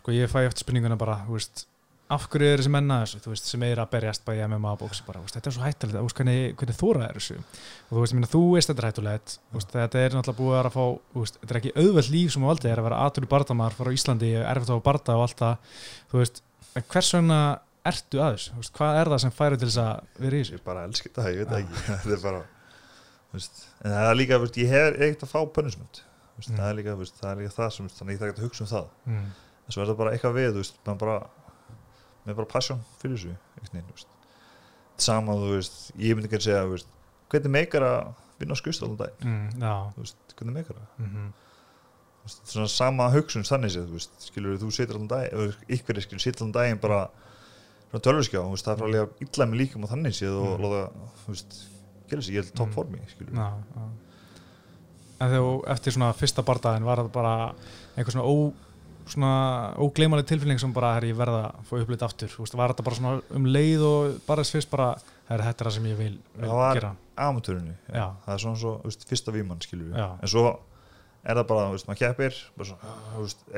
sko 0.00 0.14
ég 0.16 0.30
fæ 0.32 0.46
eftir 0.46 0.64
spurninguna 0.64 0.96
bara, 1.00 1.18
þú 1.26 1.36
veist 1.36 1.66
af 2.10 2.24
hverju 2.26 2.48
er 2.50 2.58
þessi 2.58 2.72
menna 2.74 2.96
þessu, 3.04 3.20
þú 3.22 3.32
veist, 3.32 3.48
sem 3.52 3.64
er 3.68 3.80
að 3.80 3.90
berjast 3.92 4.24
bæði 4.26 4.46
MMA 4.48 4.72
bóks, 4.80 5.00
bara, 5.06 5.20
veist, 5.22 5.36
þetta 5.36 5.50
er 5.50 5.54
svo 5.54 5.66
hættilegt 5.66 5.96
þú 5.96 6.06
veist, 6.06 6.18
hvernig, 6.18 6.54
hvernig 6.58 6.78
þóra 6.80 7.04
er 7.06 7.18
þessu 7.20 7.36
og 7.38 7.92
þú 7.92 8.02
veist, 8.02 8.16
minna, 8.16 8.30
þú 8.32 8.40
veist 8.54 8.70
þetta 8.70 8.82
er 8.82 8.88
hættulegt 8.88 9.34
mm. 9.36 9.66
þetta 9.76 10.00
er 10.00 10.16
náttúrulega 10.16 10.40
búið 10.40 10.58
að 10.58 10.70
fá, 10.74 10.84
veist, 11.20 11.38
þetta 11.38 11.54
er 11.54 11.60
ekki 11.60 11.74
auðveld 11.76 12.12
líf 12.16 12.34
sem 12.34 12.46
á 12.46 12.50
aldrei 12.50 12.70
er 12.72 12.82
að 12.82 12.88
vera 12.88 13.02
atur 13.06 13.26
í 13.26 13.30
bardamar 13.30 13.76
fara 13.78 13.94
á 13.94 13.96
Íslandi, 14.00 14.32
erfitt 14.42 14.74
á 14.74 14.86
barda 14.88 15.18
og 15.20 15.26
allt 15.28 15.44
það 15.44 15.78
þú 16.10 16.22
veist, 16.24 16.42
hvers 16.80 17.12
vegna 17.14 17.40
ertu 17.88 18.20
að 18.20 18.36
veist, 18.56 18.72
hvað 18.76 19.00
er 19.00 19.10
það 19.12 19.22
sem 19.24 19.34
færi 19.34 19.58
til 19.60 19.68
þess 19.68 19.82
að 19.82 20.22
vera 20.24 20.36
í 20.36 20.44
þessu? 20.44 20.56
Ég 20.56 20.64
bara 20.64 20.84
elskir 20.88 21.14
það, 21.16 21.30
ég 21.32 21.38
veit 21.40 21.50
ja. 21.50 21.60
ekki 21.64 21.82
þetta 21.88 22.16
er 22.16 22.22
bara, 22.24 22.44
veist, 23.32 23.66
en 23.80 23.96
það 23.96 24.10
er 24.10 24.18
líka 24.20 24.40
veist, 24.44 24.60
ég 24.60 24.72
hef 24.74 25.00
ekkert 25.00 25.26
að 25.26 25.32
fá 25.32 25.40
punishment 25.58 26.02
mm. 26.02 26.56
það, 26.56 26.66
er 26.68 26.78
líka, 26.80 26.96
það 27.20 27.30
er 27.30 27.42
líka 27.42 27.56
það 27.56 27.70
sem, 27.76 27.92
þannig 27.98 28.16
ég 28.16 28.22
þarf 28.22 28.34
ekki 28.34 28.42
að 28.42 28.48
hugsa 28.48 28.64
um 28.66 28.72
það 28.74 28.88
mm. 29.06 29.28
að 29.66 29.78
það 29.78 29.92
er 29.94 30.00
bara 30.02 30.14
eitthvað 30.16 30.36
við, 30.38 30.50
þú 30.50 30.64
veist, 30.64 30.82
bara 31.04 31.18
með 32.26 32.40
bara 32.40 32.50
passion 32.50 32.80
fyrir 33.00 33.16
þessu 33.16 34.08
sama 35.00 35.36
þú 35.40 35.52
veist 35.54 35.78
ég 35.96 36.16
myndi 36.16 36.28
ekki 36.28 36.40
að 36.40 36.46
segja 36.46 36.80
hvernig 37.30 37.54
meikar 37.54 37.86
að 37.86 38.10
vinna 38.40 38.56
á 38.56 38.60
skust 38.60 38.84
alltaf 38.84 39.06
dag 39.06 39.24
mm, 39.24 39.62
veist, 39.96 40.34
hvernig 40.36 40.58
meikar 40.58 40.76
það 40.76 40.98
mm 40.98 41.08
-hmm. 41.14 41.30
svona 42.52 42.68
sama 42.68 43.08
hugsun 43.14 43.46
þannig 43.48 43.78
skilur 44.18 44.58
þú 44.60 44.70
situr 44.70 45.00
alltaf 45.00 45.32
dag 45.32 45.54
ykkur 45.68 46.00
skilur 46.00 46.20
situr 46.20 46.46
alltaf 46.46 46.62
daginn 46.62 46.80
bara 46.80 47.08
svona 47.90 48.04
tölvurskjá 48.06 48.44
það 48.46 48.72
er 48.72 48.80
frá 48.80 48.86
að 48.86 48.94
lega 48.94 49.26
illa 49.26 49.50
með 49.50 49.62
líkum 49.64 49.84
á 49.86 49.92
þannig 49.92 50.16
séð 50.16 50.38
og 50.40 50.48
mm. 50.54 50.64
láta 50.64 51.40
gera 52.10 52.24
sér, 52.24 52.34
ég 52.34 52.42
held 52.42 52.56
topp 52.58 52.74
formi 52.74 53.02
skilur 53.10 53.36
já, 53.36 53.50
já. 53.76 53.90
En 55.20 55.28
þegar 55.34 55.70
eftir 55.74 55.94
svona 55.94 56.10
fyrsta 56.16 56.44
barndaginn 56.46 56.86
var 56.88 57.02
það 57.02 57.14
bara 57.14 57.34
einhver 57.94 58.14
svona 58.14 58.26
ó 58.26 58.34
svona 59.10 59.74
ógleymaleg 59.80 60.26
tilfinning 60.28 60.60
sem 60.62 60.72
bara 60.74 60.94
er 60.98 61.08
ég 61.10 61.18
verða 61.18 61.48
að 61.48 61.68
få 61.68 61.80
upplýtt 61.82 62.04
aftur 62.06 62.30
veist, 62.30 62.56
var 62.58 62.72
þetta 62.72 62.86
bara 62.86 62.98
svona 62.98 63.36
um 63.36 63.46
leið 63.48 63.84
og 63.86 64.18
bara 64.26 64.44
þess 64.44 64.56
fyrst 64.56 64.72
bara 64.72 64.90
það 65.02 65.34
er 65.36 65.44
þetta 65.48 65.74
sem 65.76 65.88
ég 65.90 65.98
vil, 65.98 66.12
vil 66.36 66.50
það 66.50 66.60
var 66.60 66.88
amatörunni 67.26 67.76
það 67.90 68.34
er 68.34 68.42
svona 68.44 68.60
svo 68.62 68.74
veist, 68.84 69.06
fyrsta 69.10 69.34
výmann 69.34 69.62
við 69.66 69.96
en 69.98 70.30
svo 70.30 70.44
er 70.50 71.36
það 71.36 71.46
bara, 71.50 71.68
veist, 71.74 71.88
maður 71.88 72.02
keppir 72.04 72.38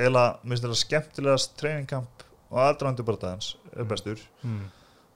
eða 0.07 0.27
minnst 0.43 0.67
þetta 0.67 0.81
skemmtilegast 0.83 1.57
treiningkamp 1.61 2.27
og 2.53 2.63
aðdraðandi 2.67 3.09
bara 3.09 3.21
dagins 3.25 3.51
er 3.73 3.83
mm. 3.83 3.91
bestur. 3.91 4.23
Mm. 4.45 4.63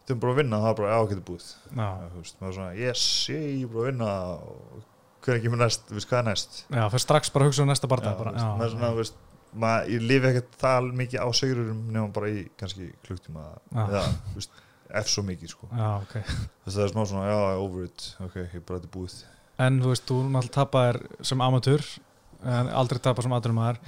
þau 0.06 0.12
erum 0.14 0.24
bara 0.24 0.34
að 0.34 0.40
vinna 0.40 0.60
það 0.62 0.72
er 0.72 0.78
bara 0.80 0.98
ákveði 1.00 1.24
búið. 1.30 1.46
Maður 1.76 2.18
er 2.24 2.58
svona 2.58 2.72
yes, 2.78 3.06
ég 3.32 3.46
er 3.66 3.72
bara 3.72 3.84
að 3.84 3.88
vinna 3.90 4.10
hvernig 5.26 5.40
ekki 5.40 5.52
mér 5.52 5.62
næst, 5.64 5.88
hvað 5.90 6.18
er 6.20 6.28
næst? 6.30 6.58
Já, 6.70 6.82
fyrir 6.92 7.02
strax 7.02 7.32
bara 7.34 7.46
að 7.46 7.50
hugsa 7.50 7.64
um 7.64 7.72
næsta 7.72 7.90
barndag 7.90 8.20
maður 8.20 8.66
er 8.66 8.74
svona, 8.74 8.92
veist 8.96 9.22
maður, 9.56 9.90
ég 9.94 10.06
lifi 10.10 10.30
ekkert 10.30 10.58
það 10.60 10.90
mikið 11.00 11.24
á 11.24 11.28
segururum 11.40 11.80
nefnum 11.88 12.12
bara 12.14 12.30
í 12.30 12.44
kannski 12.60 12.90
klukktíma 13.06 13.46
eða, 13.86 14.02
þú 14.28 14.36
veist, 14.38 14.60
ef 15.00 15.10
svo 15.10 15.24
mikið 15.26 15.52
sko. 15.52 15.68
Já, 15.72 15.88
okay. 15.98 16.36
að 16.66 16.76
það 16.76 16.84
er 16.84 16.92
smá 16.92 17.02
svona, 17.02 17.26
já, 17.30 17.38
over 17.64 17.88
it 17.88 18.06
ok, 18.22 18.36
ég 18.44 18.66
bara 18.68 18.80
þetta 18.80 18.92
búið. 18.94 19.16
En 19.66 19.80
þú 19.82 19.92
veist, 19.92 20.06
þú 20.06 20.20
náttúrulega 20.26 20.54
tapar 20.58 21.00
sem 21.24 21.44
amatör 21.46 21.86
aldrei 22.76 23.00
tapar 23.02 23.24
sem 23.26 23.34
aðdurum 23.34 23.62
aðar 23.64 23.80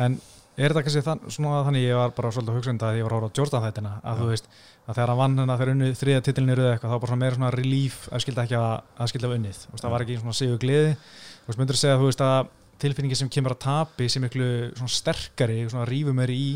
en 0.00 0.18
er 0.56 0.72
þetta 0.72 0.84
kannski 0.86 1.04
þann, 1.04 1.22
svona 1.36 1.62
þannig 1.66 1.84
ég 1.84 1.98
var 2.00 2.14
bara 2.16 2.32
svolítið 2.34 2.58
hugsund 2.58 2.84
að 2.86 2.98
ég 2.98 3.06
var 3.06 3.14
að 3.14 3.20
hóra 3.20 3.28
á 3.28 3.36
Jordan 3.36 3.64
þættina 3.66 3.92
að 4.00 4.12
já. 4.12 4.20
þú 4.20 4.28
veist, 4.30 4.46
að 4.86 4.98
þegar 4.98 5.12
hann 5.12 5.20
vann 5.20 5.38
hennar 5.42 5.60
þegar 5.60 5.72
unni 5.74 5.90
þriða 6.00 6.22
titilin 6.26 6.54
eru 6.54 6.68
eitthvað, 6.70 6.92
þá 6.92 6.96
var 6.96 7.04
bara 7.06 7.18
meira 7.22 7.36
svona 7.36 7.52
relief 7.54 7.98
að 8.08 8.24
skilta 8.24 8.46
ekki 8.46 8.58
að, 8.60 8.72
að 8.96 9.10
skilta 9.12 9.32
unnið, 9.36 9.60
það 9.82 9.94
var 9.94 10.06
ekki 10.06 10.18
svona 10.22 10.38
sigur 10.40 10.62
gleði, 10.62 10.94
þú 10.96 11.50
veist, 11.50 11.60
myndur 11.60 11.78
að 11.78 11.82
segja, 11.82 12.00
þú 12.00 12.08
veist 12.08 12.24
að 12.26 12.38
tilfinningi 12.82 13.18
sem 13.20 13.30
kemur 13.32 13.56
að 13.56 13.62
tapi 13.66 14.08
sem 14.12 14.24
miklu 14.24 14.48
sterkari 14.92 15.62
og 15.68 15.86
rífum 15.88 16.20
er 16.24 16.32
í 16.32 16.46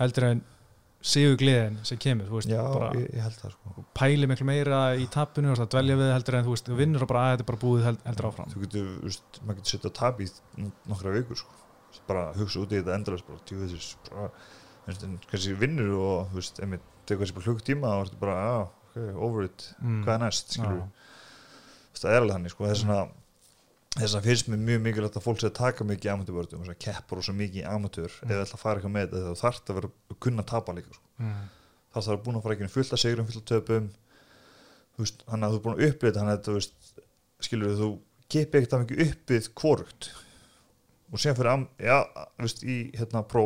heldur 0.00 0.30
en 0.30 0.40
séu 1.00 1.36
gleðin 1.40 1.78
sem 1.88 1.98
kemur 2.00 2.28
veist, 2.28 2.50
Já, 2.50 2.60
ég, 2.96 3.06
ég 3.16 3.24
held 3.24 3.36
það 3.40 3.54
sko. 3.54 3.84
pæli 3.96 4.28
miklu 4.28 4.46
meira 4.48 4.80
í 5.00 5.06
tapinu 5.12 5.54
og 5.54 5.62
dvelja 5.72 5.96
við 5.96 6.12
heldur 6.12 6.36
en 6.36 6.44
þú, 6.44 6.56
veist, 6.56 6.68
þú 6.68 6.76
vinnur 6.76 7.04
og 7.06 7.10
bara 7.12 7.22
að 7.24 7.32
þetta 7.32 7.44
er 7.46 7.48
bara 7.50 7.62
búið 7.62 7.86
heldur 7.88 8.28
áfram 8.28 8.52
Þú 8.52 8.64
getur, 8.66 8.90
maður 9.40 9.60
getur 9.60 9.72
setja 9.72 9.92
tap 9.96 10.20
í 10.20 10.28
nokkra 10.90 11.14
vikur 11.16 11.40
sko. 11.40 11.56
Bara 12.08 12.26
hugsa 12.36 12.62
út 12.62 12.74
í 12.74 12.80
þetta 12.80 12.96
endalast 12.96 13.26
bara, 13.28 13.42
tjú, 13.48 13.60
þessi, 13.64 13.94
kannski 15.30 15.56
vinnur 15.60 15.94
og 15.98 16.30
þú 16.32 16.40
veist, 16.40 16.60
einmitt, 16.64 16.84
tegur 17.08 17.24
kannski 17.24 17.38
bara 17.38 17.48
hlug 17.50 17.64
tíma 17.66 17.94
og 17.94 18.02
þú 18.02 18.08
veist 18.08 18.20
bara, 18.20 18.36
ah, 18.50 18.68
ok, 18.90 18.98
over 19.16 19.48
it 19.48 19.70
mm. 19.78 20.02
hvað 20.06 20.16
er 20.16 20.22
næst, 20.24 20.54
skilur 20.56 20.84
það 22.00 22.14
er 22.14 22.22
alveg 22.22 22.36
hann, 22.36 22.50
sko, 22.52 22.64
það 22.64 22.74
er 22.74 22.80
svona 22.80 23.00
þess 23.96 24.16
að 24.16 24.26
finnst 24.28 24.50
mér 24.50 24.60
mjög 24.62 24.82
mikilvægt 24.84 25.16
að 25.18 25.24
fólk 25.24 25.40
sé 25.42 25.48
að 25.48 25.56
taka 25.58 25.86
mikið 25.86 26.06
í 26.06 26.12
amatörvörðum 26.12 26.68
og 26.70 26.76
keppur 26.80 27.20
og 27.20 27.26
svo 27.26 27.34
mikið 27.36 27.64
í 27.64 27.66
amatör 27.66 28.12
mm. 28.12 28.30
eða 28.30 28.44
ætla 28.44 28.58
að 28.58 28.62
fara 28.62 28.78
eitthvað 28.78 28.94
með 28.94 29.08
þetta 29.08 29.22
þá 29.24 29.40
þarf 29.40 29.58
það 29.60 29.72
að 29.72 29.80
vera 29.80 29.90
að 29.90 30.20
kunna 30.26 30.44
að 30.44 30.50
tapa 30.52 30.74
líka 30.76 30.94
sko. 30.94 31.08
mm. 31.18 31.40
þá 31.90 31.96
þarf 31.96 32.06
það 32.06 32.14
að 32.14 32.22
búin 32.26 32.38
að 32.38 32.44
fara 32.44 32.56
ekki 32.56 32.70
fullt 32.76 32.94
að 32.94 33.02
segurum, 33.02 33.28
fullt 33.30 33.40
að 33.40 33.50
töpum 33.50 33.90
þannig 35.00 35.46
að 35.46 35.50
þú 35.50 35.58
er 35.58 35.64
búin 35.64 35.76
að 35.76 35.84
upplýta 35.88 36.20
þannig 36.20 36.36
að 36.36 36.44
þú 36.46 36.54
skilur 37.48 37.76
þú 37.80 37.90
keppir 38.30 38.60
ekkert 38.60 38.76
af 38.76 38.84
mikið 38.84 39.02
uppið 39.08 39.50
kvorugt 39.58 40.10
og 41.10 41.22
séðan 41.22 41.38
fyrir 41.40 41.66
ja, 41.90 41.98
veist, 42.40 42.64
í 42.64 42.78
hérna 42.96 43.24
pró 43.26 43.44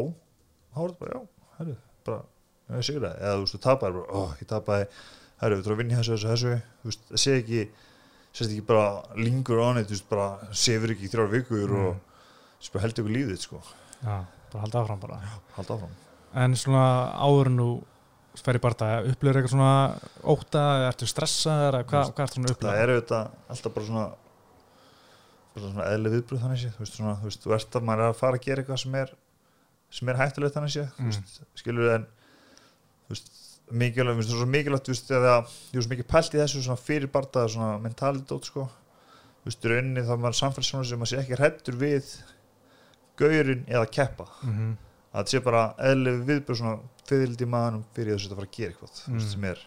þá 0.74 0.84
er 0.84 0.92
þetta 0.92 1.00
bara 1.04 1.14
já, 1.14 1.48
herru, 1.58 1.76
bara 2.08 2.78
ég 2.78 2.86
segur 2.88 3.06
það, 3.06 3.16
eða 3.20 3.34
þú 3.34 3.44
veist, 3.44 3.56
þú 3.56 3.62
tapar 3.64 3.96
bara, 3.96 4.06
ó, 4.08 4.20
ég 4.40 4.50
tapaði, 4.50 4.86
herru, 5.42 5.58
þú 5.58 5.66
þarf 5.66 5.76
að 5.76 5.82
vinna 5.82 5.98
þessu, 6.00 6.14
þessu, 6.14 6.30
þessu, 6.34 6.54
þú 6.82 6.90
veist, 6.90 7.10
það 7.10 7.24
sé 7.24 7.36
ekki 7.40 7.64
sérst 8.34 8.50
ekki 8.50 8.66
bara 8.66 8.86
lingur 9.18 9.62
á 9.62 9.64
hann 9.70 9.86
bara 10.10 10.28
sefur 10.50 10.92
ekki 10.94 11.06
í 11.06 11.10
þrjár 11.12 11.30
vikur 11.30 11.70
mm. 11.70 11.84
og 11.86 12.70
bara 12.72 12.84
heldur 12.84 13.04
ykkur 13.04 13.14
lífið 13.14 13.42
sko. 13.44 13.60
Já, 14.02 14.24
bara 14.50 14.62
halda 14.64 14.80
áfram 14.82 15.02
bara. 15.02 15.18
Já, 15.22 15.34
halda 15.58 15.76
áfram. 15.76 15.92
En 16.42 16.56
svona 16.58 16.86
áður 17.14 17.50
nú 17.54 17.68
sfer 18.34 18.58
í 18.58 18.62
barndag, 18.62 19.06
upplöður 19.12 19.38
eitthvað 19.38 19.54
svona 19.54 19.74
óta, 20.26 20.64
ertu 20.88 21.06
stressað, 21.06 21.78
hvað 21.86 22.10
hva 22.10 22.26
ertu 22.26 22.40
svona 22.40 22.54
upplöður? 22.56 22.72
Það 22.72 22.82
er 22.82 22.94
auðvitað 22.94 23.52
alltaf 23.54 23.76
bara 23.76 23.88
svona 23.90 24.06
svona 25.62 25.86
eðli 25.92 26.12
viðbröð 26.14 26.42
þannig 26.44 26.60
sé, 26.60 26.72
þú 26.74 26.82
veist 26.82 26.98
svona, 26.98 27.14
þú 27.20 27.30
veist, 27.30 27.42
þú 27.44 27.54
ert 27.54 27.78
að 27.78 27.86
maður 27.88 28.02
er 28.02 28.12
að 28.12 28.20
fara 28.20 28.38
að 28.38 28.44
gera 28.44 28.62
eitthvað 28.62 28.82
sem 28.82 28.94
er 29.00 29.14
sem 29.94 30.08
er 30.10 30.18
hættulegt 30.18 30.54
þannig 30.54 30.74
sé, 30.74 30.84
mm. 30.84 30.94
þú 30.98 31.10
veist, 31.10 31.42
skilur 31.60 31.90
en 31.94 32.06
þú 33.04 33.14
veist, 33.14 33.28
mikilvægt, 33.70 34.14
þú 34.14 34.22
veist, 34.22 34.32
svo 34.34 34.48
mikilvægt, 34.50 34.86
þú 34.88 34.94
veist, 34.94 35.10
þegar 35.10 35.44
ég 35.44 35.78
veist 35.78 35.92
mikið 35.92 36.08
pælt 36.10 36.34
í 36.34 36.40
þessu 36.42 36.64
svona 36.66 36.80
fyrir 36.82 37.12
barndag, 37.14 37.50
svona 37.54 37.78
mentalidót, 37.84 38.48
sko, 38.50 38.66
þú 39.42 39.50
veist, 39.50 39.68
rauninni 39.70 40.06
þá 40.08 40.14
maður 40.16 40.40
samfélagsfjónu 40.40 40.88
sem 40.90 41.02
maður 41.02 41.12
sé 41.12 41.22
ekki 41.22 41.40
hættur 41.40 41.78
við 41.78 42.10
gaurin 43.20 43.64
eða 43.68 43.86
keppa 43.86 44.26
mm 44.42 44.52
-hmm. 44.52 44.72
að 45.12 45.20
þetta 45.20 45.30
sé 45.30 45.40
bara 45.40 45.62
eðli 45.78 46.16
viðbröð 46.28 46.58
svona 46.58 46.78
fyrirldi 47.08 47.46
maðanum 47.46 47.84
fyrir 47.94 48.16
þess 48.16 48.30
að 48.30 48.36
fara 48.38 48.48
að 48.48 48.56
gera 48.56 48.70
eitthvað 48.70 48.94
mm. 49.06 49.18
veist, 49.18 49.32
sem 49.32 49.44
er 49.44 49.66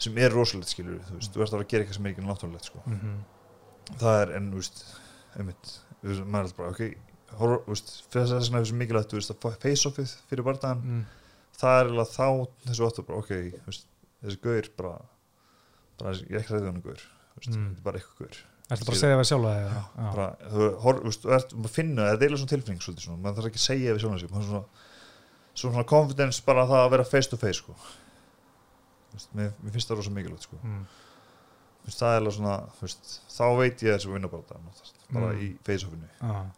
sem 0.00 0.18
er 0.18 0.32
rosalegt 0.32 0.72
skilur 0.72 1.02
þú 1.08 1.18
veist, 1.18 1.34
þú 1.34 1.42
ert 1.42 1.48
að 1.48 1.54
fara 1.54 1.64
að 1.64 1.70
gera 1.72 1.84
eitthvað 1.84 1.98
sem 1.98 2.06
er 2.06 2.10
ekki 2.14 2.26
náttúrulegt 2.26 2.64
sko. 2.64 2.82
mm 2.86 2.98
-hmm. 2.98 3.16
Það 4.00 4.18
er 4.24 4.34
enn, 4.38 4.50
þú 4.52 4.60
veist 4.62 4.82
einmitt, 5.38 5.72
þú 6.00 6.10
veist, 6.10 6.26
maður 6.26 6.50
er 6.50 6.58
bara 6.58 6.74
ok, 6.74 6.82
þú 7.30 7.50
veist, 7.68 7.94
þess 8.12 8.34
að 8.36 8.44
það 8.48 8.60
er 8.60 8.76
mikilvægt 8.82 9.14
þú 9.14 9.20
veist, 9.20 9.32
að 9.34 9.56
face-offið 9.64 10.14
fyrir 10.30 10.46
barndagan 10.46 10.84
mm. 10.84 11.00
það 11.62 11.80
er 11.80 11.90
alveg 11.94 12.12
þá 12.12 12.28
þessu 12.68 12.86
óttu 12.88 13.06
bara, 13.08 13.24
ok, 13.24 13.64
veist, 13.66 13.88
þessi 14.20 14.42
gaur 14.44 14.70
bara, 14.78 14.94
bara 16.00 16.14
ég 16.20 16.30
er 16.30 16.42
ekki 16.42 16.56
ræðið 16.56 16.70
hann 16.70 16.84
gaur, 16.86 17.04
þetta 17.34 17.58
er 17.58 17.84
bara 17.88 18.02
eitthvað 18.02 18.24
gaur 18.26 18.46
Er 18.70 18.78
þetta 18.78 18.86
bara 18.86 18.94
að 18.94 19.00
segja 19.00 19.14
það 19.18 19.26
sjálf 19.26 19.46
að 19.50 19.56
það? 20.14 20.50
Þú 21.10 21.30
ert 21.34 21.54
að 21.56 21.72
finna, 21.74 22.04
það 22.04 22.12
er 22.12 22.20
eiginlega 22.20 22.38
svona 22.38 22.50
tilfinning 22.52 22.84
svolítið 22.84 23.06
svona, 23.08 23.22
maður 23.24 23.38
þarf 23.40 23.48
ekki 23.48 23.58
að 23.58 23.64
segja 23.64 23.94
við 23.96 24.04
sjálf 24.04 24.26
að 24.30 24.50
það 24.52 24.60
svona 25.60 25.84
confidence 25.88 26.42
bara 26.46 26.66
það 26.68 26.84
að 26.84 26.92
vera 26.94 27.06
face 27.08 27.30
to 27.30 27.38
face 27.40 27.60
sko 27.60 27.74
veist, 29.12 29.30
mér, 29.36 29.52
mér 29.60 29.74
finnst 29.74 29.90
það 29.90 30.00
rosa 30.00 30.12
mikilvægt 30.14 30.46
sko 30.46 30.58
mm. 30.60 30.82
Veist, 31.86 32.00
það 32.00 32.14
er 32.14 32.20
alveg 32.20 32.36
svona 32.36 32.56
veist, 32.80 33.12
þá 33.34 33.44
veit 33.58 33.84
ég 33.86 33.96
þessu 33.96 34.14
vinna 34.14 34.30
bara 34.30 35.30
mm. 35.32 35.44
í 35.44 35.52
face-offinu 35.66 36.10
ah. 36.26 36.48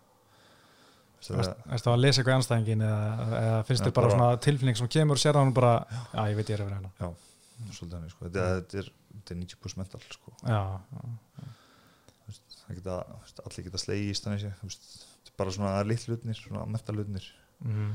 Er 1.22 1.78
það 1.78 1.92
að 1.92 2.00
lesa 2.02 2.18
eitthvað 2.18 2.36
anstæðingin 2.40 2.80
eða, 2.82 3.26
eða 3.38 3.58
finnst 3.68 3.84
þið 3.86 3.92
bara, 3.94 4.08
bara 4.08 4.16
svona 4.16 4.38
tilfinning 4.42 4.78
sem 4.78 4.88
kemur 4.90 5.20
og 5.20 5.22
sér 5.22 5.38
á 5.38 5.40
hann 5.42 5.52
bara 5.54 5.74
já 6.10 6.22
ég 6.32 6.38
veit 6.40 6.50
ég 6.50 6.56
er 6.56 6.64
vera 6.66 6.80
hérna 6.80 6.90
Já, 6.98 7.12
svolítið 7.76 7.98
hann 7.98 8.10
sko. 8.10 8.24
þetta, 8.24 8.46
þetta 8.56 8.80
er, 8.80 8.88
er 9.22 9.38
90% 9.44 9.82
mental 9.84 10.02
sko 10.08 10.34
Já, 10.42 10.62
já, 10.96 11.04
já. 11.38 11.50
Geta, 12.72 12.96
allir 13.44 13.66
geta 13.68 13.78
slegist 13.78 14.26
bara 15.38 15.52
svona 15.54 15.76
litlutnir 15.86 16.38
svona 16.40 16.66
mentalutnir 16.70 17.28
mm 17.62 17.92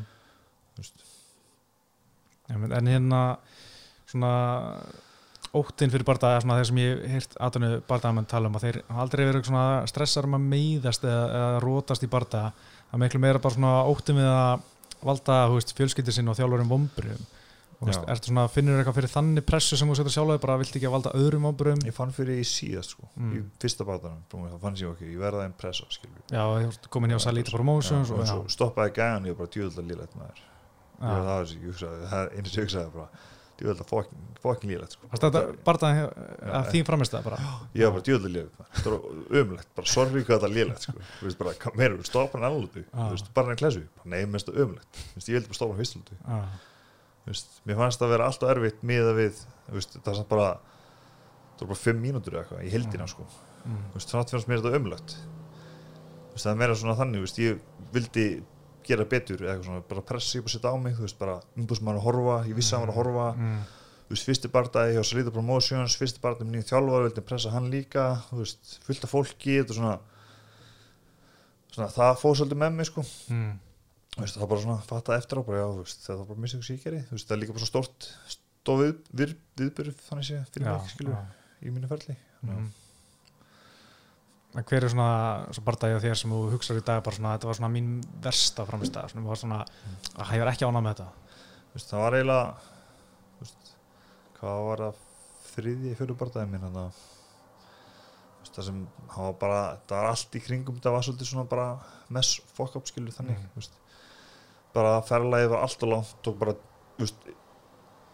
en 2.48 2.88
hérna 2.88 3.22
svona 4.08 4.32
óttinn 5.56 5.94
fyrir 5.94 6.08
barndag 6.08 6.42
þeir 6.44 6.68
sem 6.70 6.82
ég 6.82 7.06
heirt 7.14 7.38
aðtunni 7.40 7.70
barndagamenn 7.88 8.28
tala 8.30 8.50
um 8.50 8.58
að 8.58 8.68
þeir 8.68 8.82
aldrei 9.04 9.24
verið 9.30 9.52
stressar 9.92 10.28
um 10.28 10.38
að 10.38 10.50
meiðast 10.52 11.08
eða, 11.08 11.24
eða 11.40 11.62
rótast 11.64 12.04
í 12.04 12.12
barndag 12.12 12.66
það 12.92 13.02
miklu 13.04 13.24
meira 13.24 13.44
bara 13.44 13.56
svona 13.56 13.74
óttinn 13.88 14.20
við 14.20 14.30
að 14.32 14.68
valda 15.08 15.42
fjölskyldir 15.78 16.16
sinn 16.16 16.32
og 16.32 16.38
þjálfurum 16.40 16.72
vombriðum 16.72 17.26
finnir 17.78 18.74
þú 18.74 18.80
eitthvað 18.82 18.96
fyrir 18.98 19.12
þannig 19.14 19.46
pressu 19.46 19.78
sem 19.78 19.90
þú 19.92 19.98
setur 20.00 20.14
sjálf 20.16 20.40
bara 20.42 20.58
vilt 20.58 20.74
ekki 20.74 20.88
að 20.90 20.96
valda 20.96 21.12
öðrum 21.14 21.46
ábyrgum? 21.46 21.84
Ég 21.86 21.94
fann 21.94 22.14
fyrir 22.16 22.40
í 22.42 22.46
síðast 22.48 22.96
sko, 22.96 23.06
mm. 23.14 23.36
í 23.38 23.44
fyrsta 23.62 23.86
bátanum 23.86 24.24
þá 24.26 24.58
fann 24.64 24.80
ég 24.80 24.96
ekki, 24.96 25.12
ég 25.14 25.22
verði 25.22 25.44
aðeins 25.44 25.60
pressa 25.62 25.86
skilur. 25.94 26.24
Já, 26.26 26.42
ég 26.64 26.90
kom 26.90 27.06
inn 27.06 27.14
í 27.14 27.20
á 27.20 27.22
Salita 27.22 27.54
Promotions 27.54 28.10
og, 28.16 28.24
og 28.26 28.50
stoppaði 28.50 28.96
gæðan 28.98 29.28
og 29.28 29.30
ég 29.30 29.38
bara 29.38 29.54
djúðalda 29.54 29.86
lílætt 29.92 30.18
með 30.18 30.32
þér 30.32 30.48
það 30.98 31.28
var 31.28 31.28
það 31.28 32.08
það 32.10 32.22
er 32.22 32.32
einu 32.34 32.50
sem 32.50 32.58
ég 32.58 32.66
hugsaði 32.66 32.94
bara 32.96 33.10
djúðalda 33.58 33.86
fokkin 34.42 34.72
lílætt 34.72 34.96
sko. 34.96 35.10
Þetta 35.14 35.42
bara 35.66 35.92
að 36.60 36.70
þín 36.72 36.86
framist 36.88 37.16
það 37.16 37.28
bara? 37.28 37.40
Já, 37.74 37.88
bara 37.90 38.06
djúðalda 38.06 38.32
lílætt, 38.36 38.64
það 38.78 38.94
var 38.94 39.42
umlegt 39.42 39.72
bara 39.80 39.92
sorgi 39.92 40.24
hvað 40.24 40.38
þetta 40.38 40.54
lílætt 40.54 40.88
sko. 40.88 41.74
meira, 41.80 42.00
stoppa 42.08 42.40
hann 42.40 42.48
alveg 42.52 42.88
bara 43.34 43.52
hann 43.52 43.60
klæsu, 43.60 43.84
nei, 44.06 44.22
mest 44.30 44.52
umlegt 44.54 45.02
ég 45.18 45.38
vildi 45.40 45.50
bara 45.50 45.60
stoppa 45.60 45.74
hann 45.74 45.82
fyrstuldu 45.84 46.20
Veist, 47.28 47.58
mér 47.68 47.76
fannst 47.76 48.00
það 48.00 48.08
að 48.08 48.14
vera 48.14 48.28
alltaf 48.32 48.52
erfitt 48.54 48.84
miða 48.88 49.14
við 49.18 49.40
veist, 49.74 49.98
það 50.00 50.22
er 50.22 50.28
bara 50.30 50.52
það 51.58 51.64
er 51.66 51.72
bara 51.74 51.80
5 51.82 52.00
mínútur 52.00 52.38
eða 52.38 52.44
eitthvað 52.46 52.62
í 52.64 52.72
heldina 52.72 53.04
mm. 53.04 53.12
sko. 53.12 53.26
mm. 53.66 53.82
þannig 53.98 54.36
fannst 54.38 54.52
mér 54.52 54.62
þetta 54.62 54.80
umlött 54.80 55.16
það 56.38 56.52
er 56.54 56.60
meira 56.62 56.78
svona 56.78 56.96
þannig 57.00 57.26
ég 57.42 57.60
vildi 57.96 58.28
gera 58.88 59.06
betur 59.10 59.44
svona, 59.64 59.82
bara 59.90 60.04
pressa 60.06 60.40
upp 60.40 60.50
og 60.50 60.54
setja 60.54 60.72
á 60.74 60.78
mig 60.80 60.98
bara 61.20 61.40
umbúðsmann 61.58 62.00
að 62.00 62.06
horfa, 62.08 62.38
ég 62.50 62.58
vissi 62.58 62.74
að 62.74 62.80
hann 62.80 62.88
var 62.88 62.94
að 62.94 63.00
horfa 63.02 63.28
mm. 63.36 63.60
veist, 64.12 64.28
fyrsti 64.30 64.52
barndagi 64.54 64.98
hjá 64.98 65.04
Salita 65.06 65.34
Promotions 65.36 65.98
fyrsti 66.00 66.24
barndagi 66.24 66.50
með 66.50 66.58
nýjum 66.58 66.70
þjálfar 66.72 67.08
vildi 67.08 67.26
pressa 67.30 67.54
hann 67.54 67.70
líka 67.74 68.08
fullt 68.32 69.08
af 69.08 69.14
fólki 69.14 69.60
svona, 69.70 69.94
svona, 71.76 71.92
það 71.94 72.20
fóð 72.24 72.38
svolítið 72.42 72.62
með 72.66 72.76
mig 72.80 72.92
sko 72.92 73.06
mm. 73.06 73.56
Veist, 74.18 74.34
það 74.34 74.50
bara 74.50 74.62
svona 74.64 74.82
fatta 74.82 75.14
eftir 75.14 75.38
á 75.38 75.46
bara, 75.46 75.62
já, 75.62 75.68
veist, 75.78 76.00
það 76.08 76.22
var 76.24 76.30
bara 76.32 76.44
mistök 76.48 76.66
síkjari 76.66 77.04
það 77.12 77.36
er 77.36 77.42
líka 77.44 77.54
bara 77.54 77.68
svona 77.68 77.86
stort 77.86 78.10
við, 79.14 79.36
viðbyrð 79.60 80.04
þannig 80.08 80.28
sé 80.28 80.44
fyrir 80.52 80.72
mig 80.72 80.92
skilju, 80.96 81.20
í 81.62 81.74
mínu 81.76 81.90
ferli 81.92 82.18
mm. 82.42 82.70
Hver 84.56 84.86
er 84.88 84.90
svona, 84.90 85.12
svona 85.52 85.68
barndagi 85.68 85.98
á 86.00 86.04
þér 86.06 86.18
sem 86.22 86.32
þú 86.34 86.40
hugsaður 86.54 86.82
í 86.82 86.86
dag 86.88 87.02
bara 87.06 87.18
svona, 87.18 87.34
þetta 87.36 87.50
var 87.50 87.58
svona 87.60 87.74
mín 87.74 87.90
versta 88.24 88.66
framistæð, 88.66 89.12
svona, 89.12 89.28
var 89.28 89.42
svona 89.42 89.60
að 90.16 90.30
hægur 90.32 90.52
ekki 90.54 90.66
ánað 90.66 90.86
með 90.86 90.94
þetta 90.94 91.08
veist, 91.74 91.92
það 91.92 92.04
var 92.04 92.18
eiginlega 92.18 92.48
hvað 94.38 94.64
var 94.70 94.84
það 94.86 95.04
þriði 95.52 95.94
fyrir 96.00 96.20
barndagi 96.22 96.52
minn 96.54 96.68
það 96.72 97.04
sem, 98.58 98.80
það 99.12 99.28
var 99.28 99.36
bara, 99.42 99.60
það 99.90 100.00
var 100.00 100.10
allt 100.14 100.40
í 100.40 100.42
kringum 100.42 100.80
það 100.82 100.96
var 100.96 101.06
svolítið 101.06 101.30
svona 101.30 101.50
bara 101.52 101.68
mess 102.16 102.40
fuck 102.58 102.80
up 102.80 102.88
skilju 102.90 103.14
þannig, 103.14 103.44
mm. 103.44 103.52
veist 103.60 103.76
bara 104.78 104.98
ferlaðið 105.06 105.52
var 105.54 105.66
alltaf 105.66 105.92
langt 105.92 106.30
og 106.32 106.40
bara 106.40 106.56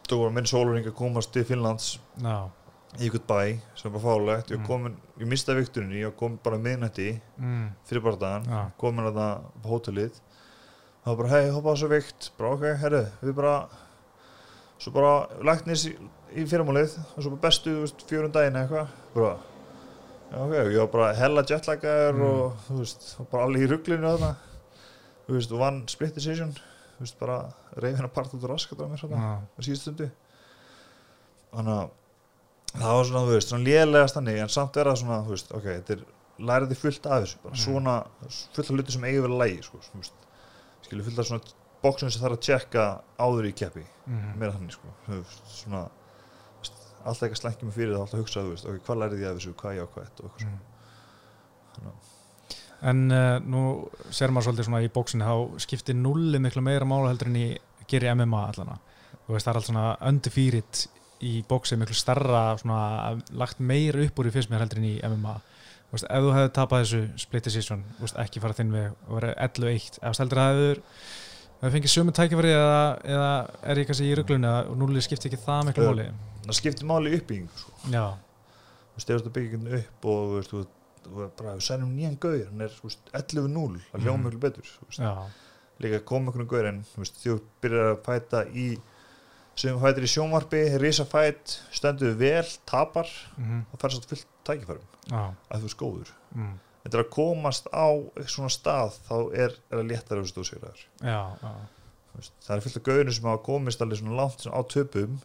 þú 0.10 0.20
var 0.20 0.36
minn 0.36 0.50
sólurring 0.50 0.88
að 0.90 0.98
komast 0.98 1.32
til 1.36 1.46
Finnlands 1.48 1.96
no. 2.24 2.52
Í 3.00 3.08
ykkur 3.08 3.24
bæ 3.26 3.40
sem 3.80 3.94
var 3.94 4.04
fálegt 4.04 4.52
ég, 4.54 4.62
mm. 4.62 4.98
ég 5.22 5.30
mista 5.30 5.56
vikturinn, 5.58 5.94
ég 5.98 6.14
kom 6.18 6.36
bara 6.44 6.60
miðnætti 6.62 7.16
mm. 7.42 7.64
fyrir 7.90 8.04
barndagan 8.06 8.46
no. 8.50 8.66
komin 8.82 9.10
að 9.10 9.18
það 9.20 9.48
på 9.64 9.72
hótelið. 9.72 10.20
Það 11.04 11.10
var 11.10 11.18
bara 11.20 11.32
hei, 11.34 11.48
hoppaðu 11.52 11.82
svo 11.82 11.90
vikt. 11.92 12.28
Bara 12.38 12.52
ok, 12.58 12.68
herru, 12.80 13.02
við 13.24 13.34
bara 13.40 13.56
svo 14.80 14.94
bara 14.96 15.16
læknis 15.50 15.88
í, 15.90 15.96
í 16.38 16.46
fyrirmálið 16.50 17.00
og 17.02 17.18
svo 17.18 17.34
bara 17.34 17.44
bestu 17.48 17.74
fjörun 18.10 18.36
daginn 18.36 18.60
eitthvað. 18.62 18.94
Bara 19.16 19.34
já, 20.30 20.38
ok, 20.44 20.54
ég 20.60 20.78
var 20.84 20.94
bara 20.94 21.10
hella 21.18 21.46
jetlaggar 21.50 22.14
mm. 22.14 22.28
og 22.30 22.62
þú 22.68 22.80
veist, 22.84 23.10
bara 23.34 23.48
allir 23.48 23.66
í 23.66 23.72
rugglinu 23.74 24.10
og 24.12 24.22
þarna. 24.22 24.86
Þú 25.24 25.40
veist, 25.40 25.56
og 25.56 25.66
vann 25.66 25.82
split 25.92 26.16
decision. 26.20 26.54
Þú 26.94 27.08
veist, 27.08 27.20
bara 27.20 27.42
reyði 27.74 27.98
hennar 27.98 28.14
part 28.14 28.38
út 28.38 28.46
á 28.46 28.54
raskat 28.54 28.86
á 28.86 28.88
mér 28.88 29.02
svona, 29.02 29.34
á 29.44 29.60
síðust 29.60 29.88
stundu. 29.88 30.12
Þannig 31.54 31.76
að 31.82 31.92
það 32.74 32.98
var 32.98 33.08
svona, 33.10 33.24
þú 33.24 33.34
veist, 33.36 33.52
svona 33.52 33.68
lélegast 33.68 34.18
þannig 34.18 34.40
en 34.44 34.54
samt 34.54 34.78
er 34.80 34.90
það 34.90 35.00
svona, 35.02 35.18
þú 35.26 35.36
veist, 35.36 35.52
ok, 35.58 35.68
þetta 35.70 35.96
er 35.96 36.06
læriði 36.50 36.78
fullt 36.80 37.10
af 37.10 37.24
þessu, 37.24 37.42
bara 37.44 37.56
mm. 37.56 37.64
svona 37.64 37.98
fullt 38.28 38.64
af 38.64 38.78
hluti 38.78 38.96
sem 38.96 39.08
eigi 39.10 39.26
verið 39.26 39.42
lægi, 39.44 39.60
sko 39.68 39.82
skilju, 40.84 41.08
fullt 41.10 41.22
af 41.22 41.30
svona 41.30 41.58
bóksum 41.84 42.14
sem 42.14 42.24
þarf 42.24 42.38
að 42.40 42.46
tjekka 42.48 42.88
áður 43.22 43.50
í 43.50 43.54
keppi 43.60 43.84
mm. 43.84 44.32
meira 44.40 44.56
þannig, 44.56 44.78
sko, 44.78 44.96
þú 45.08 45.20
veist, 45.20 45.54
svona 45.60 45.84
alltaf 47.04 47.28
eitthvað 47.28 47.42
slengjum 47.42 47.76
fyrir 47.76 47.94
það, 47.94 48.06
alltaf 48.06 48.18
að 48.18 48.26
hugsa, 48.26 48.46
þú 48.48 48.56
veist, 48.56 48.72
ok, 48.72 48.82
hvað 48.88 49.02
læriði 49.04 49.26
ég 49.26 49.30
af 49.30 49.40
þessu, 49.40 49.56
hvað 49.60 49.78
ég 49.78 49.88
ákvæði 49.90 50.10
og 50.10 50.26
eitthvað 50.26 50.44
svona 50.48 50.60
mm. 51.84 51.94
að 51.94 52.12
En 52.84 53.06
uh, 53.16 53.38
nú 53.48 53.62
ser 54.12 54.34
maður 54.34 54.50
svolítið 54.50 54.68
svona 54.68 54.82
í 54.84 54.90
bóksinni 54.92 55.24
þá 55.24 55.62
skiptir 55.64 55.96
nulli 55.96 56.40
miklu 56.44 56.64
meira 56.66 56.88
mála 56.88 57.14
heldur 57.14 57.30
en 57.32 57.38
í 57.40 57.46
gerir 57.88 58.12
MMA 58.18 58.42
allana. 58.50 58.76
Þú 59.24 59.36
veist 59.36 59.48
það 59.48 59.54
er 59.54 59.60
allt 59.60 59.70
svona 59.70 59.86
undefeated 60.10 60.82
í 61.24 61.34
bóksi 61.48 61.78
miklu 61.80 61.96
starra 61.98 62.44
svona 62.60 63.16
lagt 63.40 63.62
meira 63.64 64.04
upp 64.04 64.20
úr 64.20 64.30
í 64.30 64.34
fyrst 64.36 64.52
mér 64.52 64.64
heldur 64.66 64.82
en 64.82 64.90
í 64.90 64.94
MMA. 65.08 65.36
Þú 65.88 65.98
veist 65.98 66.08
ef 66.10 66.26
þú 66.26 66.32
hefði 66.36 66.54
tapað 66.58 66.84
þessu 66.84 67.02
split 67.24 67.48
decision, 67.48 67.84
þú 67.98 68.08
veist 68.08 68.22
ekki 68.24 68.44
fara 68.44 68.58
þinn 68.58 68.74
við 68.74 68.88
og 68.92 69.18
verið 69.20 69.36
11-1, 69.48 70.00
ef 70.02 70.22
heldur 70.24 70.42
það 70.42 70.60
hefur 70.60 70.84
það 71.64 71.76
fengið 71.78 71.94
sömu 71.94 72.14
tækifæri 72.18 72.54
eða, 72.58 72.80
eða 73.16 73.32
er 73.72 73.82
ég 73.82 73.90
kannski 73.90 74.08
í 74.10 74.16
rugglunni 74.20 74.54
og 74.68 74.80
nulli 74.82 75.04
skiptir 75.06 75.32
ekki 75.32 75.44
það 75.46 75.68
miklu 75.70 75.90
máli? 75.92 76.08
Það 76.44 76.58
skiptir 76.60 76.90
máli 76.90 77.14
uppbygging 77.20 77.52
sko. 77.62 77.76
Þú 77.84 78.98
veist, 78.98 79.14
ef 79.14 79.24
þú 79.24 79.36
byggir 79.38 79.78
upp 79.80 80.10
og 80.14 80.34
þú 80.50 80.66
sænum 81.64 81.94
nýjan 81.96 82.18
gauðir 82.22 82.50
hann 82.50 82.64
er 82.64 82.74
11-0 82.74 83.80
að 83.94 84.06
hljóma 84.06 84.30
mjög 84.30 84.40
betur 84.44 84.70
líka 85.84 86.00
koma 86.08 86.32
einhvern 86.32 86.48
gauðir 86.48 86.70
en 86.70 86.84
þú 86.96 87.38
byrjar 87.64 87.90
að 87.94 88.04
fæta 88.06 88.44
í 88.50 88.68
sem 89.60 89.78
fætir 89.82 90.08
í 90.08 90.10
sjónvarpi, 90.10 90.62
risafætt 90.82 91.58
stendur 91.76 92.16
vel, 92.18 92.46
tapar 92.70 93.10
mm 93.38 93.44
-hmm. 93.44 93.66
og 93.72 93.82
fær 93.82 93.94
svo 93.94 94.02
fullt 94.08 94.28
tækifærum 94.48 94.88
Já, 95.12 95.34
að 95.50 95.62
þú 95.62 95.68
er 95.70 95.74
skóður 95.76 96.10
mm. 96.36 96.54
þetta 96.84 96.98
er 96.98 97.04
að 97.04 97.10
komast 97.10 97.68
á 97.70 97.88
svona 98.26 98.50
stað 98.50 98.98
þá 99.08 99.18
er, 99.34 99.56
er 99.72 99.78
að 99.78 99.90
létta 99.92 100.16
þessu 100.16 100.34
stóðsýraður 100.34 100.84
já, 101.02 101.22
já, 101.44 101.52
það 102.46 102.56
er 102.56 102.62
fullt 102.66 102.78
af 102.78 102.84
gauðinu 102.84 103.14
sem 103.14 103.30
hafa 103.30 103.44
komist 103.44 103.82
alveg 103.82 104.00
svona 104.00 104.20
langt 104.22 104.42
svona 104.42 104.58
á 104.58 104.62
töpum 104.64 105.20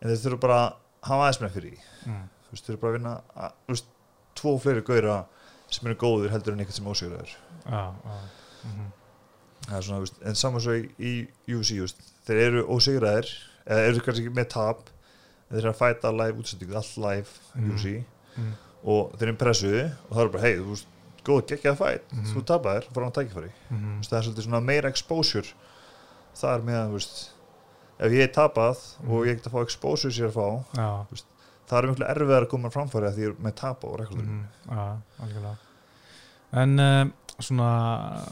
en 0.00 0.08
þeir 0.10 0.22
þurfa 0.24 0.40
bara 0.40 0.58
að 0.64 0.72
hafa 1.02 1.22
aðeins 1.22 1.40
með 1.40 1.54
fyrir 1.56 1.78
mm. 2.06 2.24
þú 2.44 2.50
veist, 2.50 2.64
þeir 2.66 2.74
eru 2.74 2.82
bara 2.82 2.92
að 2.92 2.98
vinna 2.98 3.14
að, 3.34 3.52
þú 3.66 3.76
veist, 3.76 3.86
tvo 4.34 4.58
fleiri 4.58 4.82
gauðra 4.82 5.24
sem 5.70 5.86
eru 5.86 5.96
góður 5.96 6.30
heldur 6.30 6.52
en 6.52 6.60
eitthvað 6.60 6.76
sem 6.76 6.92
ósýraður 6.92 7.30
já, 7.32 7.84
já. 8.04 8.18
Mm 8.62 8.90
það 9.66 9.76
er 9.76 9.86
svona, 9.86 9.98
þú 9.98 10.06
veist, 10.06 10.20
en 10.26 10.38
saman 10.38 10.64
svo 10.64 10.76
í, 10.76 11.12
í 11.46 11.56
þú 11.56 11.80
veist, 11.84 12.04
þeir 12.26 12.40
eru 12.46 12.62
ósýraðir 12.72 13.32
eða 13.66 13.86
eru 13.88 14.00
kannski 14.00 14.30
með 14.34 14.48
tap 14.48 14.88
þeir 15.50 15.58
eru 15.62 15.70
að 15.72 15.78
fæta 15.82 16.12
live 16.16 16.38
útsendingu, 16.42 16.74
allt 16.76 16.96
live 16.96 17.28
Mm. 17.54 18.04
Mm. 18.38 18.52
og 18.84 19.12
þeir 19.18 19.28
eru 19.28 19.36
pressu 19.36 19.72
og 20.10 20.16
það 20.16 20.22
er 20.24 20.28
bara, 20.32 20.42
hei, 20.42 20.54
þú 20.56 20.68
veist, 20.72 20.86
góð, 21.24 21.42
geggjað 21.50 21.76
fæt 21.78 22.12
Mhm. 22.12 22.24
þú 22.34 22.42
tapaðir, 22.44 22.86
fór 22.92 23.02
hann 23.04 23.12
tækifæri 23.12 23.50
Þú 23.70 23.76
Mm. 23.76 23.98
veist, 23.98 24.10
það 24.10 24.18
er 24.18 24.22
svolítið 24.26 24.46
svona 24.48 24.60
meira 24.64 24.88
exposure 24.88 25.48
það 26.34 26.54
er 26.56 26.62
með 26.62 26.78
að, 26.80 26.88
þú 26.88 26.92
veist 26.92 27.30
ef 28.00 28.10
ég 28.12 28.22
er 28.22 28.32
tapað 28.32 28.78
og 29.04 29.08
Mhm. 29.20 29.26
ég 29.28 29.36
get 29.36 29.46
að 29.46 29.52
fá 29.52 29.62
exposure 29.62 30.24
er 30.24 30.30
að 30.30 30.34
fá, 30.34 30.64
Já, 30.74 31.06
það 31.68 31.78
er 31.78 31.88
miklu 31.92 32.06
erfiðar 32.08 32.42
að 32.46 32.48
koma 32.48 32.68
framfæri 32.70 33.06
að 33.08 33.14
því 33.14 33.22
ég 33.22 33.28
er 33.30 33.42
með 33.44 33.54
tapa 33.54 33.86
og 33.86 33.98
mm. 34.10 34.44
já, 34.68 34.96
algjörlega 35.22 35.56
En 36.54 36.80
uh, 36.80 37.04
svona 37.40 38.26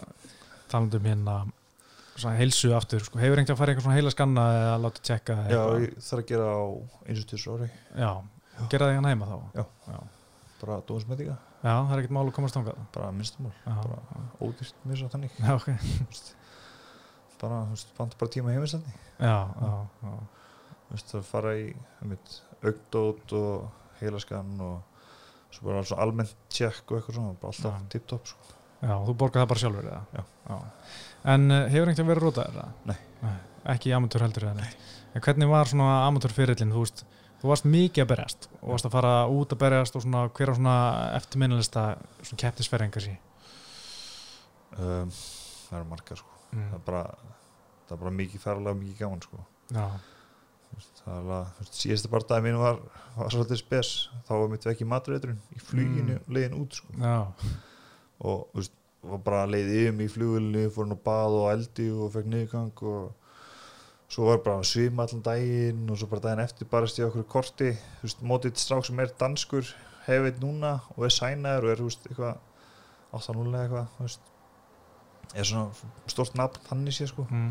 talandum 0.68 1.02
hérna 1.02 1.52
heilsu 2.38 2.72
aftur, 2.76 3.00
sko, 3.06 3.18
hefur 3.18 3.38
einhvern 3.40 3.54
að 3.56 3.60
fara 3.60 3.72
einhver 3.72 3.84
svona 3.86 3.96
heila 3.96 4.10
skanna 4.14 4.44
eða 4.58 4.74
láta 4.84 5.00
tjekka 5.08 5.36
Já, 5.36 5.44
eitthvað? 5.46 5.84
ég 5.84 5.94
þarf 6.08 6.22
að 6.22 6.26
gera 6.30 6.48
á 6.52 6.60
eins 7.06 7.22
og 7.22 7.28
tísu 7.30 7.54
ári 7.54 7.68
Já, 7.96 8.10
gera 8.72 8.88
það 8.88 8.94
hérna 8.98 9.12
heima 9.14 9.30
þá? 9.30 9.36
Já. 9.56 9.64
já. 9.94 9.98
bara 10.60 10.80
dóðsmeðinga, 10.90 11.36
Já, 11.60 11.72
það 11.76 11.94
er 11.94 12.00
ekkert 12.02 12.12
mál 12.16 12.26
að 12.26 12.34
komast 12.36 12.56
þangað. 12.56 12.76
Bara 12.94 13.08
minnstumál. 13.12 13.52
Já, 13.66 13.74
Bara- 13.84 14.20
ódýrt 14.40 14.84
mér 14.88 14.96
svo 15.00 15.08
þannig. 15.12 15.34
Já, 15.40 15.50
ok. 15.56 15.66
Þú 15.80 16.06
veist, 16.08 16.30
bara, 17.40 17.58
þú 17.64 17.74
veist, 17.74 17.90
banta 17.96 18.20
bara 18.20 18.32
tíma 18.32 18.52
heimistandi 18.54 18.92
Já, 19.20 19.36
já, 19.60 19.72
já, 20.04 21.00
það 21.12 21.26
fara 21.28 21.52
í 21.56 21.66
einmitt, 22.00 22.38
augdót 22.60 23.34
og 23.36 24.00
heilaskan 24.00 24.54
og 24.64 25.00
svo 25.52 25.68
bara 25.68 25.84
svona 25.84 26.04
almennt 26.06 26.34
tjekk 26.52 26.84
og 26.92 26.98
eitthvað 27.00 27.16
svona, 27.18 27.36
bara 27.40 27.52
alltaf 27.52 27.76
Já. 27.76 27.88
tipptopp 27.94 28.28
sko. 28.32 28.56
já, 28.80 28.92
þú 29.08 29.14
borgar 29.20 29.42
það 29.44 29.50
bara 29.52 29.62
sjálfur 29.64 29.88
eða? 29.90 30.02
Já. 30.16 30.58
En 31.24 31.50
uh, 31.50 31.68
hefur 31.68 31.88
einhvern 31.92 32.08
verið 32.08 32.22
rótaðir 32.24 32.54
það? 32.60 32.70
Nei. 32.90 33.34
Ekki 33.74 33.90
í 33.90 33.94
amatör 33.96 34.22
heldur 34.24 34.46
eða 34.48 34.54
neitt? 34.62 34.76
En 35.14 35.20
hvernig 35.20 35.48
var 35.50 35.68
svona 35.68 36.06
amatörfyrirlin? 36.06 36.70
Þú 36.72 36.84
veist, 36.84 37.02
þú 37.42 37.48
varst 37.50 37.64
mikið 37.68 38.04
að 38.04 38.08
berjast 38.14 38.46
og 38.62 38.68
varst 38.72 38.86
að 38.88 38.94
fara 38.94 39.12
út 39.28 39.52
að 39.52 39.58
berjast 39.60 39.96
og 39.98 40.02
svona 40.04 40.22
hver 40.32 40.52
á 40.52 40.54
svona 40.56 40.76
eftirminnalista 41.18 41.84
svona 42.22 42.40
keppnisferðingar 42.44 43.04
sí? 43.04 43.16
um, 44.78 45.10
það 45.68 45.76
eru 45.80 45.88
margar 45.90 46.20
sko. 46.22 46.36
það 46.50 46.58
Mm. 46.60 46.72
er 46.74 46.80
bara 46.86 47.02
það 47.86 47.92
er 47.94 48.00
bara 48.00 48.10
mikið 48.10 48.40
ferðarlega 48.42 48.74
og 48.74 48.78
mikið 48.80 48.98
gaman 49.04 49.20
sko. 49.22 49.44
Já, 49.70 49.84
það 50.98 51.12
er 51.12 51.18
alveg, 51.20 51.68
síðasta 51.78 52.10
barndagi 52.10 52.42
mín 52.48 52.58
var, 52.58 52.80
var 53.16 53.30
svolítið 53.34 53.60
spes 53.60 53.90
þá 54.26 54.32
var 54.34 54.48
mitt 54.50 54.66
vekk 54.66 54.82
í 54.82 54.88
matreiturinn 54.90 55.38
í 55.54 55.60
fluginu 55.62 56.16
Mm. 56.18 56.34
leiðin 56.34 56.56
út 56.58 56.74
sko. 56.80 56.88
já, 56.98 57.14
og 58.20 58.48
þú 58.50 58.58
veist, 58.62 58.74
var 59.02 59.22
bara 59.24 59.46
leiðið 59.48 59.94
mig 59.96 60.10
í 60.10 60.12
flugulinu 60.12 60.66
fór 60.74 60.86
hann 60.86 60.98
á 60.98 61.04
bað 61.08 61.36
og 61.38 61.48
eldi 61.54 61.88
og 61.94 62.12
fekk 62.14 62.28
niðurgang 62.30 62.82
og 62.90 64.10
svo 64.10 64.26
var 64.26 64.42
bara 64.44 64.66
svima 64.66 65.06
allan 65.06 65.24
daginn 65.24 65.86
og 65.88 66.00
svo 66.00 66.10
bara 66.10 66.26
daginn 66.26 66.44
eftir 66.44 66.68
barast 66.70 67.00
ég 67.00 67.08
okkur 67.08 67.28
korti 67.30 67.72
þú 67.72 68.06
veist, 68.08 68.22
mótið 68.26 68.60
strák 68.60 68.86
sem 68.86 69.00
er 69.00 69.12
danskur 69.20 69.72
hefur 70.06 70.40
núna 70.42 70.76
og 70.96 71.06
er 71.06 71.14
sænaður 71.14 71.68
og 71.68 71.72
er, 71.72 71.80
þú 71.80 71.90
veist, 71.90 72.08
eitthvað 72.10 72.38
8-0 73.20 73.48
eða 73.48 73.62
eitthvað, 73.64 73.90
þú 73.96 74.06
veist 74.08 74.30
er 75.30 75.46
svona 75.46 76.10
stort 76.10 76.38
nafn 76.38 76.70
hann 76.70 76.88
í 76.90 76.94
sér 76.94 77.12
sko 77.12 77.26
mm. 77.30 77.50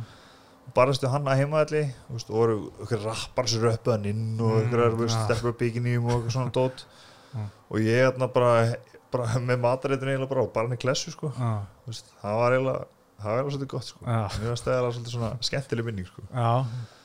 barastu 0.76 1.10
hann 1.10 1.28
að 1.32 1.43
heimaðalli 1.43 1.86
og 2.12 2.26
voru 2.30 2.58
okkur 2.84 3.06
rappar 3.08 3.50
sem 3.50 3.64
röppuð 3.64 3.95
hann 3.95 4.10
inn 4.12 4.41
og 4.43 4.58
okkur 4.66 4.86
mm, 4.89 5.06
ja. 5.08 5.22
stelpur 5.24 5.56
bygginým 5.62 6.06
og 6.06 6.18
eitthvað 6.18 6.36
svona 6.36 6.58
dót 6.60 6.89
Mm. 7.30 7.50
og 7.70 7.78
ég 7.86 8.00
hérna 8.02 8.26
bara, 8.34 8.76
bara 9.14 9.28
með 9.49 9.62
matareitin 9.66 10.14
eiginlega 10.14 10.32
bara 10.32 10.45
og 10.45 10.53
bara 10.55 10.70
hann 10.70 10.78
í 10.78 10.82
klessu 10.82 11.14
sko. 11.16 11.34
Þú 11.36 11.91
veist, 11.91 12.10
það 12.22 12.41
var 12.43 12.57
eiginlega 12.57 12.88
það 13.20 13.30
var 13.30 13.38
eiginlega 13.38 13.53
svolítið 13.55 13.72
gott 13.76 13.89
sko. 13.89 14.01
Mér 14.07 14.49
var 14.53 14.64
stæðilega 14.64 14.95
svolítið 14.97 15.16
svona 15.18 15.32
skemmtileg 15.49 15.89
minning 15.89 16.10
sko. 16.10 16.26
Já. 16.34 16.51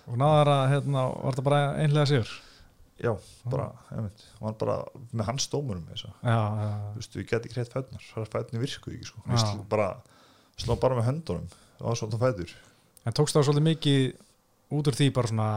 Og 0.04 0.18
náðar 0.20 0.50
að, 0.52 0.64
hérna, 0.74 1.06
var 1.24 1.38
það 1.38 1.48
bara 1.48 1.62
einhlega 1.80 2.10
sigur? 2.10 2.34
já, 3.00 3.10
bara, 3.50 3.68
einmitt, 3.90 4.22
hann 4.38 4.46
var 4.46 4.56
bara 4.60 4.76
með 5.12 5.28
hans 5.30 5.46
dómurum 5.50 5.86
Já, 5.94 6.10
já, 6.24 6.36
þú 6.92 7.00
veist, 7.00 7.16
við 7.16 7.26
geti 7.30 7.48
ekki 7.50 7.58
hreitt 7.58 7.72
fætnar 7.74 8.04
það 8.06 8.22
er 8.22 8.30
fætni 8.34 8.62
virkuð 8.62 8.94
ekki 8.96 9.08
sko. 9.08 9.24
Við 9.26 9.42
sló 9.42 9.64
bara, 9.70 9.88
sló 10.60 10.76
bara 10.80 10.98
með 10.98 11.08
höndunum. 11.10 11.48
Það 11.78 11.88
var 11.88 12.00
svolítið 12.00 12.24
fætur. 12.24 12.54
En 13.04 13.16
tókst 13.18 13.36
það 13.36 13.46
svolítið 13.48 13.66
mikið 13.70 14.06
út 14.72 14.88
úr 14.88 14.96
því 14.96 15.08
bara 15.14 15.28
svona, 15.30 15.48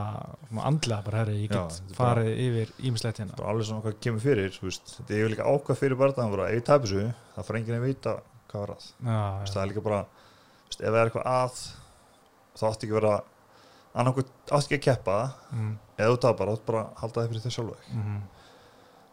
svona 0.49 0.65
andlega 0.67 1.05
bara 1.05 1.21
herri, 1.21 1.37
ég 1.45 1.53
Já, 1.53 1.61
get 1.63 1.77
er 1.91 1.97
farið 1.97 2.29
yfir 2.43 2.73
ímislegt 2.89 3.21
hérna. 3.21 3.37
Bara 3.39 3.53
alveg 3.53 3.67
svona 3.69 3.83
hvað 3.85 3.95
kemur 4.03 4.23
fyrir 4.23 4.51
þetta 4.57 5.15
er 5.15 5.31
líka 5.31 5.47
ákvað 5.47 5.79
fyrir 5.79 5.99
barðan 5.99 6.33
bara, 6.33 6.49
ef 6.51 6.59
ég 6.59 6.65
tapir 6.67 6.91
þessu, 6.91 7.15
það 7.35 7.47
fara 7.47 7.61
enginn 7.61 7.77
að 7.77 7.87
vita 7.87 8.15
hvað 8.51 8.63
var 8.63 8.73
að, 8.75 8.85
Já, 8.99 9.17
veist, 9.39 9.47
já, 9.47 9.55
það 9.55 9.63
er 9.63 9.71
líka 9.71 9.85
bara 9.87 10.01
veist, 10.67 10.79
ef 10.81 10.85
það 10.87 10.99
er 10.99 11.11
eitthvað 11.11 11.29
að 11.33 11.59
þá 12.57 12.63
átti 12.69 12.87
ekki 12.87 12.97
vera 12.97 13.15
annarkvæmt 13.97 14.53
átti 14.53 14.67
ekki 14.67 14.77
að 14.77 14.85
keppa. 14.87 15.17
Mm, 15.55 15.73
eða 15.97 16.11
þú 16.13 16.21
tapar, 16.27 16.51
þá 16.51 16.57
átti 16.57 16.69
bara 16.71 16.83
að 16.83 17.01
halda 17.01 17.23
þig 17.23 17.31
fyrir 17.33 17.45
þig 17.47 17.55
sjálf 17.57 17.89
mm, 17.95 18.21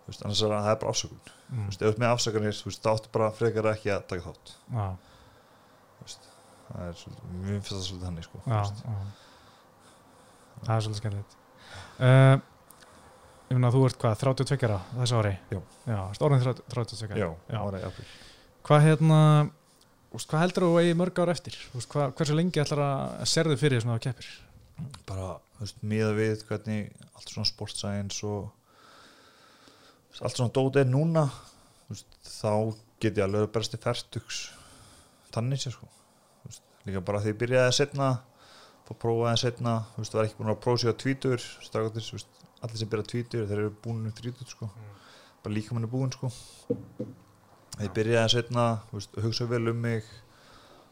veist, 0.09 0.25
annars 0.27 0.45
er 0.45 0.55
það, 0.55 0.69
það 0.69 0.79
bara 0.85 0.95
afsökun. 0.95 1.35
Mm, 1.49 1.67
veist, 1.71 1.81
ef 1.81 1.85
þú 1.87 1.93
ert 1.95 2.03
með 2.03 2.15
afsökunir, 2.15 2.63
þá 2.85 2.91
áttu 2.95 3.13
bara 3.15 3.31
frekar 3.39 3.71
ekki 3.73 3.93
að 3.95 4.07
taka 4.11 4.27
þátt. 4.29 4.55
Já, 4.75 4.87
það 6.65 6.89
er 6.89 6.99
svolítið, 6.99 7.31
mér 7.45 7.55
finnst 7.55 7.73
það 7.75 7.87
svolítið 7.89 8.09
þannig 8.09 8.27
sko, 8.29 8.43
þú 8.45 8.51
já, 8.51 8.59
veist. 8.61 8.85
já 8.85 8.97
Það 10.65 10.75
er 10.75 10.85
svolítið 10.87 11.01
skemmtilegt 11.03 11.37
uh, 12.01 12.37
Ég 13.45 13.59
meina 13.59 13.69
að 13.69 13.77
þú 13.77 13.83
ert 13.89 13.99
hvað, 14.01 14.15
32 14.25 14.69
ára 14.69 14.79
þessu 14.97 15.19
ári? 15.21 15.35
Já. 15.53 15.61
Já, 15.91 15.99
stórnum 16.17 16.43
32 16.45 17.11
ára 17.13 17.21
já, 17.21 17.29
Já. 17.53 17.59
ára 17.61 17.83
í 17.83 17.87
apríl 17.91 18.09
Hvað 18.65 18.87
hérna, 18.89 19.21
úst, 20.17 20.31
hvað 20.31 20.45
heldur 20.47 20.65
þú 20.65 20.73
að 20.73 20.87
eigi 20.87 20.97
mörg 20.97 21.21
ára 21.21 21.35
eftir? 21.37 21.59
Úst, 21.77 21.91
hvað, 21.93 22.15
hversu 22.17 22.37
lengi 22.39 22.63
ætlar 22.63 22.81
að 22.87 23.25
serðu 23.29 23.59
fyrir 23.61 23.85
svona 23.85 23.99
að 23.99 24.07
keppir? 24.09 24.31
bara, 25.07 25.37
þú 25.55 25.63
veist, 25.65 25.83
miða 25.87 26.13
við 26.17 26.41
hvernig 26.49 26.89
allt 27.15 27.31
svona 27.31 27.47
sportscience 27.47 28.27
og 28.27 28.49
allt 30.25 30.39
svona 30.39 30.55
dót 30.55 30.79
er 30.81 30.89
núna 30.91 31.27
veist, 31.91 32.09
þá 32.27 32.75
get 33.03 33.19
ég 33.19 33.27
alveg 33.27 33.51
berast 33.55 33.77
í 33.77 33.81
færtugs 33.83 34.41
þannig 35.35 35.63
sér 35.63 35.77
sko 35.77 35.89
veist, 36.47 36.65
líka 36.87 37.05
bara 37.07 37.23
því 37.23 37.35
ég 37.35 37.41
byrjaði 37.45 37.71
að 37.71 37.77
setna 37.79 38.09
að 38.93 38.99
prófa 39.01 39.31
að 39.33 39.39
setna 39.41 39.75
þú 39.95 40.03
veist, 40.03 40.15
var 40.15 40.25
ekki 40.29 40.37
búin 40.41 40.53
að 40.53 40.61
prófa 40.65 40.81
sig 40.83 40.91
á 40.93 40.95
tvítur 41.05 41.39
strákandir, 41.65 42.05
þú 42.05 42.17
veist, 42.19 42.43
allir 42.65 42.77
sem 42.83 42.89
byrja 42.93 43.07
tvítur 43.13 43.47
þeir 43.49 43.59
eru 43.63 43.71
búin 43.85 44.05
um 44.05 44.13
þrítut 44.13 44.49
sko. 44.53 44.69
Bara 45.45 45.55
líka 45.55 45.73
mann 45.75 45.85
er 45.85 45.93
búin 45.93 46.13
sko. 46.13 46.31
Ég 47.81 47.91
byrjaði 47.97 48.21
að 48.25 48.35
setna 48.37 48.67
þú 48.91 48.99
veist, 49.01 49.17
og 49.17 49.23
hugsa 49.27 49.47
vel 49.51 49.69
um 49.73 49.81
mig 49.83 50.05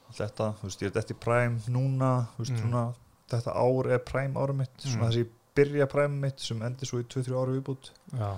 allt 0.08 0.18
þetta, 0.18 0.48
þú 0.60 0.66
veist, 0.68 0.82
ég 0.82 0.90
er 0.90 0.96
þetta 0.98 1.14
í 1.14 1.20
præm 1.26 1.60
núna 1.68 2.10
þú 2.36 2.42
veist, 2.44 2.52
Mm. 2.52 2.60
svona, 2.64 2.94
þetta 3.32 3.54
ár 3.56 3.86
er 3.92 3.98
præm 3.98 4.34
ára 4.36 4.52
mitt, 4.54 4.76
svona 4.82 5.04
Mm. 5.04 5.10
þessi 5.10 5.24
ég 5.24 5.30
byrja 5.54 5.86
præm 5.86 6.20
mitt 6.20 6.40
sem 6.40 6.62
endur 6.62 6.86
svo 6.88 6.98
í 7.00 7.04
2-3 7.04 7.36
ára 7.36 7.52
viðbútt 7.52 7.90
Já, 8.12 8.32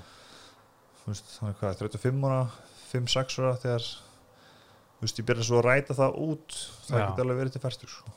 þú 1.03 1.07
veist, 1.07 1.25
þannig 1.39 1.57
hvað, 1.61 1.79
35 1.79 2.25
ára 2.25 2.51
5-6 2.93 3.39
ára 3.39 3.57
þegar 3.57 3.81
þú 3.81 5.01
veist, 5.03 5.19
ég 5.19 5.27
byrja 5.27 5.45
svo 5.45 5.59
að 5.63 5.65
ræta 5.65 5.95
það 5.95 6.19
út 6.29 6.49
það 6.87 7.01
geti 7.09 7.23
alveg 7.25 7.39
verið 7.39 7.53
til 7.53 7.61
færstur 7.65 7.89
sko. 7.89 8.11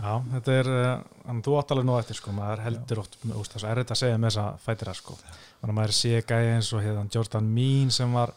Já 0.00 0.12
þetta 0.34 0.54
er, 0.60 0.70
þannig 1.26 1.40
að 1.40 1.46
þú 1.46 1.56
átt 1.60 1.74
alveg 1.74 1.86
nú 1.90 1.98
eftir 2.00 2.18
sko, 2.20 2.32
maður 2.36 2.62
heldur 2.66 3.02
oft, 3.04 3.18
úst, 3.36 3.56
það 3.58 3.70
er 3.70 3.80
þetta 3.82 3.96
að 3.96 4.02
segja 4.02 4.18
með 4.22 4.30
þessa 4.30 4.46
fætira 4.64 4.94
sko, 4.96 5.16
þannig 5.20 5.70
að 5.74 5.78
maður 5.80 5.96
sé 6.00 6.12
gæði 6.30 6.50
eins 6.56 6.72
og 6.76 6.84
hérna 6.86 7.06
Jordan 7.14 7.50
Mean 7.56 7.90
sem 7.94 8.12
var 8.16 8.32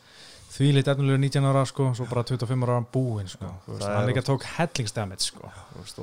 þvílitt 0.53 0.89
efnilegur 0.91 1.17
19 1.23 1.47
ára 1.49 1.63
sko, 1.65 1.87
svo 1.97 2.05
bara 2.11 2.23
25 2.29 2.65
ára 2.67 2.75
búinn 2.93 3.29
sko, 3.31 3.47
það 3.69 3.87
hann 3.95 4.09
líka 4.11 4.21
tók 4.27 4.43
hellingsdamage 4.57 5.25
sko, 5.31 5.49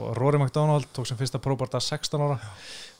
og 0.02 0.16
Rory 0.18 0.40
McDonald 0.42 0.88
tók 0.96 1.06
sem 1.06 1.20
fyrsta 1.20 1.38
próbarta 1.38 1.78
16 1.78 2.24
ára, 2.24 2.40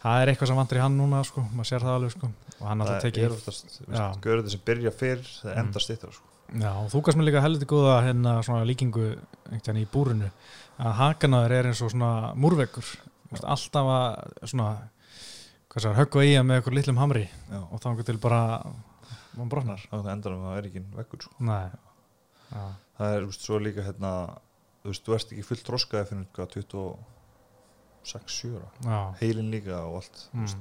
það 0.04 0.22
er 0.22 0.30
eitthvað 0.34 0.52
sem 0.52 0.60
vandur 0.60 0.78
í 0.78 0.84
hann 0.84 0.94
núna 1.00 1.24
sko, 1.26 1.42
maður 1.50 1.70
sér 1.72 1.82
það 1.88 1.96
alveg 1.98 2.14
sko, 2.14 2.30
og 2.60 2.66
hann 2.70 2.84
alltaf 2.84 3.00
það 3.00 3.06
tekið 3.08 3.26
er 3.26 3.34
oftast, 3.34 3.80
görður 4.28 4.52
sem 4.54 4.62
byrja 4.70 4.94
fyrr 5.02 5.24
það 5.26 5.50
Mm. 5.50 5.62
endar 5.64 5.82
stittra 5.88 6.12
sko. 6.14 6.29
Já, 6.50 6.72
þú 6.90 7.02
gafst 7.06 7.18
mér 7.20 7.28
líka 7.28 7.42
heldur 7.44 7.68
góða 7.70 7.98
hérna 8.08 8.38
svona 8.46 8.66
líkingu 8.66 9.12
í 9.14 9.84
búrinu. 9.92 10.30
Að 10.80 10.96
hakanaður 10.98 11.54
er 11.54 11.68
eins 11.70 11.82
og 11.84 11.92
svona 11.92 12.32
múrveggur. 12.34 12.88
Þú 13.30 13.44
alltaf 13.54 13.90
að 13.94 14.48
svona 14.50 14.70
hvað 15.70 15.84
sér, 15.84 15.98
höggva 16.00 16.24
í 16.26 16.32
hann 16.34 16.48
með 16.48 16.58
eitthvað 16.58 16.78
litlum 16.80 16.98
hamri 16.98 17.26
Já. 17.28 17.60
og 17.60 17.82
þá 17.82 17.88
til 18.08 18.18
bara 18.18 18.42
mann 19.38 19.52
brotnar. 19.52 19.84
Þá 19.86 19.96
það 20.00 20.12
endar 20.16 20.34
um 20.34 20.42
að 20.42 20.50
það 20.50 20.60
er 20.60 20.68
ekki 20.70 20.84
vekkur 20.96 21.24
sko. 21.26 21.36
Nei. 21.46 21.70
Já, 22.50 22.64
það 22.98 23.14
er, 23.14 23.20
þú 23.20 23.30
veist, 23.30 23.46
svo 23.46 23.60
líka 23.62 23.86
hérna, 23.86 24.12
þú 24.82 24.90
veist, 24.90 25.06
þú 25.06 25.16
ert 25.16 25.34
ekki 25.36 25.46
fullt 25.46 25.68
þroskaði 25.68 26.10
fyrir 26.10 26.28
hvað, 26.34 27.06
6-7 28.06 28.60
heilin 29.20 29.50
líka 29.52 29.82
og 29.84 30.00
allt 30.00 30.22
mm. 30.32 30.52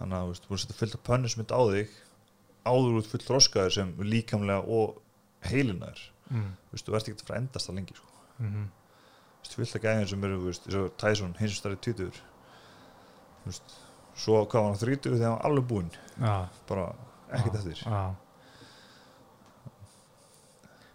þannig 0.00 0.18
að 0.18 0.32
þú 0.44 0.52
veist, 0.52 0.74
fylgta 0.78 1.00
punishment 1.06 1.54
á 1.54 1.60
þig 1.72 1.94
áður 2.64 3.00
út 3.00 3.10
fullt 3.10 3.30
roskaður 3.30 3.76
sem 3.76 3.92
líkamlega 4.00 4.64
og 4.64 4.98
heilina 5.48 5.92
er 5.92 6.02
mm. 6.30 6.50
þú 6.70 6.76
veist, 6.76 6.88
þú 6.88 6.96
ert 6.96 7.08
ekki 7.10 7.20
að 7.20 7.28
fara 7.28 7.38
að 7.38 7.42
endast 7.42 7.68
það 7.68 7.78
lengi 7.78 7.96
sko. 7.98 8.10
mm 8.38 8.50
-hmm. 8.50 8.66
þú 9.38 9.44
veist, 9.44 9.56
fylgta 9.60 9.82
gæðin 9.84 10.08
sem 10.08 10.24
eru, 10.24 10.90
Tyson 10.98 11.36
hins 11.38 11.52
og 11.52 11.58
starfið 11.58 11.80
týtur 11.80 12.22
svo 14.14 14.44
hvað 14.46 14.60
var 14.60 14.70
hann 14.70 14.82
þrítur 14.82 15.16
þegar 15.16 15.28
hann 15.28 15.38
var 15.38 15.46
alveg 15.46 15.66
búinn 15.68 15.90
ja. 16.20 16.48
bara 16.68 16.92
ekkert 17.30 17.54
eftir 17.54 17.82
ja. 17.86 18.14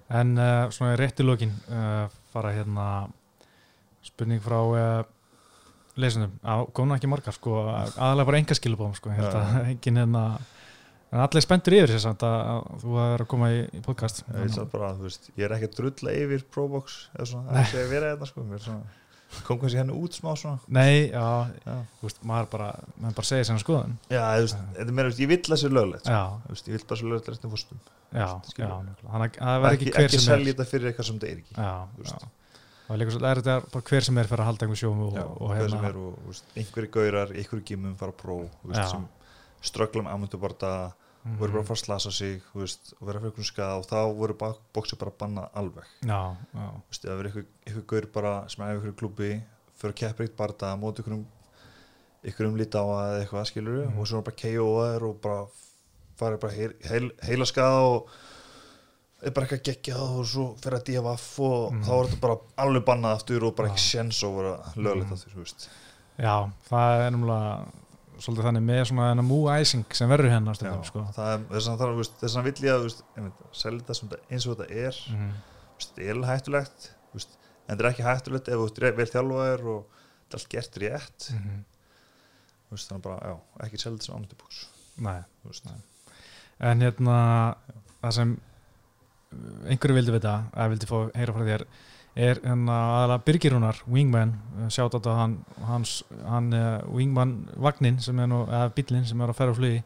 En 0.09 0.37
uh, 0.37 0.71
svona 0.73 0.95
rétt 0.97 1.19
í 1.19 1.23
lókin 1.23 1.51
uh, 1.69 2.09
fara 2.33 2.51
hérna 2.51 2.85
spurning 4.01 4.41
frá 4.41 4.57
uh, 4.57 5.03
lesunum, 5.99 6.31
góðna 6.73 6.95
ekki 6.97 7.09
margar 7.11 7.35
sko, 7.35 7.59
aðalega 7.69 8.25
bara 8.25 8.39
enga 8.39 8.55
skilubóm 8.57 8.95
sko, 8.97 9.11
ja. 9.13 9.43
engin 9.69 10.01
hérna 10.01 10.39
En 11.09 11.23
allir 11.23 11.41
spenntur 11.41 11.73
yfir 11.73 11.89
þess 11.95 12.05
að, 12.11 12.23
að 12.29 12.65
þú 12.83 12.97
er 13.01 13.23
að 13.23 13.27
koma 13.31 13.49
í, 13.49 13.61
í 13.73 13.79
podcast. 13.81 14.21
Ég, 14.29 14.57
bara, 14.69 14.91
veist, 14.99 15.29
ég 15.33 15.47
er 15.47 15.55
ekki 15.55 15.69
að 15.71 15.77
drulla 15.79 16.15
yfir 16.21 16.43
Probox 16.53 16.97
eða 17.15 17.43
það 17.49 17.77
að 17.81 17.93
vera 17.95 18.11
þetta 18.13 18.29
sko. 18.29 18.45
kom 19.45 19.59
kannski 19.61 19.77
henni 19.77 19.95
út 19.97 20.17
smá 20.17 20.29
svona. 20.37 20.59
Nei, 20.73 21.09
já, 21.09 21.25
já. 21.65 21.75
Veist, 22.03 22.21
maður 22.29 22.49
bara 22.53 22.69
maður 22.97 23.17
bara 23.19 23.29
segja 23.29 23.47
sem 23.49 23.61
skoðan 23.61 23.95
Já, 24.09 24.21
veist, 24.37 24.61
meira, 24.89 25.13
ég 25.17 25.29
vill 25.29 25.41
þessi 25.45 25.69
löglegt 25.73 26.05
sko. 26.09 26.57
ég 26.69 26.77
vill 26.77 26.85
bara 26.85 26.95
þessi 26.97 27.09
löglegt 27.09 27.31
restin 27.33 27.53
fórstum 27.53 27.81
Já, 28.09 28.27
já 28.57 28.69
það 28.69 29.65
verður 29.65 29.75
ekki 29.75 29.93
hver 29.93 29.93
sem 29.93 29.99
er. 29.99 30.09
Ekki 30.09 30.23
selja 30.25 30.53
þetta 30.53 30.67
fyrir 30.71 30.89
eitthvað 30.89 31.09
sem 31.09 31.21
það 31.21 31.29
er 31.29 31.41
ekki 31.43 32.29
Það 32.89 32.95
er 32.95 33.01
líka 33.03 33.13
svo 33.13 33.21
að 33.21 33.43
þetta 33.43 33.83
hver 33.91 34.05
sem 34.07 34.17
er 34.17 34.29
fyrir 34.31 34.41
að 34.41 34.49
halda 34.49 34.65
einhver 34.65 34.79
sjóum 34.81 35.01
og, 35.05 35.17
og 35.29 35.51
hver 35.53 35.69
sem 35.69 35.83
er 35.89 35.99
og 36.01 36.39
einhverju 36.57 36.93
gaurar, 36.95 37.33
einhverju 37.37 37.65
gímum 37.69 37.93
fara 37.99 38.15
að 38.81 39.03
ströggla 39.61 40.05
með 40.07 40.15
amundubarta 40.15 40.71
mm 41.23 41.39
voru 41.39 41.51
bara 41.51 41.63
að 41.63 41.67
fara 41.67 41.77
að 41.79 41.83
slasa 41.83 42.11
sig 42.15 42.51
veist, 42.55 42.93
og 42.99 43.07
vera 43.07 43.19
fyrir 43.19 43.31
einhvern 43.31 43.49
skað 43.49 43.73
og 43.81 43.87
þá 43.89 43.99
voru 44.19 44.35
bóksið 44.39 44.99
bara 45.01 45.11
að 45.11 45.19
banna 45.19 45.47
alveg. 45.61 45.89
Já, 46.07 46.21
já. 46.53 46.69
Veist, 46.89 47.03
það 47.03 47.19
verið 47.21 47.41
einhver 47.41 47.85
gaur 47.91 48.07
bara 48.13 48.33
sem 48.49 48.63
er 48.63 48.71
einhverju 48.75 48.95
klúpi 49.01 49.31
fyrir 49.79 49.93
að 49.93 49.99
keppa 50.03 50.25
eitt 50.25 50.37
barða 50.39 50.71
mót 50.79 50.99
einhverjum 50.99 51.25
einhverjum 52.23 52.57
lítið 52.59 52.83
á 52.83 52.85
að 52.95 53.17
eitthvað 53.21 53.49
skilur 53.51 53.83
mm 53.85 53.99
og 53.99 54.09
svo 54.09 54.23
bara 54.25 54.39
KO-aður 54.41 55.05
og 55.09 55.21
bara 55.23 55.43
farið 56.19 56.41
bara 56.43 56.55
heil, 56.55 56.73
heil, 56.89 57.11
heila 57.23 57.47
skað 57.47 57.77
og 57.89 58.15
er 59.19 59.35
bara 59.35 59.47
eitthvað 59.47 59.65
geggjað 59.67 60.15
og 60.19 60.25
svo 60.27 60.47
fyrir 60.59 60.79
að 60.79 60.87
DFF 60.89 61.27
og 61.47 61.61
mm. 61.73 61.83
þá 61.85 61.91
er 61.95 62.09
þetta 62.09 62.23
bara 62.25 62.39
alveg 62.65 62.87
bannað 62.87 63.19
aftur 63.19 63.45
og 63.47 63.55
bara 63.55 63.71
ekki 63.71 63.85
séns 63.85 64.19
og 64.27 64.39
vera 64.39 64.55
lögleitt 64.75 65.13
aftur 65.15 65.45
Já, 66.19 66.35
það 66.67 67.01
er 67.05 67.13
náttúrulega 67.15 67.88
svolítið 68.23 68.47
þannig 68.47 68.65
með 68.67 68.81
svona 68.89 69.25
múæsing 69.25 69.95
sem 69.95 70.11
verður 70.11 70.33
hérna 70.33 70.55
stundum, 70.57 70.85
sko. 70.87 71.03
þess 71.15 71.69
vegna 71.69 72.45
vill 72.45 72.65
ég 72.65 72.73
að 72.75 72.87
selja 73.55 73.85
þetta 73.87 74.19
eins 74.29 74.47
og 74.47 74.57
þetta 74.57 74.67
er 74.87 74.99
mm 75.09 75.19
-hmm. 75.19 75.37
það 75.85 76.03
er 76.05 76.21
hættulegt 76.29 76.89
en 77.69 77.77
þetta 77.77 77.83
er 77.83 77.89
ekki 77.91 78.07
hættulegt 78.07 78.49
ef 78.49 78.59
þú 78.59 78.93
vel 78.97 79.09
þjálfaður 79.13 79.65
og 79.73 79.81
þetta 79.93 80.35
er 80.35 80.39
allt 80.39 80.51
gert 80.55 80.77
rétt 80.83 81.29
mm 81.31 81.39
-hmm. 81.39 81.63
þannig 82.75 83.03
bara, 83.05 83.17
já, 83.29 83.35
ekki 83.65 83.77
selja 83.77 83.97
þetta 83.97 84.05
sem 84.05 84.15
ámyndibúks 84.15 84.67
Nei, 84.99 85.23
en 86.59 86.81
hérna 86.81 87.17
já. 87.67 87.77
það 88.01 88.11
sem 88.11 88.37
einhverju 89.69 89.95
vildi 89.95 90.11
vita, 90.11 90.35
að 90.53 90.69
vildi 90.73 90.89
fá 90.89 90.97
heyra 91.15 91.33
frá 91.35 91.45
þér 91.45 91.65
er 92.17 92.39
hérna 92.43 92.77
aðalega 92.99 93.25
Birgirúnar, 93.27 93.81
Wingman 93.89 94.33
sjátt 94.71 94.95
á 94.95 94.97
þetta 94.97 95.17
hann, 95.17 95.35
hans, 95.67 95.99
hann 96.25 96.49
uh, 96.55 96.79
Wingman 96.93 97.35
vagnin 97.59 97.99
sem 98.03 98.17
er 98.19 98.29
nú, 98.31 98.45
eða 98.47 98.71
bílinn 98.75 99.05
sem 99.07 99.21
er 99.21 99.33
að 99.33 99.37
ferja 99.37 99.55
á 99.55 99.59
flugi. 99.59 99.83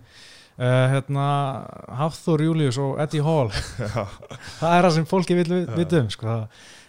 Uh, 0.53 0.85
hérna 0.91 1.25
Hafþór 1.97 2.45
Július 2.45 2.77
og 2.81 3.01
Eddie 3.01 3.25
Hall. 3.25 3.49
Það 4.61 4.77
er 4.77 4.87
það 4.87 4.95
sem 4.99 5.09
fólki 5.09 5.37
vil 5.39 5.61
vita 5.73 6.01
um 6.03 6.09
sko. 6.13 6.39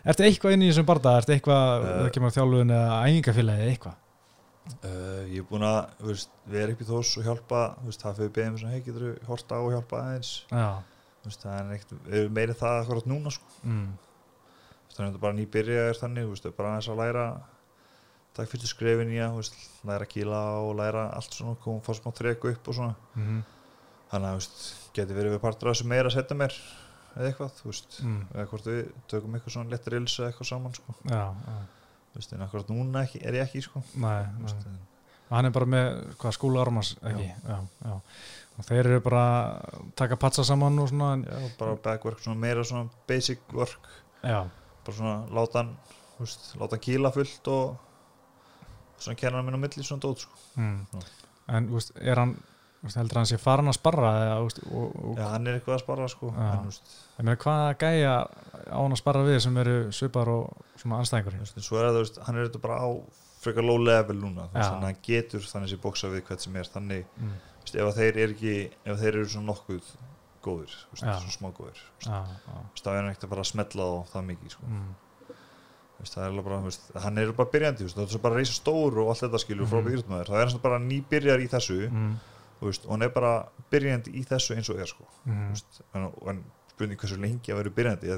ertu 0.05 0.27
eitthvað 0.27 0.57
inn 0.57 0.65
í 0.67 0.71
þessum 0.71 0.89
barnda 0.89 1.19
ertu 1.21 1.37
eitthvað, 1.37 1.87
það 1.89 2.07
uh, 2.07 2.15
kemur 2.17 2.35
þjálfun 2.35 2.75
eða 2.79 2.99
æfingafélagi 3.09 3.69
eitthvað? 3.73 4.01
Ég 4.85 5.43
er 5.43 5.45
búin 5.49 5.65
að 5.69 5.79
veist, 6.07 6.31
vera 6.49 6.73
upp 6.73 6.81
í 6.81 6.87
þós 6.89 7.09
og 7.21 7.27
hjálpa 7.27 7.63
það 7.85 8.21
fyrir 8.21 8.31
beðum 8.37 8.55
sem 8.61 8.71
hei 8.73 8.81
getur 8.85 9.19
horta 9.29 9.59
á 9.61 9.61
og 9.61 9.75
hjálpa 9.75 9.99
aðeins. 10.01 10.31
Veist, 11.25 11.45
það 11.45 11.59
er 11.59 12.21
erum 12.21 12.37
meirið 12.37 12.61
það 12.63 12.79
akkurat 12.79 13.09
núna 13.11 13.33
sko. 13.33 13.51
mm 13.65 14.04
þannig 14.95 15.17
að 15.17 15.21
bara 15.27 15.39
nýbyrjaður 15.39 16.01
þannig 16.01 16.31
veist, 16.31 16.49
bara 16.57 16.73
aðeins 16.75 16.91
að 16.93 17.03
læra 17.03 17.27
takk 18.35 18.51
fyrir 18.51 18.71
skrefin 18.71 19.13
í 19.15 19.21
að 19.23 19.51
læra 19.87 20.07
kíla 20.11 20.41
og 20.63 20.73
læra 20.79 21.09
allt 21.15 21.37
svona 21.37 21.59
koma 21.63 21.83
að 21.83 21.87
fá 21.87 21.99
smá 21.99 22.15
treyku 22.15 22.51
upp 22.51 22.71
og 22.71 22.79
svona 22.79 22.95
mm 23.15 23.27
-hmm. 23.27 23.43
þannig 24.11 24.31
að 24.31 24.49
getur 24.95 25.19
verið 25.19 25.37
við 25.37 25.45
partur 25.45 25.71
þessu 25.71 25.87
meira 25.91 26.11
að 26.11 26.17
setja 26.17 26.37
mér 26.39 26.57
eða 27.15 27.29
eitthvað 27.31 27.61
veist, 27.65 28.01
mm. 28.03 28.23
eða 28.35 28.47
hvort 28.51 28.67
við 28.67 28.83
tökum 29.11 29.37
eitthvað 29.37 29.53
svona 29.57 29.71
lettir 29.71 29.97
ilsa 29.99 30.23
eða 30.23 30.31
eitthvað 30.31 30.49
saman 30.49 30.75
sko. 30.75 30.95
já, 31.11 31.25
já. 31.47 31.59
Veist, 32.15 32.33
en 32.33 32.43
akkurat 32.43 32.69
núna 32.71 33.03
ekki, 33.03 33.21
er 33.27 33.35
ég 33.35 33.43
ekki 33.43 33.63
sko. 33.63 33.83
nei, 33.95 34.27
nei. 34.39 34.81
hann 35.31 35.45
er 35.47 35.55
bara 35.55 35.67
með 35.67 36.33
skóla 36.33 36.61
armas 36.63 36.97
já. 37.03 38.01
og 38.59 38.65
þeir 38.65 38.87
eru 38.87 39.01
bara 39.01 39.61
taka 39.95 40.17
patsa 40.17 40.45
saman 40.45 40.79
og 40.79 40.89
svona 40.89 41.39
bara 41.59 41.77
backwork, 41.77 42.19
svona 42.19 42.41
meira 42.41 42.65
svona 42.65 42.91
basic 43.07 43.39
work 43.53 43.89
já 44.23 44.51
bara 44.87 44.97
svona 44.99 45.17
láta 45.35 45.63
hann 45.63 45.75
veist, 46.19 46.49
láta 46.61 46.77
hann 46.77 46.85
kýla 46.87 47.13
fullt 47.15 47.53
og 47.53 47.77
svona 48.99 49.21
kenna 49.21 49.41
hann 49.41 49.49
minn 49.49 49.59
á 49.59 49.65
milli 49.65 49.87
svona 49.87 50.05
dót 50.05 50.25
sko. 50.25 50.43
mm. 50.57 51.05
en 51.57 51.71
veist, 51.73 51.95
er 52.01 52.21
hann 52.23 52.37
veist, 52.85 52.99
heldur 53.01 53.21
hann 53.21 53.31
sé 53.31 53.41
farin 53.41 53.73
að 53.73 53.79
sparra 53.79 54.13
eða, 54.23 54.39
og, 54.45 54.87
og, 54.93 55.19
já 55.19 55.27
hann 55.33 55.51
er 55.51 55.59
eitthvað 55.59 55.79
að 55.79 55.85
sparra 55.85 56.09
sko 56.13 56.31
en, 56.47 56.71
en 57.23 57.35
hvað 57.47 57.67
gæja 57.83 58.15
á 58.25 58.79
hann 58.79 58.97
að 58.97 59.03
sparra 59.03 59.27
við 59.27 59.43
sem 59.47 59.61
eru 59.65 59.77
svipar 59.97 60.33
og 60.33 60.65
svona 60.81 61.03
anstæðingur 61.03 61.41
svo 61.59 61.81
er 61.83 61.91
það, 61.91 62.25
hann 62.29 62.41
er 62.41 62.49
þetta 62.49 62.65
bara 62.65 62.81
á 62.85 62.89
frekar 63.45 63.67
low 63.67 63.81
level 63.81 64.17
núna 64.21 64.49
þannig 64.53 64.71
að 64.71 64.89
hann 64.89 65.03
getur 65.05 65.45
þannig 65.49 65.75
sé 65.75 65.81
bóksa 65.83 66.11
við 66.13 66.25
hvert 66.29 66.45
sem 66.45 66.57
er 66.61 66.71
þannig 66.73 67.07
mm. 67.21 67.37
ef 67.75 67.97
þeir 67.99 68.11
eru 68.13 68.37
ekki 68.37 68.57
ef 68.85 69.01
þeir 69.01 69.13
eru 69.19 69.31
svona 69.35 69.51
nokkuð 69.53 69.95
góður, 70.45 70.75
smá 70.95 71.49
góður 71.57 71.81
það 72.05 72.99
er 72.99 73.09
ekkert 73.09 73.27
að 73.27 73.33
fara 73.33 73.45
að 73.45 73.51
smetla 73.51 73.89
á 73.89 73.93
það 74.13 74.27
mikið 74.29 74.55
sko. 74.55 74.69
mm. 74.69 74.93
það 76.11 76.27
er 76.27 76.37
bara, 76.49 76.61
veist, 76.67 76.87
hann 77.07 77.23
er 77.23 77.33
bara 77.39 77.53
byrjandi 77.55 77.89
það 77.93 78.05
er 78.19 78.23
bara 78.27 78.41
reysa 78.41 78.57
stór 78.59 79.01
og 79.03 79.11
allt 79.13 79.25
þetta 79.25 79.43
skilur 79.45 79.71
mm. 79.71 80.05
það 80.29 80.43
er 80.43 80.55
bara 80.67 80.83
nýbyrjar 80.85 81.45
í 81.45 81.49
þessu 81.55 81.81
mm. 81.89 82.13
veist, 82.61 82.87
og 82.87 82.95
hann 82.97 83.09
er 83.09 83.15
bara 83.17 83.35
byrjandi 83.73 84.15
í 84.21 84.25
þessu 84.29 84.59
eins 84.59 84.71
og 84.73 84.85
er 84.85 84.91
sko. 84.91 85.09
Mm. 85.25 85.51
veist, 85.55 85.83
en, 85.93 86.09
en 86.33 86.45
spurning 86.75 87.01
hversu 87.01 87.21
lengi 87.21 87.55
að 87.55 87.63
vera 87.63 87.77
byrjandi 87.81 88.15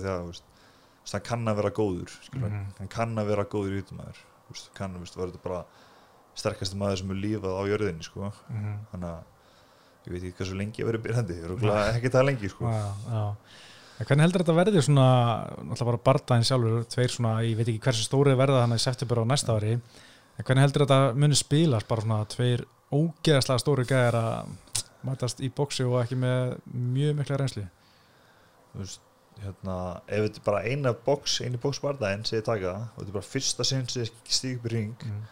það 1.07 1.23
kann 1.23 1.47
að 1.47 1.61
vera 1.61 1.75
góður 1.75 2.15
mm. 2.35 2.63
hann 2.81 2.91
kann 2.91 3.19
að 3.21 3.31
vera 3.31 3.47
góður 3.47 3.77
í 3.79 3.83
yttumæður 3.85 4.25
kann 4.75 4.95
að 4.99 5.09
vera 5.19 5.43
bara 5.43 5.65
sterkast 6.37 6.77
maður 6.79 7.01
sem 7.01 7.13
er 7.15 7.19
lífað 7.23 7.57
á 7.57 7.63
jörðinni 7.71 8.05
sko. 8.05 8.31
Mm. 8.53 8.77
þannig 8.93 9.13
að 9.15 9.36
ég 10.07 10.15
veit 10.15 10.23
ekki 10.23 10.37
hvað 10.39 10.51
svo 10.51 10.59
lengi 10.61 10.83
að 10.85 10.91
vera 10.91 11.05
byrjandi 11.07 11.39
ekki 11.97 12.13
það 12.15 12.29
lengi 12.31 12.53
sko. 12.53 12.71
já, 12.71 12.85
já. 13.11 13.25
Hvernig 13.97 14.27
heldur 14.27 14.43
þetta 14.43 14.53
að 14.53 14.59
verði 14.61 14.81
svona 14.85 15.09
náttúrulega 15.57 15.89
bara 15.89 16.05
barndaginn 16.05 16.45
sjálfur 16.45 16.83
tveir 16.93 17.13
svona, 17.15 17.31
ég 17.47 17.57
veit 17.57 17.71
ekki 17.71 17.81
hversu 17.87 18.05
stórið 18.05 18.37
verða 18.37 18.67
þannig 18.67 19.05
bara 19.09 19.25
á 19.25 19.31
næsta 19.31 19.57
ári 19.57 19.73
en 19.77 20.45
hvernig 20.45 20.67
heldur 20.67 20.85
þetta 20.85 20.99
að 21.01 21.21
muni 21.23 21.39
spilast 21.39 21.89
bara 21.89 22.05
svona 22.05 22.19
tveir 22.29 22.67
ógeðslega 22.93 23.63
stóri 23.63 23.87
gæðir 23.89 24.19
að 24.21 24.85
mætast 25.07 25.41
í 25.41 25.51
bóksi 25.55 25.87
og 25.87 26.03
ekki 26.03 26.19
með 26.21 26.59
mjög 26.75 27.17
mikla 27.21 27.41
reynsli 27.41 27.65
Þú 28.75 28.83
veist, 28.83 29.01
hérna 29.41 29.79
ef 30.13 30.27
þetta 30.27 30.45
bara 30.51 30.63
eina 30.67 30.93
bóks, 31.07 31.39
eini 31.41 31.61
bóks 31.63 31.81
barndaginn 31.81 32.27
sem 32.29 32.43
ég 32.43 32.47
taka 32.47 32.75
og 32.91 33.01
þetta 33.01 33.09
er 33.09 33.17
bara 33.17 33.31
fyrsta 33.31 33.67
sinn 33.67 33.89
sem 33.89 34.05
ég 34.05 34.13
stík 34.29 34.61
upp 34.61 34.69
í 34.69 34.75
ring 34.75 35.09
mm. 35.09 35.25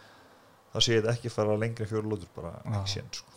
þá 0.73 0.77
sé 0.79 0.97
ég 0.97 1.05
þetta 1.05 1.15
ekki 1.19 1.33
fara 1.33 1.57
lengra 1.61 1.89
fjóru 1.89 2.15
lótur 2.15 2.33
bara 2.35 2.57
ekki 2.65 2.97
sén 2.97 3.13
sko 3.13 3.34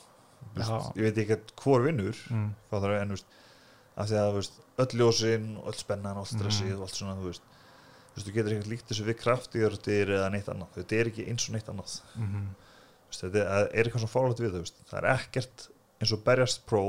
ég 0.96 1.04
veit 1.06 1.20
ekki 1.22 1.38
hvort 1.62 1.84
vinnur 1.84 2.22
mm. 2.32 2.48
en 2.70 3.14
veist, 3.14 3.36
af 3.98 4.08
því 4.10 4.18
að 4.22 4.32
veist, 4.38 4.58
öll 4.84 5.00
ljósinn, 5.00 5.48
öll 5.66 5.76
spennan, 5.78 6.20
öll 6.20 6.28
stressið 6.28 6.72
mm. 6.72 6.78
og 6.78 6.86
allt 6.86 6.98
svona 6.98 7.16
þú 7.18 7.28
veist, 7.30 7.52
þú 8.18 8.34
getur 8.34 8.54
ekkert 8.54 8.72
líkt 8.72 8.90
þessu 8.90 9.06
við 9.06 9.18
kraftíðurðir 9.22 10.14
eða 10.16 10.32
neitt 10.34 10.50
annað 10.50 10.80
þetta 10.80 10.98
er 10.98 11.12
ekki 11.12 11.28
eins 11.30 11.46
og 11.46 11.54
neitt 11.54 11.70
annað 11.70 11.94
mm 12.14 12.26
-hmm. 12.32 12.48
þetta 13.20 13.44
er, 13.44 13.68
er 13.68 13.84
eitthvað 13.84 14.02
svona 14.04 14.16
fárlægt 14.16 14.42
við 14.42 14.56
það 14.56 14.72
það 14.90 14.98
er 14.98 15.08
ekkert 15.14 15.68
eins 16.00 16.12
og 16.12 16.24
berjast 16.24 16.66
pró 16.66 16.84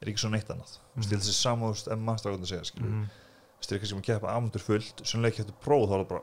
er 0.00 0.08
ekki 0.08 0.22
svo 0.22 0.30
neitt 0.32 0.50
annað 0.50 0.78
-hmm. 0.78 1.10
þessi 1.12 1.36
samúðust 1.36 1.88
en 1.92 2.04
maðurstafgönda 2.04 2.46
segja 2.46 2.62
-hmm. 2.62 3.06
þetta 3.60 3.74
er 3.74 3.76
eitthvað 3.76 3.88
sem 3.88 3.98
að 3.98 4.08
kepa 4.10 4.32
amundur 4.36 4.60
fullt 4.60 5.02
sem 5.04 5.22
leikja 5.22 5.44
þetta 5.44 5.60
pró 5.60 5.78
þá 5.84 5.94
er 5.94 6.00
það 6.00 6.08
bara 6.08 6.22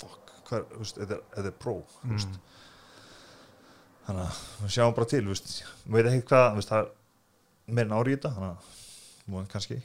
fuck, 0.00 0.24
þetta 0.48 1.46
er 1.46 1.58
pró 1.62 1.76
veist 2.02 2.28
mhm 2.28 2.56
þannig 4.08 4.24
að 4.24 4.42
við 4.64 4.74
sjáum 4.74 4.96
bara 4.96 5.10
til 5.12 5.22
við 5.28 5.38
veitum 5.94 6.12
ekki 6.16 6.28
hvað 6.32 6.60
það 6.64 6.78
er 6.80 6.90
meirinn 7.68 7.96
ári 7.98 8.14
í 8.14 8.18
þetta 8.18 8.34
þannig 8.34 8.50
að 8.50 8.76
múið 9.28 9.48
kannski 9.52 9.80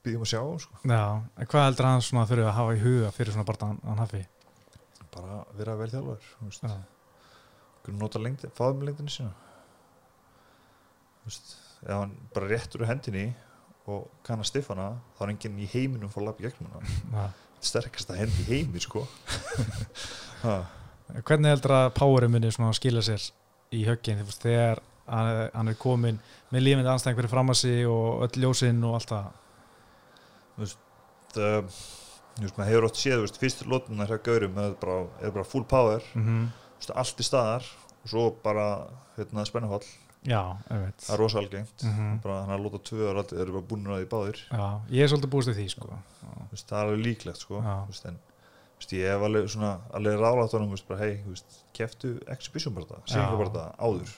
býðum 0.00 0.22
að 0.24 0.30
sjá 0.30 0.40
sko. 0.62 0.78
Já, 0.88 1.02
hvað 1.50 1.66
heldur 1.66 1.88
hann 1.90 2.04
svona 2.04 2.28
þurfið 2.30 2.48
að 2.48 2.56
hafa 2.56 2.76
í 2.76 2.84
huga 2.84 3.10
fyrir 3.12 3.34
svona 3.34 3.48
barndan 3.50 3.80
hann 3.84 4.00
hafi? 4.00 4.22
bara 5.10 5.40
vera 5.58 5.74
vel 5.74 5.90
þjálfur 5.90 6.26
nota 7.98 8.20
lengdi, 8.22 8.46
fáðum 8.54 8.84
lengdini 8.86 9.10
sína. 9.10 9.32
Ef 11.26 11.90
hann 11.90 12.12
bara 12.34 12.50
réttur 12.50 12.84
úr 12.84 12.90
hendinni 12.90 13.24
og 13.90 14.06
kann 14.26 14.42
að 14.42 14.50
stiffana 14.52 14.92
þá 15.16 15.24
er 15.24 15.32
enginn 15.32 15.62
í 15.64 15.68
heiminum 15.72 16.12
fór 16.12 16.22
að 16.22 16.28
lappa 16.28 16.44
gegnum 16.46 16.74
hann 16.76 17.32
sterkast 17.60 18.12
að 18.12 18.20
hendi 18.22 18.44
heimi 18.46 18.80
sko 18.80 19.02
Hvernig 21.24 21.54
heldur 21.54 21.76
að 21.76 21.92
Páurum 21.94 22.32
muni 22.36 22.50
skilja 22.78 23.02
sér 23.02 23.26
í 23.74 23.84
höggin 23.86 24.24
þegar 24.26 24.82
hann 25.10 25.68
er 25.68 25.78
komin 25.78 26.20
með 26.50 26.66
lífindi 26.66 26.90
anstæðing 26.90 27.18
fyrir 27.18 27.32
fram 27.32 27.50
að 27.50 27.60
sig 27.62 27.86
og 27.90 28.26
öll 28.26 28.42
ljósinn 28.44 28.84
og 28.86 28.98
allt 28.98 29.14
það 29.14 29.30
Þú 30.50 30.62
veist 30.62 30.78
það 31.34 32.58
maður 32.58 32.70
hefur 32.70 32.86
ótt 32.88 33.00
séð, 33.00 33.24
fyrst 33.40 33.64
lótuna 33.68 34.06
hér 34.08 34.22
gaurum 34.24 34.60
er 34.62 34.76
bara, 34.80 35.00
er 35.20 35.32
bara 35.34 35.44
full 35.44 35.64
power 35.64 36.04
mm 36.14 36.22
-hmm. 36.26 36.46
veist, 36.78 36.90
allt 36.94 37.20
í 37.20 37.26
staðar 37.26 37.64
og 38.02 38.08
svo 38.08 38.30
bara 38.42 38.86
hérna, 39.16 39.44
spennufall 39.44 39.84
Já, 40.22 40.56
það 40.68 41.12
er 41.12 41.18
rosalgengt 41.18 41.82
mm 41.82 41.90
-hmm. 41.90 42.28
hann 42.28 42.50
har 42.50 42.58
lótað 42.58 42.82
tvö 42.82 43.10
og 43.10 43.16
allir 43.16 43.40
eru 43.40 43.52
bara 43.52 43.68
búin 43.68 43.86
að 43.86 43.92
það 43.92 44.02
í 44.02 44.08
báðir 44.14 44.38
Já, 44.50 44.80
ég 44.90 45.02
er 45.02 45.08
svolítið 45.08 45.30
búist 45.30 45.48
í 45.48 45.54
því 45.54 45.68
sko. 45.68 45.98
veist, 46.50 46.68
það 46.68 46.78
er 46.78 46.84
alveg 46.84 47.04
líklegt 47.06 47.38
sko. 47.38 47.60
veist, 47.86 48.04
en 48.04 48.18
ég 48.88 49.06
hef 49.12 49.22
alveg, 49.22 49.48
svona, 49.48 49.80
alveg 49.92 50.18
rálátt 50.18 50.54
á 50.54 50.58
hann 50.58 50.98
hei, 50.98 51.22
keftu 51.76 52.18
exhibition 52.26 52.74
bara 52.74 52.86
það, 52.86 53.02
segjum 53.06 53.38
bara 53.38 53.54
það 53.54 53.74
áður 53.78 54.14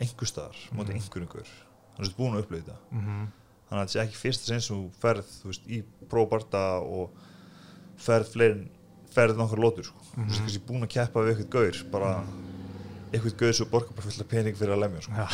einhver 0.00 0.28
staðar, 0.28 0.56
mm 0.70 0.78
mótið 0.78 0.94
einhver 0.98 1.24
einhver 1.24 1.50
þannig 1.94 1.98
að 1.98 2.04
þú 2.04 2.08
ert 2.08 2.16
búin 2.18 2.34
að 2.34 2.42
upplöða 2.42 2.62
þetta 2.64 2.78
mm 2.90 3.00
-hmm. 3.04 3.26
þannig 3.68 3.82
að 3.82 3.86
þetta 3.86 4.00
er 4.00 4.06
ekki 4.06 4.22
fyrst 4.22 4.46
sem 4.46 4.60
þú 4.60 4.78
ferð 5.00 5.28
veist, 5.44 5.68
í 5.68 5.78
próbarta 6.10 6.64
og 6.80 7.10
ferð 7.96 8.32
fleirin 8.32 8.70
ferð 9.14 9.36
nokkar 9.36 9.58
lótur 9.58 9.84
sko. 9.84 9.98
mm 9.98 10.24
-hmm. 10.24 10.34
þú 10.34 10.42
veist, 10.42 10.66
búin 10.66 10.82
að 10.82 10.94
keppa 10.96 11.20
við 11.20 11.30
eitthvað 11.30 11.50
gaur 11.56 11.76
bara 11.90 12.24
eitthvað 13.12 13.36
gaur 13.36 13.54
sem 13.54 13.70
borgar 13.70 13.94
bara 13.94 14.06
fullt 14.06 14.20
af 14.20 14.28
pening 14.28 14.56
fyrir 14.56 14.74
að 14.74 14.80
lemja 14.80 15.00
sko. 15.00 15.12
ja. 15.12 15.28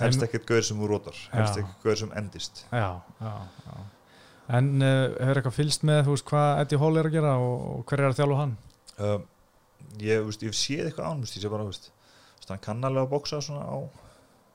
helst 0.00 0.22
ekkert 0.22 0.46
gaur 0.46 0.62
sem 0.62 0.76
þú 0.76 0.86
rótar 0.86 1.16
helst 1.32 1.56
ekkert 1.56 1.82
gaur 1.82 1.96
sem 1.96 2.12
endist 2.12 2.66
já, 2.72 3.00
já, 3.20 3.32
já 3.66 3.99
En 4.50 4.70
uh, 4.82 5.12
hefur 5.14 5.40
eitthvað 5.40 5.58
fylst 5.60 5.84
með 5.86 6.04
þú 6.06 6.16
veist 6.16 6.28
hvað 6.30 6.64
Eddie 6.64 6.80
Hall 6.82 6.96
er 6.98 7.08
að 7.08 7.16
gera 7.18 7.36
og, 7.38 7.56
og 7.70 7.82
hver 7.86 8.02
er 8.02 8.10
að 8.10 8.18
þjálfa 8.18 8.40
hann? 8.40 8.54
Uh, 8.98 9.18
ég, 10.02 10.22
veist, 10.26 10.44
ég 10.44 10.56
séð 10.56 10.88
eitthvað 10.88 11.10
ánumst 11.12 11.38
ég 11.38 11.44
sé 11.44 11.52
bara, 11.52 11.68
veist 11.68 11.92
hann 12.50 12.62
kann 12.62 12.86
alveg 12.86 13.06
að 13.06 13.12
bóksa 13.12 13.40
svona 13.44 13.66
á 13.66 13.78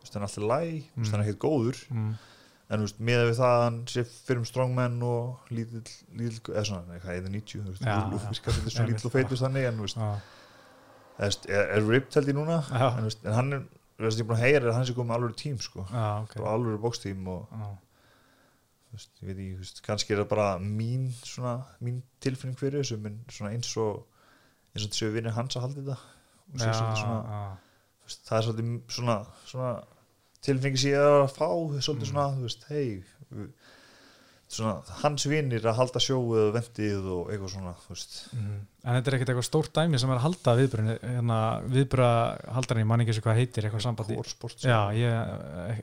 hann 0.05 0.21
er 0.21 0.27
alltaf 0.27 0.43
læg, 0.43 0.87
mm. 0.95 1.05
hann 1.09 1.21
er 1.21 1.25
ekkert 1.25 1.41
góður 1.41 1.77
mm. 1.89 2.09
en 2.75 2.83
veist, 2.85 2.99
með 2.99 3.21
við 3.29 3.39
það 3.39 3.61
hann 3.63 3.79
sé 3.91 4.03
fyrir 4.09 4.41
um 4.41 4.47
strongmenn 4.49 4.97
og 5.05 5.53
lítill, 5.55 5.85
eða 6.19 6.65
svona, 6.69 6.97
eitthvað 6.97 7.21
eða 7.21 7.31
90 7.33 7.79
svona 7.79 8.89
lítill 8.89 9.09
og 9.09 9.15
feitust 9.15 9.45
þannig 9.45 9.69
en 9.69 9.81
veist, 9.81 11.47
er, 11.49 11.63
er 11.63 11.87
ripped 11.87 12.19
held 12.19 12.31
ég 12.31 12.37
núna 12.37 12.61
en, 12.69 13.01
veist, 13.07 13.23
en 13.25 13.37
hann 13.39 13.57
er, 13.57 13.65
ég 14.03 14.21
er 14.21 14.27
búin 14.27 14.37
að 14.37 14.45
heyra 14.45 14.75
hann 14.75 14.87
sé 14.87 14.97
komið 14.97 15.17
alveg 15.17 15.39
tím 15.39 15.57
sko, 15.63 15.87
alveg 15.95 16.79
bókstím 16.83 17.25
og 17.31 17.47
Veist, 18.95 19.11
ég 19.21 19.27
veit 19.27 19.39
ekki, 19.43 19.81
kannski 19.83 20.15
er 20.15 20.21
það 20.23 20.29
bara 20.31 20.49
mín, 20.63 21.09
svona, 21.27 21.55
mín 21.83 21.99
tilfinning 22.23 22.59
fyrir 22.59 22.79
þessu 22.79 22.99
eins 23.03 23.71
og 23.83 24.05
eins 24.75 24.85
og 24.85 24.91
þessu 24.91 25.11
vinir 25.15 25.35
hans 25.35 25.57
að 25.57 25.65
halda 25.67 25.81
þetta. 25.81 25.97
Og 26.45 26.61
sér 26.61 26.77
svona, 26.79 26.95
svona 28.05 28.19
það 28.29 28.37
er 28.37 28.47
svolítið 28.47 28.95
svona, 28.97 29.17
svona 29.49 29.71
tilfengi 30.45 30.81
sér 30.85 31.07
að 31.09 31.27
fá 31.33 31.47
svolítið 31.47 32.11
svona, 32.11 32.27
þú 32.35 32.47
veist, 32.47 32.67
hei 32.69 33.45
svona 34.55 34.97
hans 35.01 35.25
vinir 35.29 35.65
að 35.67 35.77
halda 35.79 36.01
sjóðu 36.03 36.39
eða 36.41 36.55
vendið 36.55 37.07
og 37.15 37.31
eitthvað 37.33 37.53
svona 37.55 37.75
mm. 37.75 38.57
En 38.85 38.97
þetta 38.99 39.11
er 39.11 39.17
ekkert 39.17 39.31
eitthvað 39.33 39.47
stórt 39.47 39.71
dæmi 39.75 40.01
sem 40.01 40.11
er 40.13 40.19
að 40.19 40.25
halda 40.27 40.55
viðbröðin 40.59 40.99
hérna, 41.01 41.39
viðbröðahaldarinn, 41.73 42.83
ég 42.85 42.89
man 42.91 43.05
ekki 43.05 43.15
sem 43.17 43.25
hvað 43.25 43.39
heitir 43.41 43.69
eitthvað 43.69 43.85
sambandi 43.87 44.19
Já, 44.61 44.79
ég, 44.97 45.31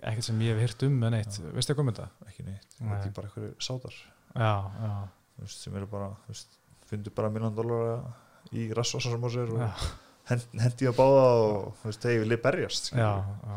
ekkert 0.00 0.28
sem 0.28 0.44
ég 0.46 0.54
hef 0.54 0.68
hirt 0.68 0.86
um 0.86 1.00
með 1.02 1.16
neitt, 1.16 1.40
veistu 1.48 1.74
eitthvað 1.74 1.82
um 1.84 1.90
þetta? 1.90 2.06
Ekki 2.28 2.46
neitt, 2.46 2.68
Nei. 2.78 2.86
þetta 2.92 3.10
er 3.10 3.16
bara 3.18 3.32
eitthvað 3.32 3.66
sátar 3.66 3.98
Já, 4.32 4.54
já 4.78 4.94
veist, 5.42 5.64
sem 5.64 5.76
eru 5.76 5.88
bara, 5.90 6.10
veist, 6.28 6.58
fundur 6.90 7.14
bara 7.16 7.30
minnan 7.32 7.54
dólar 7.56 8.02
í 8.52 8.68
rassvarsar 8.76 9.18
og 9.18 9.62
hendi 10.30 10.88
að 10.88 10.98
báða 10.98 11.22
og 11.42 11.86
veist, 11.86 12.02
þegar 12.02 12.16
ég 12.16 12.24
vilja 12.26 12.42
berjast 12.46 12.92
já, 12.92 13.10
já. 13.22 13.56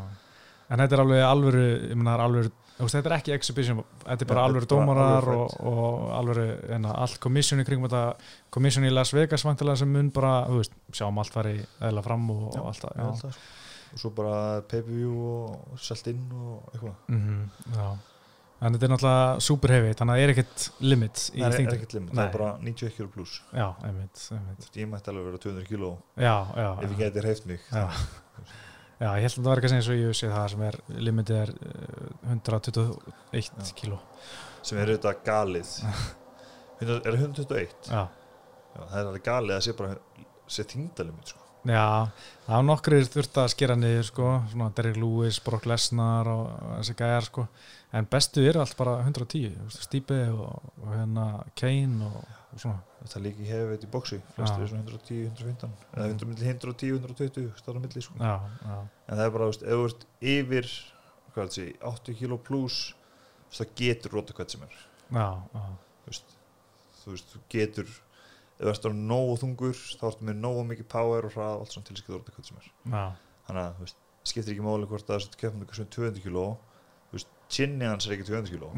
En 0.70 0.84
þetta 0.84 0.98
er 0.98 1.04
alveg 1.04 1.26
alvöru 1.26 1.66
ég 1.66 1.98
menna, 1.98 2.16
alvöru, 2.24 2.52
þetta 2.80 3.04
er 3.04 3.18
ekki 3.18 3.36
exhibition 3.36 3.84
þetta 4.06 4.26
er 4.26 4.32
bara 4.32 4.46
alvöru 4.50 4.70
dómarar 4.70 5.30
og, 5.34 5.60
og 5.60 6.08
alvöru, 6.20 6.48
enna, 6.78 6.96
all 7.04 7.20
komissjoni 7.22 7.68
kring 7.68 7.86
komissjoni 8.54 8.90
í 8.90 8.96
Las 8.96 9.14
Vegas 9.16 9.46
vantilega 9.46 9.84
sem 9.84 9.92
mun 9.92 10.10
bara, 10.16 10.40
þú 10.50 10.64
veist, 10.64 10.80
sjáum 10.96 11.22
allt 11.22 11.36
fari 11.36 11.60
eða 11.80 12.06
fram 12.06 12.28
og, 12.34 12.50
og 12.56 12.72
allt 12.72 12.90
það 12.90 13.30
og 13.96 14.02
svo 14.02 14.12
bara 14.12 14.60
pay-per-view 14.68 15.14
og 15.16 15.80
selt 15.80 16.10
inn 16.12 16.26
og 16.36 16.74
eitthvað 16.74 16.96
mm 17.08 17.22
-hmm, 17.22 17.78
já 17.78 17.88
að 18.66 18.76
þetta 18.76 18.88
er 18.88 18.92
náttúrulega 18.94 19.40
super 19.44 19.74
heavy, 19.76 19.94
þannig 20.00 20.14
að 20.14 20.20
það 20.20 20.26
er 20.26 20.34
ekkert 20.34 20.66
limit 20.80 21.16
í 21.16 21.40
þingdum. 21.40 21.56
Það 21.56 21.58
er 21.60 21.76
ekkert 21.76 21.96
limit, 21.98 22.12
Nei. 22.12 22.20
það 22.20 22.26
er 22.26 22.38
bara 22.38 22.52
91 22.64 22.94
kg 22.96 23.10
pluss. 23.16 23.34
Já, 23.52 23.66
einmitt, 23.90 24.22
einmitt. 24.36 24.70
Ég 24.80 24.92
mætti 24.92 25.12
alveg 25.12 25.28
vera 25.30 25.42
200 25.46 25.68
kg 25.70 25.90
já, 26.16 26.36
já, 26.56 26.70
ef 26.72 26.96
ég 26.96 27.02
geti 27.04 27.26
hreift 27.26 27.50
mig. 27.50 27.60
Já. 28.96 29.06
já, 29.06 29.10
ég 29.20 29.26
held 29.26 29.32
að 29.32 29.38
það 29.38 29.50
var 29.50 29.62
eitthvað 29.62 29.78
eins 29.78 29.90
og 29.92 30.02
ég 30.02 30.18
sé 30.20 30.32
það 30.32 30.50
sem 30.54 30.66
er, 30.68 30.78
limitið 31.08 31.40
er 31.42 31.54
121 32.32 32.84
eh, 33.36 33.72
kg. 33.80 33.98
Sem 34.66 34.82
er 34.82 34.92
auðvitað 34.94 35.24
galið. 35.30 35.74
er 36.82 36.94
það 36.94 37.10
121? 37.14 37.80
Já. 37.90 38.04
Það 38.76 39.00
er 39.00 39.10
alveg 39.10 39.26
galið 39.26 39.56
að 39.56 39.66
sé 39.66 39.76
bara, 39.80 39.98
sé 40.52 40.68
þingdalimit, 40.72 41.34
sko. 41.34 41.42
Já, 41.66 41.86
það 42.46 42.60
var 42.60 42.66
nokkur 42.68 42.96
þurft 43.10 43.40
að 43.42 43.48
skera 43.56 43.76
niður, 43.80 44.04
sko, 44.12 44.34
svona 44.52 44.68
Derek 44.78 45.00
Lewis, 45.02 45.40
Brock 45.42 45.66
Lesnar 45.66 46.30
og 46.30 46.52
þessi 46.76 46.98
gæjar, 47.00 47.26
sko 47.32 47.48
en 47.96 48.08
bestu 48.12 48.44
eru 48.44 48.62
allt 48.62 48.76
bara 48.78 48.98
110 49.04 49.54
Stípi 49.72 50.18
og, 50.34 50.72
og 50.84 50.92
hérna 50.92 51.28
Kane 51.58 52.10
og, 52.10 52.24
og 52.54 52.62
svona 52.62 52.80
þetta 53.06 53.22
líki 53.24 53.48
hefur 53.50 53.72
veit 53.72 53.86
í 53.86 53.90
bóksi 53.94 54.20
flestir 54.36 54.66
er 54.66 54.72
svona 54.72 54.84
110, 54.86 55.30
115 55.32 55.74
eða 55.94 56.08
110, 56.10 57.00
120 57.00 57.50
stáðar 57.60 57.82
milli 57.84 58.04
sko. 58.04 58.18
já, 58.20 58.36
já. 58.66 58.78
en 58.82 59.20
það 59.20 59.26
er 59.26 59.34
bara, 59.38 59.50
ef 59.54 59.64
þú 59.64 59.88
ert 59.90 60.06
yfir 60.34 60.72
sé, 61.52 61.68
80 61.82 62.20
kg 62.22 62.40
pluss 62.48 62.80
það 63.56 63.74
getur 63.80 64.16
róta 64.18 64.36
hvað 64.36 64.56
sem 64.56 64.66
er. 64.66 64.78
Já, 65.16 65.28
veist, 66.06 66.36
þú 67.04 67.14
veist, 67.14 67.34
þú 67.34 67.42
getur 67.56 67.92
ef 67.92 68.64
þú 68.64 68.72
ert 68.72 68.88
á 68.88 68.92
nógu 68.96 69.36
þungur 69.42 69.82
þá 70.00 70.06
ertu 70.10 70.28
með 70.30 70.40
nógu 70.44 70.64
mikið 70.72 70.90
power 70.92 71.28
og 71.28 71.36
hrað 71.36 71.60
allt 71.60 71.76
svona 71.76 71.90
til 71.90 71.96
að 71.96 72.02
skilja 72.04 72.20
róta 72.20 72.36
hvað 72.36 72.50
sem 72.50 72.62
er. 72.62 72.70
Þannig 73.48 73.62
að, 73.64 73.74
þú 73.76 73.86
veist, 73.86 74.00
skiptir 74.26 74.56
ekki 74.56 74.66
máli 74.66 74.90
hvort 74.90 75.06
að 75.06 75.12
það 75.12 75.20
er 75.20 75.78
svona 75.80 75.96
200 76.00 76.24
kg 76.26 76.40
kynni 77.52 77.86
hans 77.86 78.08
er 78.08 78.16
ekki 78.16 78.26
200 78.28 78.52
kg 78.56 78.70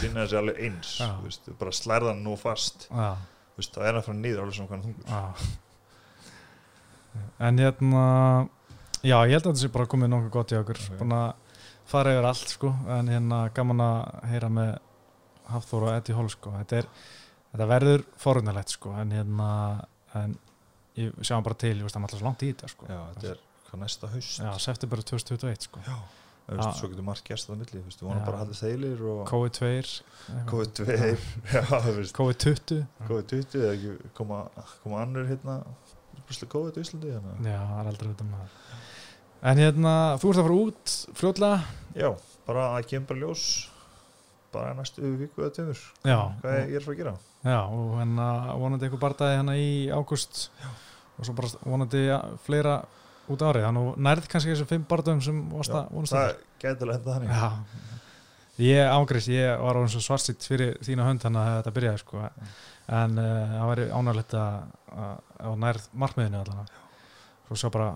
kynni 0.00 0.18
hans 0.18 0.32
er 0.34 0.40
alveg 0.40 0.58
eins 0.66 0.94
veist, 1.22 1.50
bara 1.60 1.74
slærðan 1.74 2.22
nú 2.24 2.34
fast 2.40 2.88
veist, 3.58 3.74
það 3.74 3.90
er 3.90 3.98
að 3.98 4.06
fara 4.06 4.18
nýður 4.18 4.42
alveg 4.44 4.56
svona 4.58 4.70
hvernig 4.72 4.86
þungur. 4.88 5.48
En 7.48 7.58
hérna 7.58 8.02
já 9.02 9.16
ég 9.26 9.34
held 9.34 9.44
að 9.44 9.48
þetta 9.50 9.62
sé 9.62 9.70
bara 9.74 9.90
komið 9.90 10.12
nokkuð 10.12 10.34
gott 10.34 10.52
í 10.54 10.58
okkur. 10.58 10.82
Okay. 10.84 10.98
búin 11.00 11.14
að 11.16 11.28
fara 11.88 12.14
yfir 12.14 12.28
allt 12.28 12.52
sko. 12.54 12.72
En 12.98 13.10
hérna 13.12 13.40
gaman 13.56 13.84
að 13.84 14.28
heyra 14.32 14.52
með 14.52 14.74
Hafþór 15.48 15.88
og 15.88 15.94
Eddie 15.94 16.18
Hall 16.18 16.30
sko. 16.32 16.52
Þetta, 16.60 16.82
er, 16.82 16.90
þetta 17.54 17.68
verður 17.72 18.06
forunalegt 18.20 18.74
sko. 18.74 18.94
En 19.00 19.14
hérna 19.16 19.50
en 20.18 20.38
ég 20.98 21.18
sjáum 21.22 21.46
bara 21.46 21.58
til, 21.58 21.76
ég 21.76 21.86
veist 21.86 21.96
að 21.96 22.04
maður 22.04 22.16
alltaf 22.16 22.22
svo 22.22 22.30
langt 22.30 22.46
í 22.46 22.52
þetta 22.52 22.72
sko. 22.74 22.88
Já 22.90 23.00
þetta 23.14 23.30
er 23.32 23.44
hvað 23.68 23.84
næsta 23.84 24.12
haust. 24.14 24.40
Já, 24.40 24.50
september 24.64 25.04
2021 25.04 25.68
sko. 25.68 25.84
Já 25.86 25.98
Veist, 26.48 26.78
svo 26.78 26.88
getur 26.88 27.04
margt 27.04 27.26
gerst 27.28 27.50
það 27.50 27.58
milli 27.60 27.80
við 27.82 27.98
vonum 28.00 28.22
bara 28.24 28.38
að 28.38 28.42
halda 28.42 28.56
þeilir 28.56 29.00
COVID-2 29.28 29.66
COVID-2 30.48 30.86
COVID-20 32.16 32.78
COVID-20 33.10 33.58
eða 33.60 33.74
ekki 33.74 34.12
koma, 34.16 34.38
koma 34.84 35.02
annur 35.04 35.28
hérna 35.28 35.58
COVID 36.24 36.78
í 36.78 36.84
Íslandi 36.86 37.12
hérna. 37.12 37.34
já, 37.44 37.58
það 37.60 37.82
er 37.82 37.90
aldrei 37.92 38.08
þetta 38.08 38.28
maður 38.30 38.56
en 39.50 39.62
hérna, 39.62 39.92
þú 40.18 40.30
ert 40.32 40.40
að 40.40 40.48
fara 40.48 40.58
út 40.64 40.94
fljóðlega 41.20 41.58
já, 42.00 42.08
bara 42.48 42.66
að 42.78 42.88
kemur 42.92 43.10
bara 43.12 43.22
ljós 43.26 43.44
bara 44.52 44.74
næstu 44.78 45.14
viku 45.20 45.44
eða 45.44 45.54
töfur 45.60 45.82
hvað 46.40 46.58
ég 46.64 46.72
er 46.72 46.80
að 46.80 46.86
fara 46.88 46.96
að 46.96 47.02
gera? 47.02 47.16
Já, 47.44 47.58
og 47.68 47.90
hérna 48.00 48.28
vonandi 48.58 48.88
eitthvað 48.88 49.04
barndagi 49.04 49.36
hérna 49.38 49.58
í 49.60 49.68
águst 49.94 50.46
og 51.18 51.28
svo 51.28 51.36
bara 51.38 51.52
vonandi 51.68 52.06
fleira 52.46 52.78
út 53.34 53.44
árið, 53.44 53.66
þannig 53.68 53.86
að 53.90 54.02
nærð 54.08 54.26
kannski 54.32 54.52
þessu 54.54 54.66
fimm 54.70 54.88
barndöfum 54.88 55.22
sem 55.24 55.38
vonast 55.52 55.76
að 55.76 56.10
það 56.10 56.34
getur 56.64 56.90
lenda 56.92 57.14
þannig. 57.16 57.32
Já, 57.32 57.48
ég 58.64 58.92
ágrist, 58.96 59.32
ég 59.32 59.62
var 59.62 59.80
og 59.80 59.94
svarsitt 59.94 60.48
fyrir 60.48 60.76
þína 60.86 61.08
hönd 61.08 61.24
þannig 61.24 61.44
að 61.44 61.56
þetta 61.60 61.74
byrjaði 61.78 62.02
sko. 62.02 62.26
en 62.98 63.18
uh, 63.20 63.54
það 63.54 63.72
væri 63.72 63.88
ánægilegt 63.92 64.36
að 64.42 65.56
nærð 65.64 65.88
markmiðinu 66.04 66.42
allavega. 66.42 66.84
Svo 67.48 67.58
sjá 67.58 67.72
bara, 67.72 67.90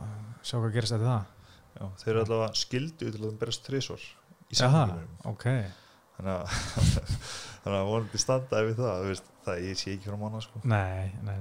sjá 0.44 0.56
hvað 0.58 0.74
gerist 0.76 0.96
eftir 0.96 1.08
það. 1.08 1.30
Já, 1.72 1.86
þeir 2.02 2.12
eru 2.12 2.24
allavega 2.26 2.60
skildu 2.60 3.08
til 3.08 3.20
að 3.20 3.24
það 3.30 3.38
berast 3.40 3.68
þrísvar 3.68 4.02
í 4.52 4.58
samfélagum 4.58 5.32
okay. 5.32 5.64
þannig 6.18 6.34
að 6.34 6.56
þannig 7.62 7.78
að 7.78 7.88
vonandi 7.88 8.20
standaði 8.20 8.68
við 8.68 8.80
það 8.82 9.06
veist, 9.08 9.30
það 9.46 9.64
ég 9.66 9.80
sé 9.80 9.94
ekki 9.94 10.10
frá 10.10 10.18
manna 10.20 10.42
sko. 10.44 10.62
Nei, 10.68 11.12
nei 11.24 11.38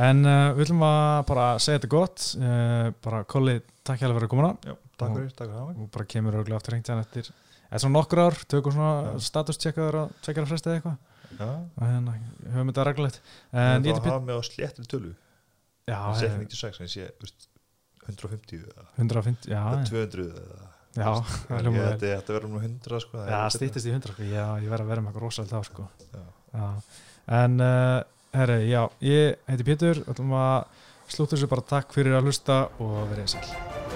En 0.00 0.24
uh, 0.24 0.50
við 0.54 0.62
viljum 0.64 0.84
að 0.86 1.20
bara 1.28 1.46
segja 1.60 1.80
þetta 1.80 1.92
gott. 1.92 2.26
Uh, 2.40 2.90
bara 3.04 3.22
Kolli, 3.28 3.58
takk 3.86 4.00
hjá 4.00 4.08
að 4.08 4.16
vera 4.16 4.30
komuna 4.32 4.50
Já, 4.64 4.74
takk 4.96 5.14
fyrir, 5.16 5.30
takk 5.36 5.52
fyrir 5.52 5.80
og 5.84 5.90
bara 5.96 6.08
kemur 6.14 6.38
auðvitað 6.38 6.58
aftur 6.60 6.76
hengt 6.78 6.92
eftir 6.94 7.30
eða 7.70 7.80
svona 7.84 7.96
nokkur 7.98 8.20
ár, 8.24 8.38
tökum 8.50 8.74
svona 8.74 9.18
statustjekkaður 9.22 9.98
að 10.00 10.14
tveikara 10.24 10.50
fresti 10.50 10.70
eða 10.70 10.78
eitthvað. 10.80 10.96
Og 11.46 11.84
hérna 11.86 12.14
höfum 12.54 12.72
þetta 12.72 12.86
reglulegt. 12.88 13.20
En 13.54 13.86
ég 13.86 14.00
hafa 14.00 14.16
með 14.24 14.40
á 14.40 14.42
sléttir 14.48 14.88
tölu. 14.90 15.12
Já, 15.90 16.00
96, 16.18 16.80
en 16.80 16.88
ég 16.88 16.92
sé 16.92 17.06
150 18.10 18.66
150, 18.98 19.50
já 19.50 19.62
200 19.86 20.26
eða 20.26 20.68
Já, 20.98 21.10
þetta 21.46 22.34
verður 22.34 22.50
nú 22.50 22.60
100 22.60 23.02
sko 23.04 23.20
Já, 23.22 23.40
stýttist 23.54 23.86
í 23.86 23.92
100 23.94 24.14
sko, 24.14 24.24
já, 24.26 24.46
ég 24.58 24.72
verður 24.72 24.88
að 24.88 24.90
vera 24.90 25.04
með 25.04 25.12
eitthvað 25.12 25.24
rosalega 25.24 25.60
þá 25.60 25.68
sko. 25.68 25.84
Já. 26.10 26.24
Já. 26.50 26.64
En, 27.38 27.54
herri, 28.36 28.70
já, 28.70 28.84
ég 29.02 29.40
heiti 29.50 29.66
Pétur, 29.66 30.02
ætlum 30.10 30.34
að 30.38 30.68
slúta 31.10 31.34
þessu 31.34 31.50
bara 31.50 31.66
takk 31.74 31.96
fyrir 31.96 32.18
að 32.18 32.30
hlusta 32.30 32.62
og 32.78 33.00
verið 33.10 33.34
sæl 33.34 33.89